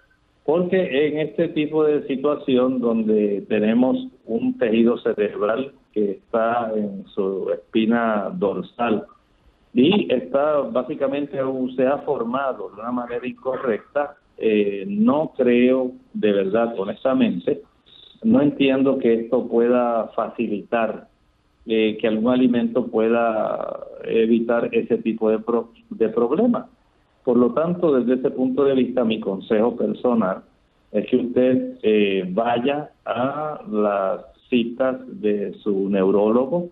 porque 0.45 1.09
en 1.09 1.19
este 1.19 1.49
tipo 1.49 1.85
de 1.85 2.07
situación 2.07 2.81
donde 2.81 3.43
tenemos 3.49 3.97
un 4.27 4.59
tejido 4.59 4.99
cerebral 4.99 5.73
que 5.93 6.13
está 6.13 6.73
en 6.75 7.07
su 7.09 7.51
espina 7.53 8.31
dorsal 8.35 9.05
y 9.73 10.13
está 10.13 10.61
básicamente 10.61 11.39
se 11.77 11.87
ha 11.87 11.99
formado 11.99 12.71
de 12.71 12.81
una 12.81 12.91
manera 12.91 13.27
incorrecta, 13.27 14.17
eh, 14.39 14.85
no 14.89 15.33
creo 15.37 15.93
de 16.13 16.33
verdad, 16.33 16.75
honestamente, 16.77 17.63
no 18.23 18.43
entiendo 18.43 18.99
que 18.99 19.15
esto 19.15 19.47
pueda 19.47 20.09
facilitar 20.17 21.10
eh, 21.71 21.97
que 22.01 22.09
algún 22.09 22.33
alimento 22.33 22.89
pueda 22.89 23.87
evitar 24.05 24.69
ese 24.73 24.99
tipo 24.99 25.31
de, 25.31 25.39
de 25.91 26.09
problemas. 26.09 26.67
Por 27.25 27.37
lo 27.37 27.53
tanto, 27.53 27.93
desde 27.97 28.15
ese 28.15 28.31
punto 28.31 28.65
de 28.65 28.75
vista, 28.75 29.05
mi 29.05 29.21
consejo 29.21 29.77
personal 29.77 30.43
es 30.91 31.07
que 31.07 31.17
usted 31.17 31.79
eh, 31.83 32.29
vaya 32.29 32.91
a 33.05 33.61
las 33.71 34.23
citas 34.49 34.97
de 35.21 35.55
su 35.63 35.89
neurólogo, 35.89 36.71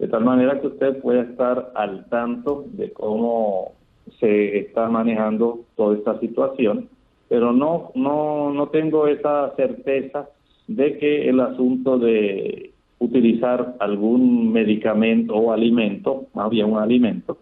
de 0.00 0.08
tal 0.08 0.24
manera 0.24 0.60
que 0.60 0.66
usted 0.66 1.00
pueda 1.00 1.22
estar 1.22 1.70
al 1.76 2.06
tanto 2.08 2.64
de 2.72 2.90
cómo 2.90 3.74
se 4.18 4.58
está 4.58 4.88
manejando 4.88 5.60
toda 5.76 5.96
esta 5.96 6.18
situación, 6.18 6.88
pero 7.28 7.52
no, 7.52 7.92
no, 7.94 8.52
no 8.52 8.66
tengo 8.70 9.06
esa 9.06 9.54
certeza 9.54 10.28
de 10.66 10.98
que 10.98 11.28
el 11.28 11.38
asunto 11.38 11.96
de 11.98 12.71
utilizar 13.02 13.74
algún 13.80 14.52
medicamento 14.52 15.34
o 15.34 15.52
alimento, 15.52 16.26
más 16.34 16.48
bien 16.50 16.70
un 16.70 16.78
alimento, 16.78 17.36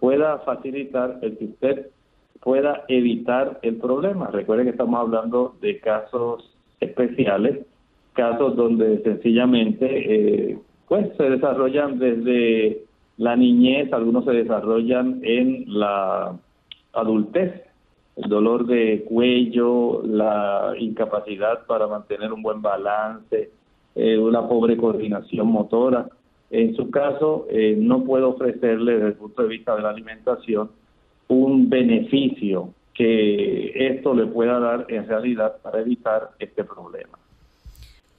pueda 0.00 0.38
facilitar 0.40 1.20
el 1.22 1.38
que 1.38 1.44
usted 1.44 1.86
pueda 2.40 2.84
evitar 2.88 3.60
el 3.62 3.76
problema. 3.76 4.26
Recuerde 4.26 4.64
que 4.64 4.70
estamos 4.70 5.00
hablando 5.00 5.54
de 5.60 5.78
casos 5.78 6.52
especiales, 6.80 7.64
casos 8.12 8.56
donde 8.56 9.02
sencillamente 9.02 10.50
eh, 10.50 10.58
pues 10.88 11.06
se 11.16 11.30
desarrollan 11.30 11.98
desde 11.98 12.82
la 13.16 13.36
niñez, 13.36 13.92
algunos 13.92 14.24
se 14.24 14.32
desarrollan 14.32 15.20
en 15.22 15.64
la 15.68 16.36
adultez, 16.92 17.62
el 18.16 18.28
dolor 18.28 18.66
de 18.66 19.04
cuello, 19.08 20.02
la 20.04 20.74
incapacidad 20.78 21.64
para 21.66 21.86
mantener 21.86 22.32
un 22.32 22.42
buen 22.42 22.60
balance, 22.60 23.50
eh, 23.94 24.18
una 24.18 24.48
pobre 24.48 24.76
coordinación 24.76 25.46
motora. 25.48 26.08
En 26.50 26.74
su 26.76 26.90
caso, 26.90 27.46
eh, 27.50 27.74
no 27.78 28.04
puedo 28.04 28.30
ofrecerle 28.30 28.94
desde 28.94 29.08
el 29.08 29.14
punto 29.14 29.42
de 29.42 29.48
vista 29.48 29.74
de 29.74 29.82
la 29.82 29.90
alimentación 29.90 30.70
un 31.28 31.68
beneficio 31.68 32.70
que 32.92 33.72
esto 33.88 34.14
le 34.14 34.26
pueda 34.26 34.60
dar 34.60 34.86
en 34.88 35.06
realidad 35.08 35.56
para 35.62 35.80
evitar 35.80 36.30
este 36.38 36.64
problema. 36.64 37.18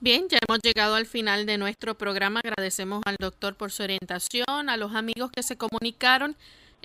Bien, 0.02 0.26
ya 0.30 0.38
hemos 0.48 0.60
llegado 0.62 0.96
al 0.96 1.06
final 1.06 1.46
de 1.46 1.58
nuestro 1.58 1.96
programa. 1.96 2.42
Agradecemos 2.44 3.02
al 3.06 3.16
doctor 3.18 3.56
por 3.56 3.72
su 3.72 3.84
orientación, 3.84 4.70
a 4.70 4.78
los 4.78 4.94
amigos 4.94 5.32
que 5.32 5.42
se 5.42 5.58
comunicaron 5.58 6.36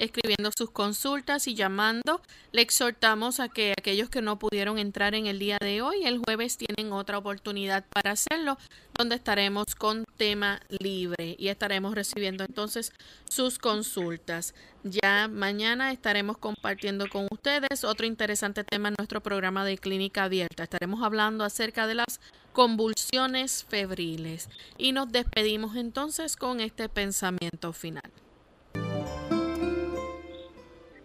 escribiendo 0.01 0.51
sus 0.57 0.70
consultas 0.70 1.46
y 1.46 1.55
llamando. 1.55 2.20
Le 2.53 2.62
exhortamos 2.62 3.38
a 3.38 3.48
que 3.48 3.72
aquellos 3.72 4.09
que 4.09 4.22
no 4.22 4.38
pudieron 4.38 4.78
entrar 4.78 5.14
en 5.14 5.26
el 5.26 5.38
día 5.38 5.59
de 5.61 5.82
hoy, 5.82 6.05
el 6.05 6.18
jueves 6.18 6.57
tienen 6.57 6.92
otra 6.92 7.18
oportunidad 7.18 7.84
para 7.88 8.12
hacerlo, 8.12 8.59
donde 8.98 9.14
estaremos 9.14 9.74
con 9.76 10.05
tema 10.16 10.61
libre 10.68 11.36
y 11.38 11.48
estaremos 11.48 11.94
recibiendo 11.94 12.44
entonces 12.44 12.92
sus 13.28 13.59
consultas. 13.59 14.55
Ya 14.82 15.28
mañana 15.28 15.92
estaremos 15.92 16.38
compartiendo 16.38 17.09
con 17.09 17.28
ustedes 17.30 17.84
otro 17.84 18.07
interesante 18.07 18.64
tema 18.64 18.88
en 18.88 18.94
nuestro 18.98 19.22
programa 19.22 19.64
de 19.64 19.76
clínica 19.76 20.24
abierta. 20.24 20.62
Estaremos 20.62 21.03
hablando 21.03 21.44
acerca 21.44 21.86
de 21.86 21.96
las 21.96 22.20
convulsiones 22.53 23.64
febriles 23.68 24.48
y 24.78 24.92
nos 24.92 25.12
despedimos 25.12 25.76
entonces 25.76 26.36
con 26.36 26.61
este 26.61 26.88
pensamiento 26.88 27.72
final. 27.74 28.11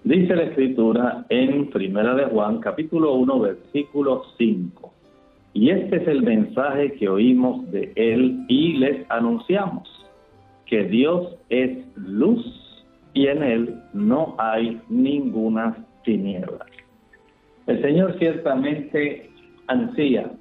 Dice 0.05 0.35
la 0.35 0.43
escritura 0.43 1.25
en 1.29 1.71
Primera 1.71 2.13
de 2.13 2.25
Juan, 2.25 2.59
capítulo 2.59 3.15
1, 3.15 3.39
versículo 3.39 4.21
5. 4.37 4.93
Y 5.53 5.71
este 5.71 5.95
es 5.95 6.07
el 6.07 6.21
mensaje 6.21 6.93
que 6.93 7.09
oímos 7.09 7.71
de 7.71 7.91
él 7.95 8.45
y 8.47 8.73
les 8.73 9.09
anunciamos, 9.09 9.89
que 10.67 10.83
Dios 10.83 11.35
es 11.49 11.79
luz 11.95 12.45
y 13.15 13.25
en 13.25 13.41
él 13.41 13.81
no 13.93 14.35
hay 14.37 14.79
ninguna 14.89 15.75
tinieblas. 16.03 16.67
El 17.65 17.81
Señor 17.81 18.15
ciertamente 18.19 19.31
ansía 19.65 20.31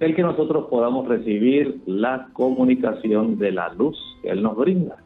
el 0.00 0.14
que 0.14 0.22
nosotros 0.22 0.68
podamos 0.70 1.06
recibir 1.08 1.78
la 1.84 2.28
comunicación 2.32 3.36
de 3.36 3.52
la 3.52 3.68
luz 3.74 3.98
que 4.22 4.30
Él 4.30 4.42
nos 4.42 4.56
brinda. 4.56 4.96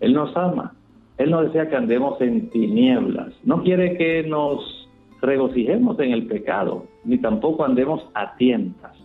Él 0.00 0.12
nos 0.12 0.36
ama. 0.36 0.74
Él 1.20 1.30
no 1.30 1.42
desea 1.42 1.68
que 1.68 1.76
andemos 1.76 2.18
en 2.22 2.48
tinieblas. 2.48 3.34
No 3.44 3.62
quiere 3.62 3.98
que 3.98 4.22
nos 4.22 4.88
regocijemos 5.20 6.00
en 6.00 6.12
el 6.12 6.26
pecado, 6.26 6.86
ni 7.04 7.18
tampoco 7.18 7.62
andemos 7.62 8.02
a 8.14 8.36
tientas. 8.36 8.96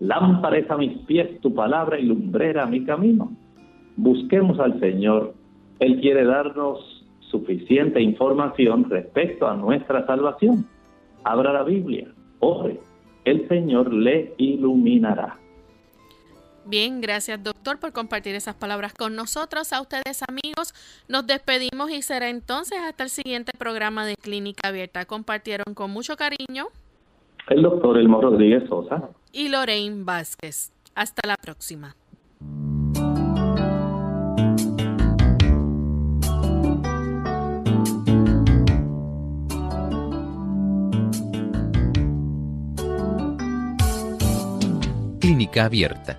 Lámpara 0.00 0.58
a 0.68 0.76
mis 0.76 0.98
pies 1.06 1.40
tu 1.40 1.54
palabra 1.54 2.00
y 2.00 2.02
lumbrera 2.02 2.66
mi 2.66 2.84
camino. 2.84 3.30
Busquemos 3.94 4.58
al 4.58 4.80
Señor. 4.80 5.34
Él 5.78 6.00
quiere 6.00 6.24
darnos 6.24 7.06
suficiente 7.30 8.02
información 8.02 8.90
respecto 8.90 9.46
a 9.46 9.54
nuestra 9.54 10.04
salvación. 10.04 10.66
Abra 11.22 11.52
la 11.52 11.62
Biblia, 11.62 12.08
ore, 12.40 12.80
el 13.24 13.46
Señor 13.46 13.94
le 13.94 14.34
iluminará. 14.36 15.38
Bien, 16.64 17.00
gracias 17.00 17.42
doctor 17.42 17.80
por 17.80 17.92
compartir 17.92 18.34
esas 18.34 18.54
palabras 18.54 18.94
con 18.94 19.16
nosotros. 19.16 19.72
A 19.72 19.80
ustedes 19.80 20.22
amigos, 20.28 20.74
nos 21.08 21.26
despedimos 21.26 21.90
y 21.90 22.02
será 22.02 22.28
entonces 22.28 22.78
hasta 22.78 23.04
el 23.04 23.10
siguiente 23.10 23.52
programa 23.58 24.06
de 24.06 24.16
Clínica 24.16 24.68
Abierta. 24.68 25.04
Compartieron 25.04 25.74
con 25.74 25.90
mucho 25.90 26.16
cariño 26.16 26.68
el 27.48 27.62
doctor 27.62 27.98
Elmo 27.98 28.20
Rodríguez 28.20 28.68
Sosa 28.68 29.10
y 29.32 29.48
Lorraine 29.48 30.04
Vázquez. 30.04 30.72
Hasta 30.94 31.26
la 31.26 31.36
próxima. 31.36 31.96
Clínica 45.20 45.64
Abierta. 45.64 46.18